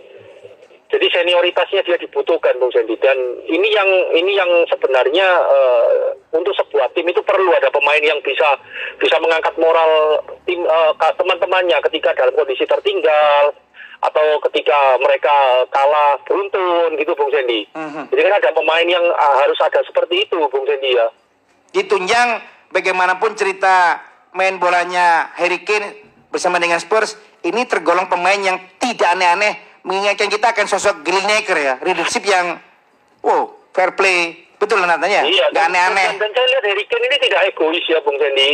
jadi 0.91 1.07
senioritasnya 1.07 1.87
dia 1.87 1.95
dibutuhkan 1.95 2.59
Bung 2.59 2.67
Sandy 2.75 2.99
dan 2.99 3.15
ini 3.47 3.63
yang 3.71 3.87
ini 4.11 4.35
yang 4.35 4.51
sebenarnya 4.67 5.27
eh, 5.39 6.11
untuk 6.35 6.51
sebuah 6.51 6.91
tim 6.91 7.07
itu 7.07 7.23
perlu 7.23 7.51
ada 7.55 7.71
pemain 7.71 8.03
yang 8.03 8.19
bisa 8.19 8.59
bisa 8.99 9.15
mengangkat 9.23 9.55
moral 9.55 10.19
tim 10.43 10.59
ka- 10.99 11.15
teman-temannya 11.15 11.79
ketika 11.87 12.11
dalam 12.11 12.35
kondisi 12.35 12.67
tertinggal 12.67 13.55
atau 14.01 14.41
ketika 14.49 14.97
mereka 14.97 15.65
kalah 15.69 16.17
beruntun 16.25 16.97
gitu 16.97 17.13
Bung 17.13 17.29
Sandy. 17.29 17.69
Mhm. 17.69 18.09
Jadi 18.09 18.19
kan 18.25 18.33
ada 18.41 18.49
pemain 18.51 18.87
yang 18.87 19.05
ah, 19.13 19.35
harus 19.45 19.57
ada 19.61 19.79
seperti 19.85 20.25
itu 20.25 20.37
Bung 20.49 20.65
Sandy 20.65 20.97
ya. 20.97 21.07
ditunjang 21.71 22.43
bagaimanapun 22.75 23.31
cerita 23.31 24.03
main 24.35 24.59
bolanya 24.59 25.31
Harry 25.39 25.63
Kane 25.63 26.03
bersama 26.27 26.59
dengan 26.59 26.83
Spurs 26.83 27.15
ini 27.47 27.63
tergolong 27.63 28.11
pemain 28.11 28.35
yang 28.35 28.59
tidak 28.75 29.15
aneh-aneh 29.15 29.55
mengingatkan 29.87 30.27
kita 30.27 30.51
akan 30.51 30.67
sosok 30.67 30.99
Greenacre 30.99 31.63
ya 31.63 31.75
leadership 31.79 32.27
yang 32.27 32.59
wow 33.23 33.55
fair 33.71 33.95
play 33.95 34.51
betul 34.59 34.83
Natanya 34.83 35.23
Iya, 35.23 35.47
nggak 35.55 35.65
aneh-aneh 35.71 36.07
dan, 36.11 36.19
dan 36.19 36.31
saya 36.35 36.47
lihat 36.51 36.63
Harry 36.67 36.85
Kane 36.91 37.05
ini 37.07 37.17
tidak 37.23 37.39
egois 37.55 37.85
ya 37.87 37.99
Bung 38.03 38.19
Sandy. 38.19 38.49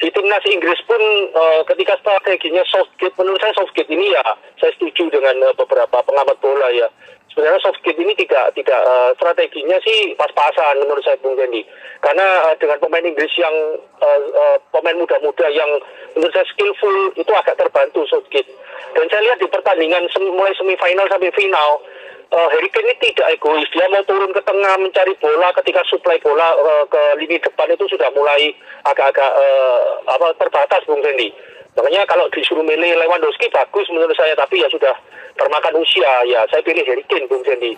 Di 0.00 0.08
timnas 0.16 0.40
Inggris 0.48 0.80
pun 0.88 1.02
eh, 1.28 1.60
ketika 1.68 1.92
strateginya 2.00 2.64
Southgate, 2.64 3.12
menurut 3.20 3.36
saya 3.36 3.52
Southgate 3.52 3.92
ini 3.92 4.16
ya, 4.16 4.24
saya 4.56 4.72
setuju 4.80 5.12
dengan 5.12 5.36
eh, 5.44 5.52
beberapa 5.52 6.00
pengamat 6.00 6.40
bola 6.40 6.72
ya. 6.72 6.88
Sebenarnya 7.28 7.60
Southgate 7.62 8.00
ini 8.00 8.16
tidak 8.16 8.56
tidak 8.56 8.80
eh, 8.80 9.10
strateginya 9.20 9.76
sih 9.84 10.16
pas-pasan 10.16 10.80
menurut 10.80 11.04
saya 11.04 11.20
Bung 11.20 11.36
Sandy. 11.36 11.68
Karena 12.00 12.48
eh, 12.48 12.54
dengan 12.56 12.80
pemain 12.80 13.04
Inggris 13.04 13.30
yang 13.36 13.52
eh, 14.00 14.20
eh, 14.32 14.56
pemain 14.72 14.96
muda-muda 14.96 15.46
yang 15.52 15.68
menurut 16.16 16.32
saya 16.32 16.48
skillful 16.48 17.12
itu 17.20 17.32
agak 17.36 17.60
terbantu 17.60 18.08
Southgate. 18.08 18.48
Dan 18.96 19.04
saya 19.12 19.22
lihat 19.22 19.38
di 19.38 19.52
pertandingan 19.52 20.08
sem- 20.10 20.32
mulai 20.32 20.56
semifinal 20.56 21.06
sampai 21.12 21.30
final 21.36 21.84
eh, 22.30 22.48
Harry 22.54 22.70
Kane 22.70 22.86
ini 22.86 22.94
tidak 23.02 23.38
egois. 23.38 23.66
Dia 23.74 23.90
mau 23.90 24.02
turun 24.06 24.30
ke 24.30 24.42
tengah 24.46 24.74
mencari 24.78 25.14
bola 25.18 25.50
ketika 25.62 25.82
suplai 25.90 26.18
bola 26.22 26.54
eh, 26.54 26.84
ke 26.86 27.02
lini 27.18 27.36
depan 27.42 27.70
itu 27.74 27.84
sudah 27.90 28.08
mulai 28.14 28.54
agak-agak 28.86 29.32
eh, 29.34 29.82
apa 30.06 30.26
terbatas 30.38 30.86
Bung 30.86 31.02
Sandy. 31.02 31.30
Makanya 31.74 32.02
kalau 32.10 32.26
disuruh 32.34 32.66
milih 32.66 32.98
Lewandowski 32.98 33.46
bagus 33.54 33.86
menurut 33.94 34.14
saya 34.18 34.34
tapi 34.34 34.58
ya 34.58 34.68
sudah 34.70 34.94
termakan 35.38 35.78
usia 35.78 36.26
ya 36.26 36.42
saya 36.50 36.62
pilih 36.66 36.82
Harry 36.86 37.04
Kane 37.06 37.26
Bung 37.30 37.42
Sandy. 37.46 37.74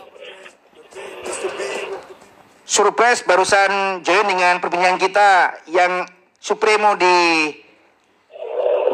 surprise 2.73 3.21
barusan 3.27 4.01
join 4.01 4.25
dengan 4.29 4.57
perbincangan 4.63 5.01
kita 5.01 5.31
yang 5.69 6.09
supremo 6.41 6.97
di 6.97 7.49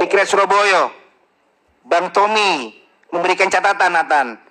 Big 0.02 0.11
Red 0.11 0.26
Surabaya 0.26 0.90
Bang 1.86 2.11
Tommy 2.11 2.74
memberikan 3.14 3.46
catatan 3.46 3.94
Nathan 3.94 4.47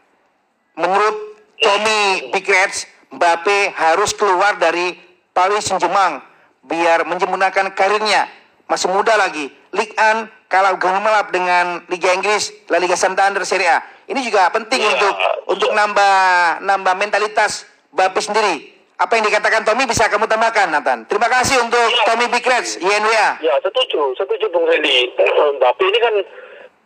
menurut 0.77 1.15
Tommy 1.57 2.29
Reds 2.31 2.85
Mbappe 3.09 3.73
harus 3.73 4.13
keluar 4.13 4.55
dari 4.55 4.93
Paris 5.33 5.65
Saint-Germain 5.65 6.21
biar 6.63 7.03
menyempurnakan 7.03 7.73
karirnya. 7.73 8.29
Masih 8.67 8.91
muda 8.91 9.15
lagi. 9.15 9.47
Ligue 9.71 9.95
1 9.95 10.27
kalah 10.47 10.75
gemerlap 10.75 11.31
dengan 11.31 11.83
Liga 11.87 12.11
Inggris 12.13 12.51
La 12.67 12.79
Liga 12.79 12.95
Santander 12.95 13.43
Serie 13.43 13.67
A. 13.67 13.79
Ini 14.07 14.19
juga 14.23 14.47
penting 14.47 14.79
Iya. 14.79 14.91
untuk 14.95 15.13
untuk 15.47 15.69
nambah 15.71 16.15
nambah 16.63 16.93
mentalitas 16.95 17.67
Mbappe 17.91 18.19
sendiri. 18.19 18.75
Apa 18.97 19.13
yang 19.13 19.29
dikatakan 19.29 19.61
Tommy 19.61 19.85
bisa 19.85 20.09
kamu 20.09 20.25
tambahkan 20.25 20.73
Nathan? 20.73 21.05
Terima 21.05 21.27
kasih 21.27 21.61
untuk 21.61 21.79
Iya. 21.79 22.03
Tommy 22.07 22.27
Big 22.27 22.43
Reds 22.43 22.79
YNWA 22.79 23.39
Ya 23.39 23.55
setuju, 23.61 24.15
setuju 24.15 24.45
Bung 24.51 24.67
Sandy. 24.67 25.11
Mbappe 25.59 25.83
ini 25.83 25.99
kan 25.99 26.13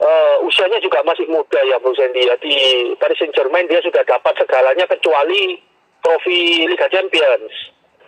eh, 0.02 0.36
usianya 0.42 0.82
juga 0.82 1.06
masih 1.06 1.30
muda 1.30 1.60
ya 1.62 1.78
Bung 1.78 1.94
Sandy 1.94 2.26
ya. 2.26 2.36
Di 2.42 2.92
Paris 2.98 3.18
Saint 3.22 3.34
Germain 3.38 3.70
dia 3.70 3.80
sudah 3.86 4.02
dapat 4.04 4.34
segalanya 4.42 4.86
kecuali 4.90 5.62
trofi 6.02 6.66
Liga 6.66 6.90
Champions. 6.90 7.54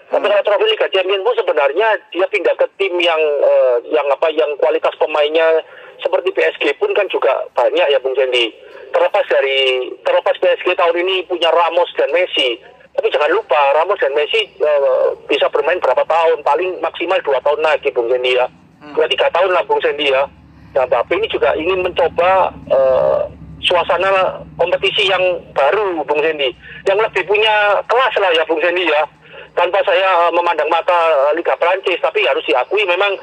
Tapi 0.09 0.25
kalau 0.29 0.45
trofi 0.45 0.65
Liga 0.69 0.89
Champions 0.89 1.25
pun 1.25 1.35
sebenarnya 1.37 1.87
dia 2.09 2.25
pindah 2.29 2.55
ke 2.57 2.65
tim 2.81 2.93
yang 2.97 3.21
eh, 3.21 3.77
yang 3.93 4.05
apa 4.09 4.27
yang 4.33 4.49
kualitas 4.57 4.93
pemainnya 4.97 5.61
seperti 6.01 6.35
PSG 6.35 6.75
pun 6.81 6.91
kan 6.97 7.07
juga 7.07 7.45
banyak 7.53 7.87
ya 7.87 8.01
Bung 8.01 8.17
Sandy. 8.17 8.49
Terlepas 8.93 9.25
dari 9.29 9.89
terlepas 10.05 10.37
PSG 10.41 10.77
tahun 10.77 10.97
ini 11.05 11.25
punya 11.25 11.49
Ramos 11.49 11.89
dan 11.97 12.13
Messi, 12.13 12.61
tapi 12.93 13.09
jangan 13.09 13.31
lupa 13.33 13.57
Ramos 13.73 13.97
dan 14.01 14.13
Messi 14.13 14.49
eh, 14.61 15.07
bisa 15.29 15.49
bermain 15.49 15.81
berapa 15.81 16.05
tahun, 16.05 16.41
paling 16.41 16.77
maksimal 16.81 17.17
dua 17.21 17.41
tahun 17.41 17.61
lagi 17.61 17.89
Bung 17.93 18.09
Sandy 18.09 18.37
ya, 18.37 18.45
dua 18.93 19.05
tiga 19.09 19.29
tahun 19.33 19.53
lah 19.53 19.63
Bung 19.65 19.81
Sandy 19.81 20.09
ya. 20.09 20.25
Nah 20.73 20.89
Mbappe 20.89 21.13
ini 21.13 21.27
juga 21.29 21.53
ingin 21.53 21.85
mencoba 21.85 22.49
eh, 22.69 23.21
suasana 23.61 24.41
kompetisi 24.57 25.07
yang 25.07 25.21
baru 25.53 26.01
Bung 26.03 26.19
Sandy, 26.19 26.49
yang 26.89 26.99
lebih 26.99 27.23
punya 27.29 27.79
kelas 27.85 28.13
lah 28.19 28.31
ya 28.33 28.43
Bung 28.49 28.59
Sandy 28.59 28.89
ya. 28.89 29.05
Tanpa 29.53 29.85
saya 29.85 30.33
memandang 30.33 30.67
mata 30.73 31.29
eh, 31.29 31.37
Liga 31.37 31.53
Prancis, 31.61 32.01
tapi 32.01 32.25
harus 32.25 32.41
diakui 32.49 32.81
memang 32.89 33.13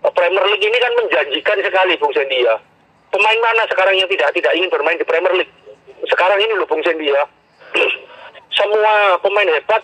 eh, 0.00 0.12
Premier 0.16 0.44
League 0.48 0.64
ini 0.64 0.78
kan 0.80 0.92
menjanjikan 0.96 1.58
sekali 1.60 1.92
Bung 2.00 2.12
Sandy 2.16 2.40
ya. 2.40 2.56
Pemain 3.12 3.38
mana 3.38 3.62
sekarang 3.70 3.94
yang 3.94 4.08
tidak 4.10 4.32
tidak 4.34 4.52
ingin 4.56 4.72
bermain 4.72 4.98
di 4.98 5.06
Premier 5.06 5.34
League? 5.36 5.52
Sekarang 6.08 6.40
ini 6.40 6.56
loh 6.56 6.66
Bung 6.66 6.82
Sandy 6.82 7.12
ya. 7.12 7.22
semua 8.58 9.18
pemain 9.20 9.50
hebat 9.50 9.82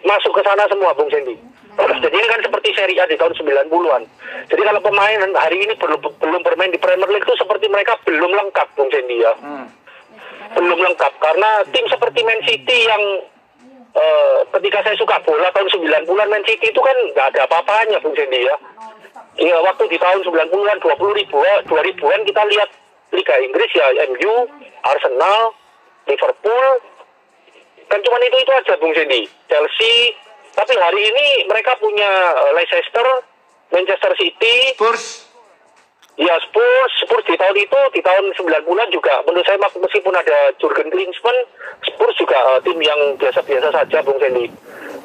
masuk 0.00 0.32
ke 0.32 0.42
sana 0.42 0.64
semua 0.72 0.96
Bung 0.96 1.12
Sandy. 1.12 1.36
Jadi 1.78 2.10
ini 2.10 2.26
kan 2.26 2.42
seperti 2.42 2.68
Serie 2.74 2.98
A 2.98 3.06
di 3.06 3.14
tahun 3.14 3.38
90-an. 3.38 4.02
Jadi 4.50 4.62
kalau 4.66 4.80
pemain 4.82 5.20
hari 5.38 5.62
ini 5.62 5.74
belum 5.78 6.00
belum 6.02 6.42
bermain 6.42 6.74
di 6.74 6.80
Premier 6.82 7.06
League 7.06 7.22
itu 7.22 7.38
seperti 7.38 7.70
mereka 7.70 7.94
belum 8.02 8.34
lengkap 8.34 8.66
Bung 8.74 8.90
Sandy 8.90 9.22
ya. 9.22 9.32
Belum 10.58 10.78
lengkap 10.82 11.12
karena 11.22 11.62
tim 11.70 11.86
seperti 11.86 12.26
Man 12.26 12.42
City 12.42 12.78
yang 12.82 13.02
eh, 13.94 14.38
ketika 14.58 14.90
saya 14.90 14.96
suka 14.98 15.22
bola 15.22 15.54
tahun 15.54 15.70
90-an 15.70 16.28
Man 16.34 16.44
City 16.50 16.66
itu 16.74 16.80
kan 16.82 16.96
nggak 17.14 17.26
ada 17.34 17.46
apa-apanya 17.46 18.02
Bung 18.02 18.18
Sandy 18.18 18.42
ya. 18.42 18.56
Iya 19.38 19.62
waktu 19.62 19.86
di 19.86 19.98
tahun 20.02 20.26
90-an 20.26 20.78
20 20.82 21.18
ribu 21.22 21.38
2000-an 21.70 22.20
kita 22.26 22.42
lihat 22.42 22.70
Liga 23.14 23.34
Inggris 23.38 23.70
ya 23.70 23.86
MU, 24.10 24.34
Arsenal, 24.82 25.54
Liverpool, 26.10 26.66
kan 27.86 28.02
cuma 28.02 28.18
itu 28.20 28.36
itu 28.42 28.52
aja 28.52 28.74
Bung 28.82 28.92
Sandy. 28.92 29.30
Chelsea, 29.46 30.12
tapi 30.54 30.74
hari 30.78 31.02
ini 31.02 31.26
mereka 31.48 31.76
punya 31.80 32.08
eh, 32.36 32.52
Leicester, 32.56 33.06
Manchester 33.72 34.12
City, 34.16 34.76
Spurs. 34.76 35.28
Ya 36.18 36.34
Spurs, 36.42 36.92
Spurs 37.06 37.22
di 37.30 37.38
tahun 37.38 37.54
itu, 37.54 37.80
di 37.94 38.02
tahun 38.02 38.34
90-an 38.34 38.90
juga 38.90 39.22
menurut 39.22 39.46
saya 39.46 39.54
meskipun 39.62 40.10
ada 40.10 40.50
Jurgen 40.58 40.90
Klinsmann, 40.90 41.38
Spurs 41.86 42.18
juga 42.18 42.34
eh, 42.34 42.60
tim 42.66 42.78
yang 42.82 43.14
biasa-biasa 43.14 43.70
saja 43.70 44.02
Bung 44.02 44.18
Sandy. 44.18 44.50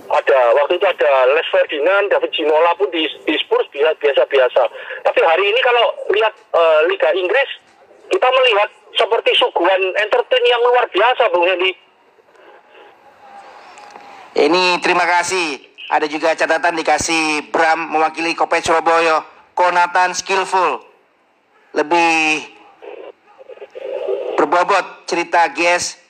Ada, 0.09 0.39
waktu 0.57 0.81
itu 0.81 0.85
ada 0.89 1.11
Les 1.37 1.47
Ferdinand, 1.53 2.09
David 2.09 2.33
Ginola 2.33 2.73
pun 2.75 2.89
di, 2.89 3.05
di 3.29 3.35
Spurs 3.37 3.69
biasa- 3.69 3.97
biasa-biasa. 4.01 4.61
Tapi 5.05 5.19
hari 5.21 5.53
ini 5.53 5.59
kalau 5.61 5.85
lihat 6.17 6.33
eh, 6.33 6.79
Liga 6.89 7.13
Inggris, 7.13 7.49
kita 8.09 8.27
melihat 8.33 8.69
seperti 8.97 9.37
suguhan 9.37 9.81
entertain 10.01 10.45
yang 10.49 10.61
luar 10.65 10.89
biasa 10.89 11.29
Bung 11.29 11.45
Sandy. 11.45 11.82
Ini 14.34 14.81
terima 14.81 15.05
kasih. 15.05 15.61
Ada 15.93 16.09
juga 16.09 16.34
catatan 16.34 16.73
dikasih 16.73 17.53
Bram 17.53 17.93
mewakili 17.93 18.34
Kopet 18.34 18.65
Surabaya. 18.65 19.21
Konatan 19.53 20.17
skillful. 20.17 20.81
Lebih 21.77 22.41
berbobot 24.34 25.05
cerita 25.05 25.53
GS 25.53 26.01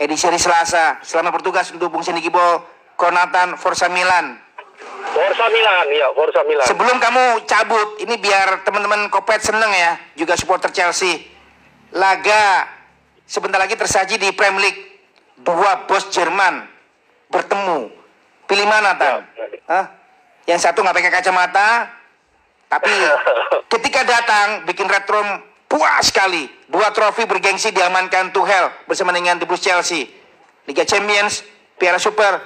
edisi 0.00 0.24
hari 0.24 0.40
Selasa. 0.40 1.04
Selama 1.04 1.36
bertugas 1.36 1.68
untuk 1.68 1.92
Bung 1.92 2.00
Seni 2.00 2.24
Gibol, 2.24 2.64
Konatan 2.96 3.60
Forza 3.60 3.92
Milan. 3.92 4.40
Forza 5.12 5.46
Milan, 5.52 5.84
ya 5.92 6.08
Forza 6.16 6.40
Milan. 6.48 6.64
Sebelum 6.64 6.96
kamu 6.96 7.44
cabut, 7.44 8.00
ini 8.00 8.16
biar 8.16 8.64
teman-teman 8.64 9.12
Kopet 9.12 9.44
seneng 9.44 9.68
ya, 9.68 10.00
juga 10.16 10.32
supporter 10.40 10.72
Chelsea. 10.72 11.28
Laga 11.92 12.72
sebentar 13.28 13.60
lagi 13.60 13.76
tersaji 13.76 14.16
di 14.16 14.32
Premier 14.32 14.72
League. 14.72 14.80
Dua 15.40 15.84
bos 15.84 16.08
Jerman 16.08 16.69
bertemu. 17.30 17.88
Pilih 18.50 18.66
mana, 18.66 18.98
Tan? 18.98 19.22
Hah? 19.70 19.84
Yang 20.44 20.60
satu 20.66 20.82
nggak 20.82 20.96
pakai 20.98 21.12
kacamata, 21.14 21.86
tapi 22.66 22.90
ketika 23.78 24.02
datang 24.02 24.66
bikin 24.66 24.90
Red 24.90 25.06
Room 25.06 25.28
puas 25.70 26.10
sekali. 26.10 26.50
Dua 26.66 26.90
trofi 26.90 27.22
bergengsi 27.30 27.70
diamankan 27.70 28.34
Tuchel 28.34 28.70
bersama 28.90 29.14
dengan 29.14 29.38
The 29.38 29.46
Blues 29.46 29.62
Chelsea. 29.62 30.10
Liga 30.66 30.82
Champions, 30.82 31.46
Piala 31.78 32.02
Super, 32.02 32.42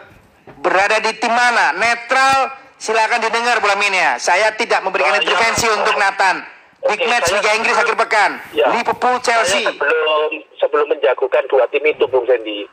berada 0.60 1.00
di 1.00 1.12
tim 1.16 1.32
mana? 1.32 1.72
Netral, 1.76 2.52
silakan 2.76 3.20
didengar 3.24 3.60
bola 3.64 3.76
ya. 3.80 4.20
Saya 4.20 4.52
tidak 4.56 4.84
memberikan 4.84 5.16
ya. 5.16 5.24
intervensi 5.24 5.66
untuk 5.72 5.96
Nathan. 5.96 6.44
Big 6.84 7.00
Oke, 7.00 7.08
match 7.08 7.32
Liga 7.32 7.50
Inggris 7.56 7.76
akhir 7.80 7.96
pekan. 7.96 8.30
Ya. 8.52 8.68
Liverpool 8.76 9.16
Chelsea. 9.24 9.64
Saya 9.64 9.72
sebelum 9.72 10.30
sebelum 10.60 10.86
menjagokan 10.92 11.48
dua 11.48 11.64
tim 11.72 11.80
itu 11.80 12.04
Bung 12.04 12.28
Sandy. 12.28 12.68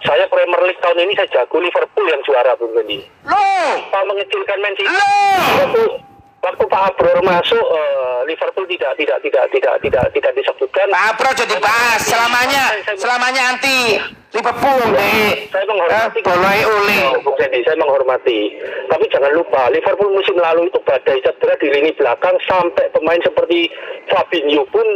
Saya 0.00 0.24
Premier 0.32 0.62
League 0.64 0.80
tahun 0.80 1.04
ini 1.04 1.12
saya 1.12 1.28
jago 1.28 1.60
Liverpool 1.60 2.06
yang 2.08 2.20
juara 2.24 2.56
Bung 2.56 2.72
Sandy. 2.72 3.04
Loh, 3.28 3.72
Pak 3.92 4.02
mengecilkan 4.08 4.58
Man 4.64 4.74
City. 4.76 4.88
loh. 4.88 6.09
Waktu 6.40 6.64
Pak 6.72 6.82
Abror 6.96 7.20
masuk 7.20 7.60
eh, 7.60 8.20
Liverpool 8.24 8.64
tidak 8.64 8.96
tidak 8.96 9.18
tidak 9.20 9.44
tidak 9.52 9.74
tidak 9.84 10.04
tidak 10.08 10.32
disebutkan. 10.32 10.88
Pak 10.88 11.04
Apro 11.12 11.30
jadi 11.36 11.56
bahas 11.60 12.00
selamanya, 12.00 12.64
selamanya 12.96 13.42
anti 13.52 14.00
Liverpool 14.32 14.80
deh. 14.96 15.50
Saya 15.52 15.64
menghormati 15.68 16.18
Eh, 16.24 16.64
boleh. 16.64 17.02
Oh, 17.26 17.34
Sandy, 17.36 17.60
saya 17.60 17.76
menghormati. 17.76 18.40
Tapi 18.88 19.04
jangan 19.12 19.32
lupa, 19.36 19.68
Liverpool 19.68 20.16
musim 20.16 20.38
lalu 20.40 20.70
itu 20.70 20.80
badai 20.80 21.20
cedera 21.20 21.54
di 21.60 21.68
lini 21.68 21.90
belakang 21.92 22.38
sampai 22.48 22.88
pemain 22.94 23.20
seperti 23.20 23.68
Fabinho 24.08 24.64
pun 24.72 24.86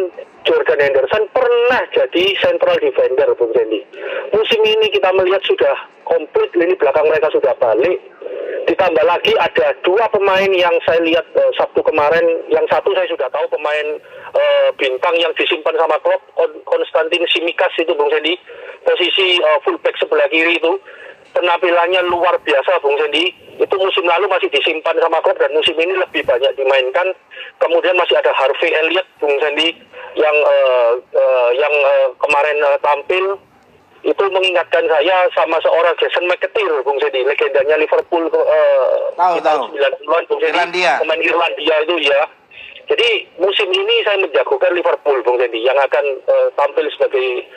Jordan 0.49 0.80
Henderson 0.80 1.28
pernah 1.34 1.82
jadi 1.92 2.24
central 2.40 2.76
defender, 2.80 3.28
Bung 3.36 3.53
Sandy. 3.53 3.84
Musim 4.32 4.61
ini 4.64 4.86
kita 4.92 5.12
melihat 5.12 5.45
sudah 5.45 5.76
komplit 6.09 6.49
lini 6.57 6.72
belakang 6.78 7.05
mereka 7.11 7.28
sudah 7.34 7.53
balik. 7.59 8.01
Ditambah 8.65 9.05
lagi 9.05 9.37
ada 9.37 9.77
dua 9.85 10.09
pemain 10.09 10.49
yang 10.49 10.73
saya 10.89 10.97
lihat 11.05 11.27
eh, 11.37 11.51
Sabtu 11.53 11.85
kemarin, 11.85 12.25
yang 12.49 12.65
satu 12.73 12.97
saya 12.97 13.05
sudah 13.12 13.29
tahu 13.29 13.45
pemain 13.53 14.01
eh, 14.33 14.69
bintang 14.81 15.12
yang 15.21 15.37
disimpan 15.37 15.77
sama 15.77 16.01
klub 16.01 16.21
Kon- 16.33 16.65
Konstantin 16.65 17.29
Simikas 17.29 17.77
itu 17.77 17.93
Bung 17.93 18.09
Sandy, 18.09 18.41
posisi 18.89 19.37
eh, 19.37 19.59
fullback 19.69 20.01
sebelah 20.01 20.25
kiri 20.33 20.57
itu 20.57 20.81
penampilannya 21.37 22.09
luar 22.09 22.41
biasa 22.41 22.81
Bung 22.81 22.97
Sandy. 22.97 23.37
Itu 23.61 23.77
musim 23.77 24.09
lalu 24.09 24.27
masih 24.33 24.49
disimpan 24.49 24.97
sama 24.97 25.21
klub 25.21 25.37
dan 25.37 25.53
musim 25.53 25.77
ini 25.77 25.95
lebih 26.01 26.25
banyak 26.25 26.57
dimainkan. 26.57 27.12
Kemudian 27.61 28.01
masih 28.01 28.17
ada 28.17 28.33
Harvey 28.33 28.73
Elliott 28.73 29.07
Bung 29.21 29.37
Sandy 29.45 29.77
yang 30.17 30.37
eh, 30.41 30.93
eh, 31.12 31.51
yang 31.61 31.75
eh, 31.75 32.09
kemarin 32.17 32.57
eh, 32.65 32.79
tampil 32.81 33.25
itu 34.05 34.25
mengingatkan 34.29 34.85
saya 34.85 35.25
sama 35.33 35.57
seorang 35.65 35.97
Jason 35.97 36.29
McAteer, 36.29 36.85
Bung 36.85 37.01
Sedi, 37.01 37.25
legendanya 37.25 37.81
Liverpool 37.81 38.29
eh, 38.29 39.01
Tahu, 39.17 39.41
tahu. 39.41 39.63
90-an, 39.73 40.23
Bung 40.29 40.41
Sedi, 40.45 40.53
Irlandia. 40.53 40.93
pemain 41.01 41.23
Irlandia 41.25 41.77
itu 41.89 41.97
ya. 42.05 42.23
Jadi 42.85 43.33
musim 43.41 43.73
ini 43.73 44.05
saya 44.05 44.21
menjagokan 44.21 44.77
Liverpool, 44.77 45.25
Bung 45.25 45.41
Sedi, 45.41 45.65
yang 45.65 45.81
akan 45.81 46.05
eh, 46.21 46.49
tampil 46.53 46.85
sebagai 46.93 47.49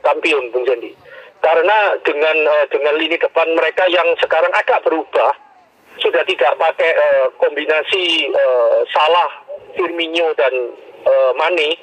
kampion, 0.00 0.48
Bung 0.56 0.64
Sedi. 0.64 0.96
Karena 1.44 1.92
dengan 2.00 2.36
eh, 2.48 2.66
dengan 2.72 2.96
lini 2.96 3.20
depan 3.20 3.48
mereka 3.52 3.84
yang 3.92 4.08
sekarang 4.24 4.52
agak 4.56 4.80
berubah, 4.80 5.36
sudah 6.00 6.24
tidak 6.24 6.56
pakai 6.56 6.96
eh, 6.96 7.26
kombinasi 7.36 8.32
eh, 8.32 8.76
Salah, 8.88 9.30
Firmino 9.76 10.32
dan 10.40 10.52
eh, 11.04 11.32
Mane, 11.36 11.76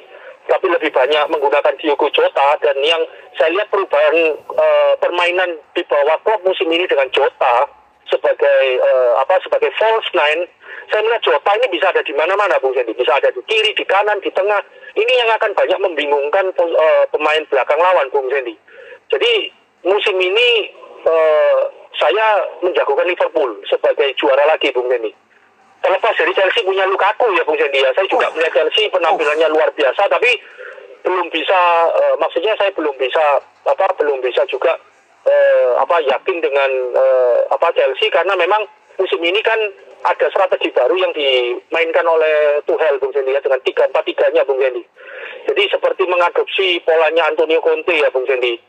tapi 0.47 0.71
lebih 0.71 0.89
banyak 0.95 1.23
menggunakan 1.27 1.75
Diogo 1.77 2.07
Jota 2.15 2.55
dan 2.63 2.75
yang 2.79 3.03
saya 3.35 3.51
lihat 3.51 3.67
perubahan 3.67 4.15
eh, 4.39 4.93
permainan 5.03 5.59
di 5.75 5.83
bawah 5.85 6.17
klub 6.23 6.41
musim 6.47 6.71
ini 6.71 6.87
dengan 6.87 7.11
Jota 7.11 7.67
sebagai 8.07 8.63
eh, 8.79 9.11
apa 9.19 9.37
sebagai 9.43 9.69
false 9.75 10.07
nine 10.15 10.47
saya 10.87 11.03
melihat 11.03 11.23
Jota 11.27 11.51
ini 11.59 11.67
bisa 11.67 11.91
ada 11.91 11.99
di 11.99 12.15
mana-mana 12.15 12.55
Bung 12.63 12.71
Sandy. 12.71 12.95
Bisa 12.95 13.11
ada 13.11 13.27
di 13.27 13.43
kiri 13.43 13.75
di 13.75 13.83
kanan 13.83 14.23
di 14.23 14.31
tengah. 14.31 14.63
Ini 14.95 15.13
yang 15.19 15.29
akan 15.35 15.51
banyak 15.51 15.79
membingungkan 15.83 16.55
eh, 16.55 17.03
pemain 17.11 17.43
belakang 17.51 17.75
lawan 17.75 18.07
Bung 18.15 18.31
Sandy. 18.31 18.55
Jadi 19.11 19.51
musim 19.83 20.15
ini 20.15 20.71
eh, 21.03 21.59
saya 21.99 22.47
menjagokan 22.63 23.11
Liverpool 23.11 23.59
sebagai 23.67 24.15
juara 24.15 24.47
lagi 24.47 24.71
Bung 24.71 24.87
Sandy 24.87 25.11
terlepas 25.87 26.13
dari 26.19 26.35
Chelsea 26.35 26.67
punya 26.67 26.83
Lukaku 26.83 27.31
ya 27.31 27.47
Bung 27.47 27.55
Sandy 27.55 27.79
ya. 27.79 27.95
Saya 27.95 28.07
juga 28.11 28.27
melihat 28.35 28.59
Chelsea 28.59 28.91
penampilannya 28.91 29.47
luar 29.55 29.71
biasa 29.71 30.11
tapi 30.11 30.35
belum 31.07 31.31
bisa 31.31 31.59
eh, 31.95 32.15
maksudnya 32.19 32.51
saya 32.59 32.75
belum 32.75 32.91
bisa 32.99 33.39
apa 33.63 33.87
belum 33.95 34.19
bisa 34.19 34.43
juga 34.51 34.75
eh, 35.23 35.71
apa 35.79 36.03
yakin 36.03 36.43
dengan 36.43 36.71
eh, 36.91 37.39
apa 37.55 37.71
Chelsea 37.71 38.11
karena 38.11 38.35
memang 38.35 38.67
musim 38.99 39.23
ini 39.23 39.39
kan 39.39 39.55
ada 40.03 40.27
strategi 40.29 40.69
baru 40.75 40.93
yang 40.99 41.15
dimainkan 41.15 42.05
oleh 42.05 42.59
Tuchel 42.67 42.99
Bung 42.99 43.15
Sandy 43.15 43.33
ya 43.33 43.41
dengan 43.41 43.63
tiga 43.63 43.87
empat 43.87 44.03
tiganya 44.03 44.43
Bung 44.43 44.59
Sandy. 44.59 44.83
Jadi 45.47 45.63
seperti 45.71 46.03
mengadopsi 46.05 46.83
polanya 46.83 47.31
Antonio 47.31 47.63
Conte 47.63 47.95
ya 47.95 48.11
Bung 48.11 48.27
Sandy. 48.27 48.59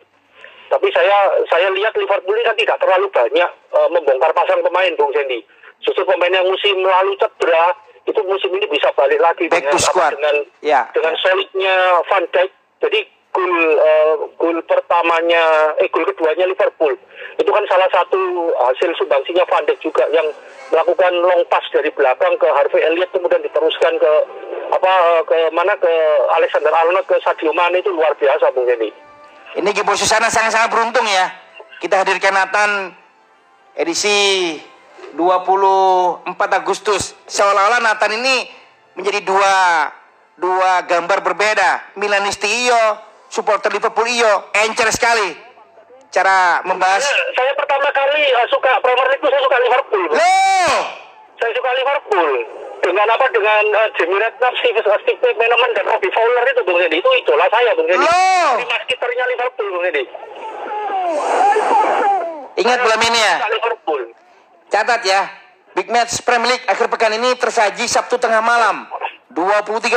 Tapi 0.68 0.88
saya 0.92 1.42
saya 1.48 1.68
lihat 1.72 1.96
Liverpool 1.96 2.36
ini 2.36 2.46
kan 2.46 2.56
tidak 2.56 2.78
terlalu 2.78 3.10
banyak 3.10 3.50
eh, 3.50 3.88
membongkar 3.90 4.30
pasang 4.30 4.62
pemain 4.62 4.94
Bung 4.94 5.10
Sandy. 5.10 5.42
Justru 5.82 6.02
pemain 6.04 6.32
yang 6.32 6.46
musim 6.46 6.76
lalu 6.80 7.14
cedera 7.16 7.72
itu 8.04 8.20
musim 8.24 8.50
ini 8.56 8.66
bisa 8.66 8.88
balik 8.96 9.20
lagi 9.20 9.46
Back 9.46 9.62
dengan 9.68 9.78
squad. 9.78 10.10
dengan 10.16 10.36
Ya, 10.64 10.88
dengan 10.90 11.14
ya. 11.14 11.20
solidnya 11.20 11.74
Van 12.08 12.24
Dijk. 12.28 12.50
Jadi 12.78 13.00
gol 13.28 13.54
eh, 13.76 14.14
gol 14.40 14.58
pertamanya 14.64 15.76
eh 15.78 15.86
gol 15.92 16.02
keduanya 16.02 16.48
Liverpool 16.48 16.96
itu 17.36 17.50
kan 17.52 17.62
salah 17.68 17.86
satu 17.92 18.18
hasil 18.56 18.90
sumbangsinya 18.96 19.44
Van 19.46 19.62
Dijk 19.68 19.78
juga 19.84 20.08
yang 20.10 20.24
melakukan 20.72 21.12
long 21.14 21.44
pass 21.52 21.62
dari 21.70 21.92
belakang 21.92 22.34
ke 22.36 22.48
Harvey 22.48 22.80
Elliott 22.82 23.12
kemudian 23.12 23.44
diteruskan 23.44 23.94
ke 23.96 24.12
apa 24.68 24.92
ke 25.24 25.36
mana 25.52 25.76
ke 25.76 25.92
Alexander 26.34 26.72
Arnold 26.72 27.04
ke 27.04 27.16
Sadio 27.20 27.52
Mane 27.52 27.78
itu 27.78 27.92
luar 27.92 28.16
biasa 28.16 28.52
Bung 28.52 28.68
Hendy. 28.68 28.90
Ini 29.56 29.70
Gibo 29.72 29.96
Susana 29.96 30.28
sangat-sangat 30.28 30.68
beruntung 30.68 31.04
ya. 31.04 31.28
Kita 31.78 32.02
hadirkan 32.02 32.36
Nathan 32.36 32.92
edisi 33.76 34.56
24 35.14 36.26
Agustus. 36.58 37.14
Seolah-olah 37.28 37.80
Nathan 37.80 38.18
ini 38.18 38.48
menjadi 38.98 39.22
dua 39.22 39.56
dua 40.38 40.82
gambar 40.86 41.22
berbeda. 41.22 41.98
Milanisti 41.98 42.46
iyo, 42.46 42.98
supporter 43.28 43.70
Liverpool 43.74 44.06
iyo, 44.06 44.48
encer 44.54 44.88
sekali. 44.94 45.34
Cara 46.08 46.64
membahas. 46.64 47.04
Saya, 47.04 47.24
saya 47.36 47.52
pertama 47.52 47.92
kali 47.92 48.22
eh, 48.32 48.46
suka 48.48 48.80
Premier 48.80 49.08
League 49.12 49.24
saya 49.28 49.42
suka 49.44 49.58
Liverpool. 49.60 50.04
Loh, 50.08 50.80
Saya 51.38 51.52
suka 51.52 51.70
Liverpool. 51.76 52.30
Dengan 52.78 53.06
apa? 53.10 53.26
Dengan 53.28 53.64
uh, 53.74 53.88
Jamie 53.98 54.16
Redknapp, 54.22 54.54
Steve, 54.62 54.80
Steve 54.80 55.20
McManaman, 55.20 55.70
dan 55.74 55.84
Robbie 55.84 56.14
Fowler 56.14 56.46
itu 56.46 56.62
Bung 56.64 56.78
Hendy. 56.78 57.02
Itu 57.02 57.10
idola 57.10 57.46
saya 57.50 57.74
Bung 57.74 57.90
loh. 57.90 57.98
Ini 57.98 58.64
masketernya 58.64 59.24
Liverpool 59.28 59.68
Bung 59.74 59.84
Hendy. 59.84 60.04
Ingat 62.58 62.78
bola 62.82 62.96
ini 62.98 63.20
ya. 63.20 63.34
Liverpool. 63.50 64.02
Catat 64.68 65.00
ya, 65.00 65.32
Big 65.72 65.88
Match 65.88 66.20
Premier 66.20 66.56
League 66.56 66.66
akhir 66.68 66.92
pekan 66.92 67.12
ini 67.16 67.32
tersaji 67.40 67.88
Sabtu 67.88 68.20
tengah 68.20 68.44
malam 68.44 68.84
23.30 69.32 69.96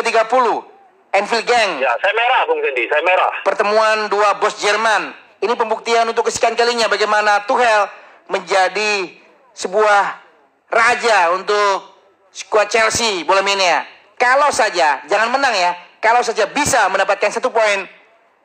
Anfield 1.11 1.43
Gang. 1.43 1.71
Ya, 1.83 1.91
saya 1.99 2.13
merah 2.15 2.47
Bung 2.47 2.63
Sendi, 2.63 2.87
saya 2.87 3.03
merah. 3.03 3.31
Pertemuan 3.43 4.07
dua 4.07 4.39
bos 4.39 4.55
Jerman. 4.63 5.11
Ini 5.43 5.53
pembuktian 5.59 6.07
untuk 6.07 6.31
kesekian 6.31 6.55
kalinya 6.55 6.87
bagaimana 6.87 7.43
Tuchel 7.43 7.89
menjadi 8.31 9.11
sebuah 9.51 10.03
raja 10.71 11.35
untuk 11.35 11.91
skuad 12.31 12.71
Chelsea 12.71 13.27
bola 13.27 13.43
ya. 13.43 13.83
Kalau 14.15 14.47
saja, 14.53 15.03
jangan 15.09 15.33
menang 15.33 15.51
ya. 15.51 15.75
Kalau 15.99 16.23
saja 16.23 16.47
bisa 16.47 16.87
mendapatkan 16.87 17.27
satu 17.33 17.51
poin, 17.51 17.89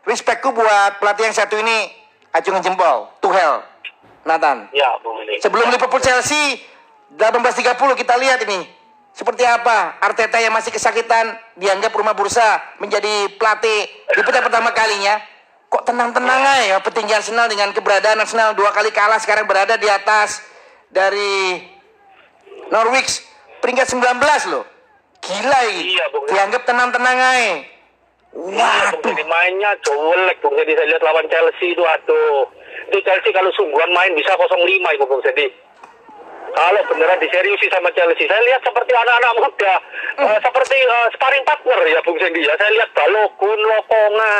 respectku 0.09 0.51
buat 0.51 0.99
pelatih 0.99 1.31
yang 1.31 1.37
satu 1.37 1.55
ini 1.61 1.93
acungan 2.33 2.65
jempol. 2.65 3.13
Tuchel, 3.23 3.63
Nathan. 4.27 4.67
Ya, 4.75 4.91
Sendi. 5.01 5.39
Sebelum 5.39 5.71
Liverpool 5.71 6.03
Chelsea 6.03 6.59
18.30 7.15 7.79
kita 7.95 8.15
lihat 8.19 8.43
ini. 8.45 8.67
Seperti 9.17 9.49
apa 9.49 9.97
Arteta 10.05 10.37
yang 10.37 10.53
masih 10.53 10.69
kesakitan 10.69 11.41
dianggap 11.57 11.89
rumah 11.97 12.13
bursa 12.13 12.61
menjadi 12.77 13.33
pelatih 13.41 13.89
di 14.13 14.21
peta 14.21 14.45
pertama 14.45 14.77
kalinya? 14.77 15.17
Kok 15.73 15.89
tenang-tenang 15.89 16.43
aja 16.45 16.65
ya 16.69 16.77
petinggi 16.85 17.17
Arsenal 17.17 17.49
dengan 17.49 17.73
keberadaan 17.73 18.21
Arsenal 18.21 18.53
dua 18.53 18.77
kali 18.77 18.93
kalah 18.93 19.17
sekarang 19.17 19.49
berada 19.49 19.81
di 19.81 19.89
atas 19.89 20.45
dari 20.93 21.65
Norwich. 22.69 23.25
Peringkat 23.65 23.89
19 23.89 24.53
loh. 24.53 24.69
Gila 25.25 25.61
ini. 25.73 25.97
Iya, 25.97 26.05
dianggap 26.29 26.63
tenang-tenang 26.69 27.17
aja. 27.17 27.33
Iya, 27.41 27.57
waduh. 28.37 29.01
Sendi 29.01 29.25
mainnya 29.25 29.73
jelek 29.81 30.37
Bung. 30.45 30.61
Saya 30.61 30.85
lihat 30.87 31.03
lawan 31.03 31.25
Chelsea 31.33 31.73
itu 31.73 31.81
aduh. 31.81 32.53
Itu 32.87 32.99
Chelsea 33.03 33.35
kalau 33.35 33.51
sungguhan 33.55 33.91
main 33.91 34.15
bisa 34.15 34.39
0-5 34.39 34.63
itu 34.67 35.05
Bung 35.07 35.23
Sendi. 35.23 35.47
Kalau 36.57 36.81
beneran 36.89 37.21
diseriusi 37.21 37.69
sama 37.69 37.93
Chelsea, 37.93 38.25
saya 38.25 38.41
lihat 38.47 38.65
seperti 38.65 38.93
anak-anak 38.95 39.33
muda, 39.37 39.75
eh, 40.25 40.39
seperti 40.41 40.77
eh, 40.79 41.07
sparring 41.13 41.45
partner 41.45 41.79
ya 41.85 42.01
Bung 42.07 42.17
Sendi 42.17 42.47
ya. 42.47 42.55
Saya 42.57 42.71
lihat 42.73 42.91
Balogun, 42.95 43.61
Lokonga, 43.61 44.35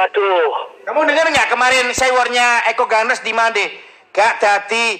aduh. 0.00 0.52
Kamu 0.88 1.00
dengar 1.06 1.26
nggak 1.30 1.48
kemarin 1.52 1.86
sewarnya 1.94 2.66
Eko 2.72 2.88
Gunners 2.88 3.22
di 3.22 3.32
mana 3.36 3.54
deh? 3.54 3.68
Gak 4.14 4.38
jadi 4.38 4.98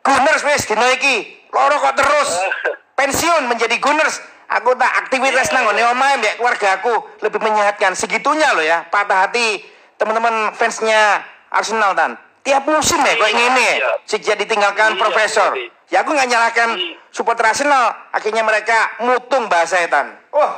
Gunners 0.00 0.42
wes 0.46 0.64
dino 0.70 0.86
iki. 0.94 1.48
Loro 1.50 1.76
kok 1.82 1.96
terus 1.98 2.30
pensiun 2.98 3.50
menjadi 3.50 3.76
Gunners. 3.82 4.22
Aku 4.46 4.78
tak 4.78 4.92
aktivitas 5.02 5.50
nang 5.50 5.66
ngene 5.66 5.90
omahe 5.90 6.22
mbek 6.22 6.38
keluarga 6.38 6.78
aku 6.78 6.94
lebih 7.20 7.42
menyehatkan. 7.42 7.98
Segitunya 7.98 8.54
loh 8.54 8.62
ya, 8.62 8.86
patah 8.86 9.26
hati 9.26 9.58
teman-teman 9.98 10.54
fansnya 10.54 11.24
Arsenal 11.56 11.92
tan. 11.96 12.12
Tiap 12.44 12.62
musim 12.62 13.00
ya 13.02 13.16
kok 13.16 13.26
ngene. 13.26 13.68
Iya. 13.80 13.90
Sejak 14.06 14.36
ditinggalkan 14.38 14.94
Iya, 14.94 15.00
profesor. 15.00 15.50
iya. 15.56 15.68
Ya 15.86 15.98
aku 16.02 16.14
nggak 16.14 16.28
nyalahkan 16.30 16.68
Iya. 16.78 16.94
supporter 17.10 17.46
Arsenal. 17.46 17.90
Akhirnya 18.12 18.42
mereka 18.42 18.94
mutung 19.02 19.48
bahasa 19.48 19.82
tan. 19.88 20.14
Oh, 20.30 20.52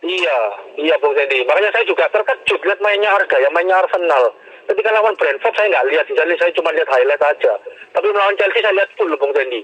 Iya, 0.00 0.38
iya 0.80 0.96
Bung 0.96 1.12
Sendi. 1.12 1.44
Makanya 1.44 1.76
saya 1.76 1.84
juga 1.84 2.08
terkejut 2.08 2.60
lihat 2.64 2.80
mainnya 2.80 3.12
harga 3.12 3.36
ya 3.36 3.52
mainnya 3.52 3.84
Arsenal. 3.84 4.32
Ketika 4.64 4.96
lawan 4.96 5.12
Brentford 5.12 5.52
saya 5.52 5.68
nggak 5.68 5.86
lihat, 5.92 6.06
jadi 6.08 6.34
saya 6.40 6.52
cuma 6.56 6.72
lihat 6.72 6.88
highlight 6.88 7.20
aja. 7.20 7.52
Tapi 7.92 8.06
melawan 8.08 8.32
Chelsea 8.40 8.64
saya 8.64 8.72
lihat 8.80 8.88
full 8.96 9.12
Bung 9.20 9.36
Sendi. 9.36 9.60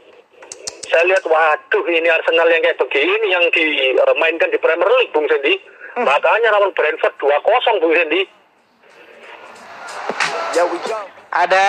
Saya 0.92 1.08
lihat 1.08 1.24
waduh 1.24 1.84
ini 1.88 2.08
Arsenal 2.12 2.52
yang 2.52 2.60
kayak 2.60 2.76
begini 2.76 3.26
yang 3.32 3.44
dimainkan 3.48 4.52
di 4.52 4.60
Premier 4.60 4.92
League 5.00 5.12
Bung 5.16 5.24
Sendi. 5.24 5.56
Makanya 5.96 6.52
lawan 6.52 6.76
Brentford 6.76 7.16
2-0 7.16 7.80
Bung 7.80 7.94
Sendi. 7.96 8.20
Ada 11.30 11.66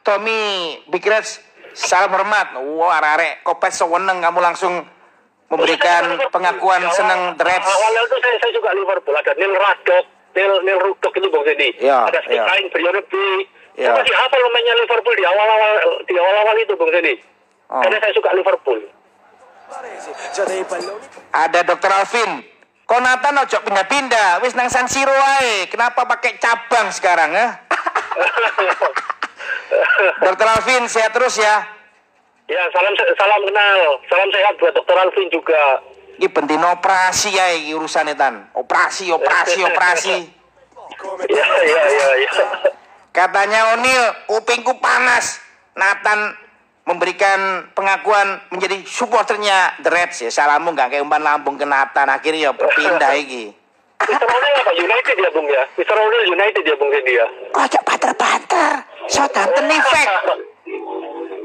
Tommy 0.00 0.40
Big 0.88 1.04
Reds 1.04 1.42
salam 1.76 2.10
hormat 2.10 2.56
wah 2.58 2.98
arek 2.98 3.44
kopet 3.44 3.70
seweneng 3.76 4.18
kamu 4.24 4.40
langsung 4.40 4.84
memberikan 5.50 6.16
pengakuan 6.30 6.80
senang 6.94 7.34
The 7.34 7.44
Reds 7.44 7.66
Awalnya 7.66 8.00
itu 8.06 8.16
saya, 8.22 8.36
saya 8.38 8.52
juga 8.54 8.70
Liverpool. 8.70 9.14
Ada 9.18 9.34
Neil 9.34 9.54
Radok, 9.58 10.04
Neil, 10.38 10.52
Neil 10.62 10.78
Rudok 10.78 11.12
itu 11.18 11.26
Bung 11.26 11.42
Sendi. 11.42 11.68
Iya, 11.82 12.06
ada 12.06 12.18
Steve. 12.22 12.46
Kain, 12.46 12.64
Brian 12.70 12.98
B. 13.02 13.12
Iya. 13.74 13.90
Saya 13.90 13.98
masih 13.98 14.14
hafal 14.14 14.40
mainnya 14.54 14.74
Liverpool 14.78 15.14
di 15.18 15.24
awal-awal 15.26 15.72
di 16.06 16.14
awal-awal 16.14 16.54
itu 16.62 16.72
Bung 16.78 16.90
Sendi. 16.94 17.14
Oh. 17.66 17.82
Karena 17.82 17.98
saya 17.98 18.12
suka 18.14 18.30
Liverpool. 18.34 18.80
Ada 21.30 21.60
Dr. 21.62 21.90
Alvin 21.94 22.30
Konatan 22.90 23.38
ojo 23.38 23.58
pindah-pindah 23.62 24.42
wis 24.42 24.58
nang 24.58 24.66
San 24.66 24.90
Siro 24.90 25.14
ae 25.14 25.70
kenapa 25.70 26.02
pakai 26.10 26.42
cabang 26.42 26.90
sekarang 26.90 27.30
ya 27.38 27.54
Dr. 30.18 30.46
Alvin 30.50 30.90
sehat 30.90 31.14
terus 31.14 31.38
ya 31.38 31.78
Ya, 32.50 32.66
salam 32.74 32.90
salam 33.14 33.46
kenal. 33.46 33.78
Salam 34.10 34.26
sehat 34.34 34.58
buat 34.58 34.74
Dr. 34.74 34.96
Alvin 34.98 35.30
juga. 35.30 35.86
ini 36.18 36.26
penting 36.26 36.58
operasi 36.58 37.30
ya 37.30 37.46
urusannya 37.78 38.18
tan 38.18 38.50
operasi 38.58 39.06
operasi 39.14 39.62
operasi 39.70 40.16
Iya, 41.30 41.46
iya, 41.62 42.08
iya. 42.20 42.30
Katanya 43.14 43.72
O'Neil, 43.72 44.04
kupingku 44.26 44.76
panas. 44.82 45.40
Nathan 45.72 46.34
memberikan 46.90 47.70
pengakuan 47.70 48.42
menjadi 48.50 48.82
supporternya 48.82 49.78
The 49.78 49.90
Reds 49.94 50.26
ya. 50.26 50.30
Salamu 50.34 50.74
nggak 50.74 50.90
kayak 50.90 51.06
umpan 51.06 51.22
lambung 51.22 51.54
ke 51.54 51.62
Nathan. 51.62 52.10
Akhirnya 52.10 52.50
ya 52.50 52.52
berpindah 52.52 53.14
iki. 53.14 53.54
Mr. 54.00 54.26
O'Neil 54.26 54.54
apa? 54.64 54.72
United 54.74 55.16
ya, 55.20 55.30
Bung 55.30 55.46
ya? 55.46 55.62
Mr. 55.76 55.92
O'Neil 55.94 56.24
United 56.32 56.62
ya, 56.64 56.74
Bung 56.80 56.90
Sendi 56.90 57.12
ya? 57.14 57.26
Ojo 57.52 57.78
banter-banter. 57.84 58.72
Southampton 59.06 59.68
effect. 59.70 60.10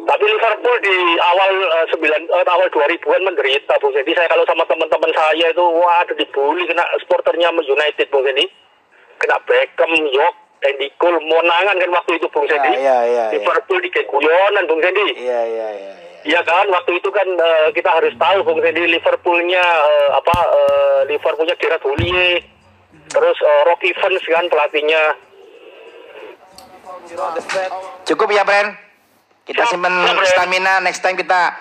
Tapi 0.05 0.23
Liverpool 0.23 0.77
di 0.85 0.97
awal 1.19 1.51
eh, 1.51 1.85
sembilan 1.91 2.21
eh, 2.29 2.45
awal 2.47 2.67
2000-an 2.71 3.21
menderita 3.27 3.75
Bung 3.83 3.91
Sendi. 3.91 4.15
Saya 4.15 4.31
kalau 4.31 4.47
sama 4.47 4.63
teman-teman 4.65 5.11
saya 5.11 5.51
itu 5.51 5.65
wah 5.77 6.01
ada 6.01 6.15
dibully 6.15 6.63
kena 6.63 6.87
supporternya 7.03 7.51
United 7.51 8.07
Bung 8.07 8.23
Sendi. 8.23 8.47
Kena 9.19 9.37
Beckham, 9.43 9.91
York, 9.91 10.35
Andy 10.65 10.87
Cole, 10.97 11.21
monangan 11.21 11.77
kan 11.77 11.89
waktu 11.93 12.11
itu 12.17 12.27
Bung 12.33 12.49
Sendi. 12.49 12.81
iya, 12.81 12.97
iya, 13.05 13.23
iya. 13.29 13.37
Liverpool 13.37 13.79
di 13.79 13.89
guyonan 13.93 14.65
Bung 14.65 14.81
Sendi. 14.81 15.05
Iya, 15.21 15.41
iya, 15.45 15.67
iya. 15.77 15.93
iya. 16.25 16.39
Kan, 16.41 16.67
waktu 16.73 16.97
itu 16.97 17.09
kan 17.13 17.27
eh, 17.29 17.67
kita 17.73 17.89
harus 17.93 18.13
tahu 18.17 18.37
Bung 18.41 18.59
Sendi 18.65 18.83
Liverpoolnya 18.89 19.63
eh, 19.63 20.09
apa 20.17 20.37
eh, 20.49 20.99
Liverpoolnya 21.13 21.55
Gerard 21.61 21.83
Houllier, 21.85 22.41
terus 23.13 23.37
eh, 23.39 23.61
Rocky 23.69 23.93
Evans 23.93 24.25
kan 24.25 24.45
pelatihnya. 24.49 25.03
Cukup 28.05 28.29
ya, 28.33 28.41
Bren? 28.41 28.73
Kita 29.45 29.61
simpen 29.69 29.93
Bren. 29.93 30.25
stamina. 30.25 30.81
Next 30.81 31.05
time 31.05 31.13
kita 31.13 31.53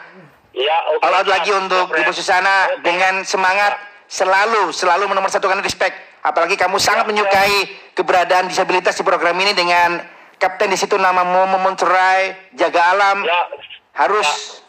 Ya, 0.55 0.77
oke. 0.95 1.03
all 1.03 1.19
out 1.19 1.29
lagi 1.29 1.51
untuk. 1.51 1.91
Ibu 1.91 2.15
Susana 2.15 2.71
Oke. 2.71 2.87
dengan 2.87 3.27
semangat 3.27 3.75
selalu 4.07 4.71
selalu 4.71 5.11
menomorsatukan 5.11 5.59
respect. 5.67 5.99
Apalagi 6.25 6.57
kamu 6.57 6.81
sangat 6.81 7.05
menyukai 7.05 7.68
keberadaan 7.93 8.49
disabilitas 8.49 8.97
di 8.97 9.05
program 9.05 9.37
ini 9.37 9.53
dengan 9.53 10.01
kapten 10.41 10.72
di 10.72 10.79
situ 10.81 10.97
nama 10.97 11.20
Momo 11.20 11.61
Monterai, 11.61 12.53
jaga 12.57 12.97
alam. 12.97 13.20
Ya. 13.29 13.45
Harus. 13.93 14.61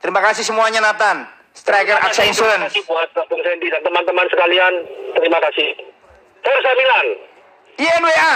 Terima 0.00 0.24
kasih 0.24 0.42
semuanya 0.42 0.80
Nathan. 0.80 1.28
Striker 1.52 2.00
Aksa 2.00 2.24
Insurance. 2.24 2.72
Terima 2.72 2.80
kasih 2.80 3.12
buat 3.12 3.28
Bung 3.28 3.42
Sendi 3.44 3.68
dan 3.68 3.84
teman-teman 3.84 4.26
sekalian. 4.32 4.72
Terima 5.20 5.38
kasih. 5.40 5.68
Forza 6.40 6.72
Milan. 6.80 7.06
INWA. 7.76 8.34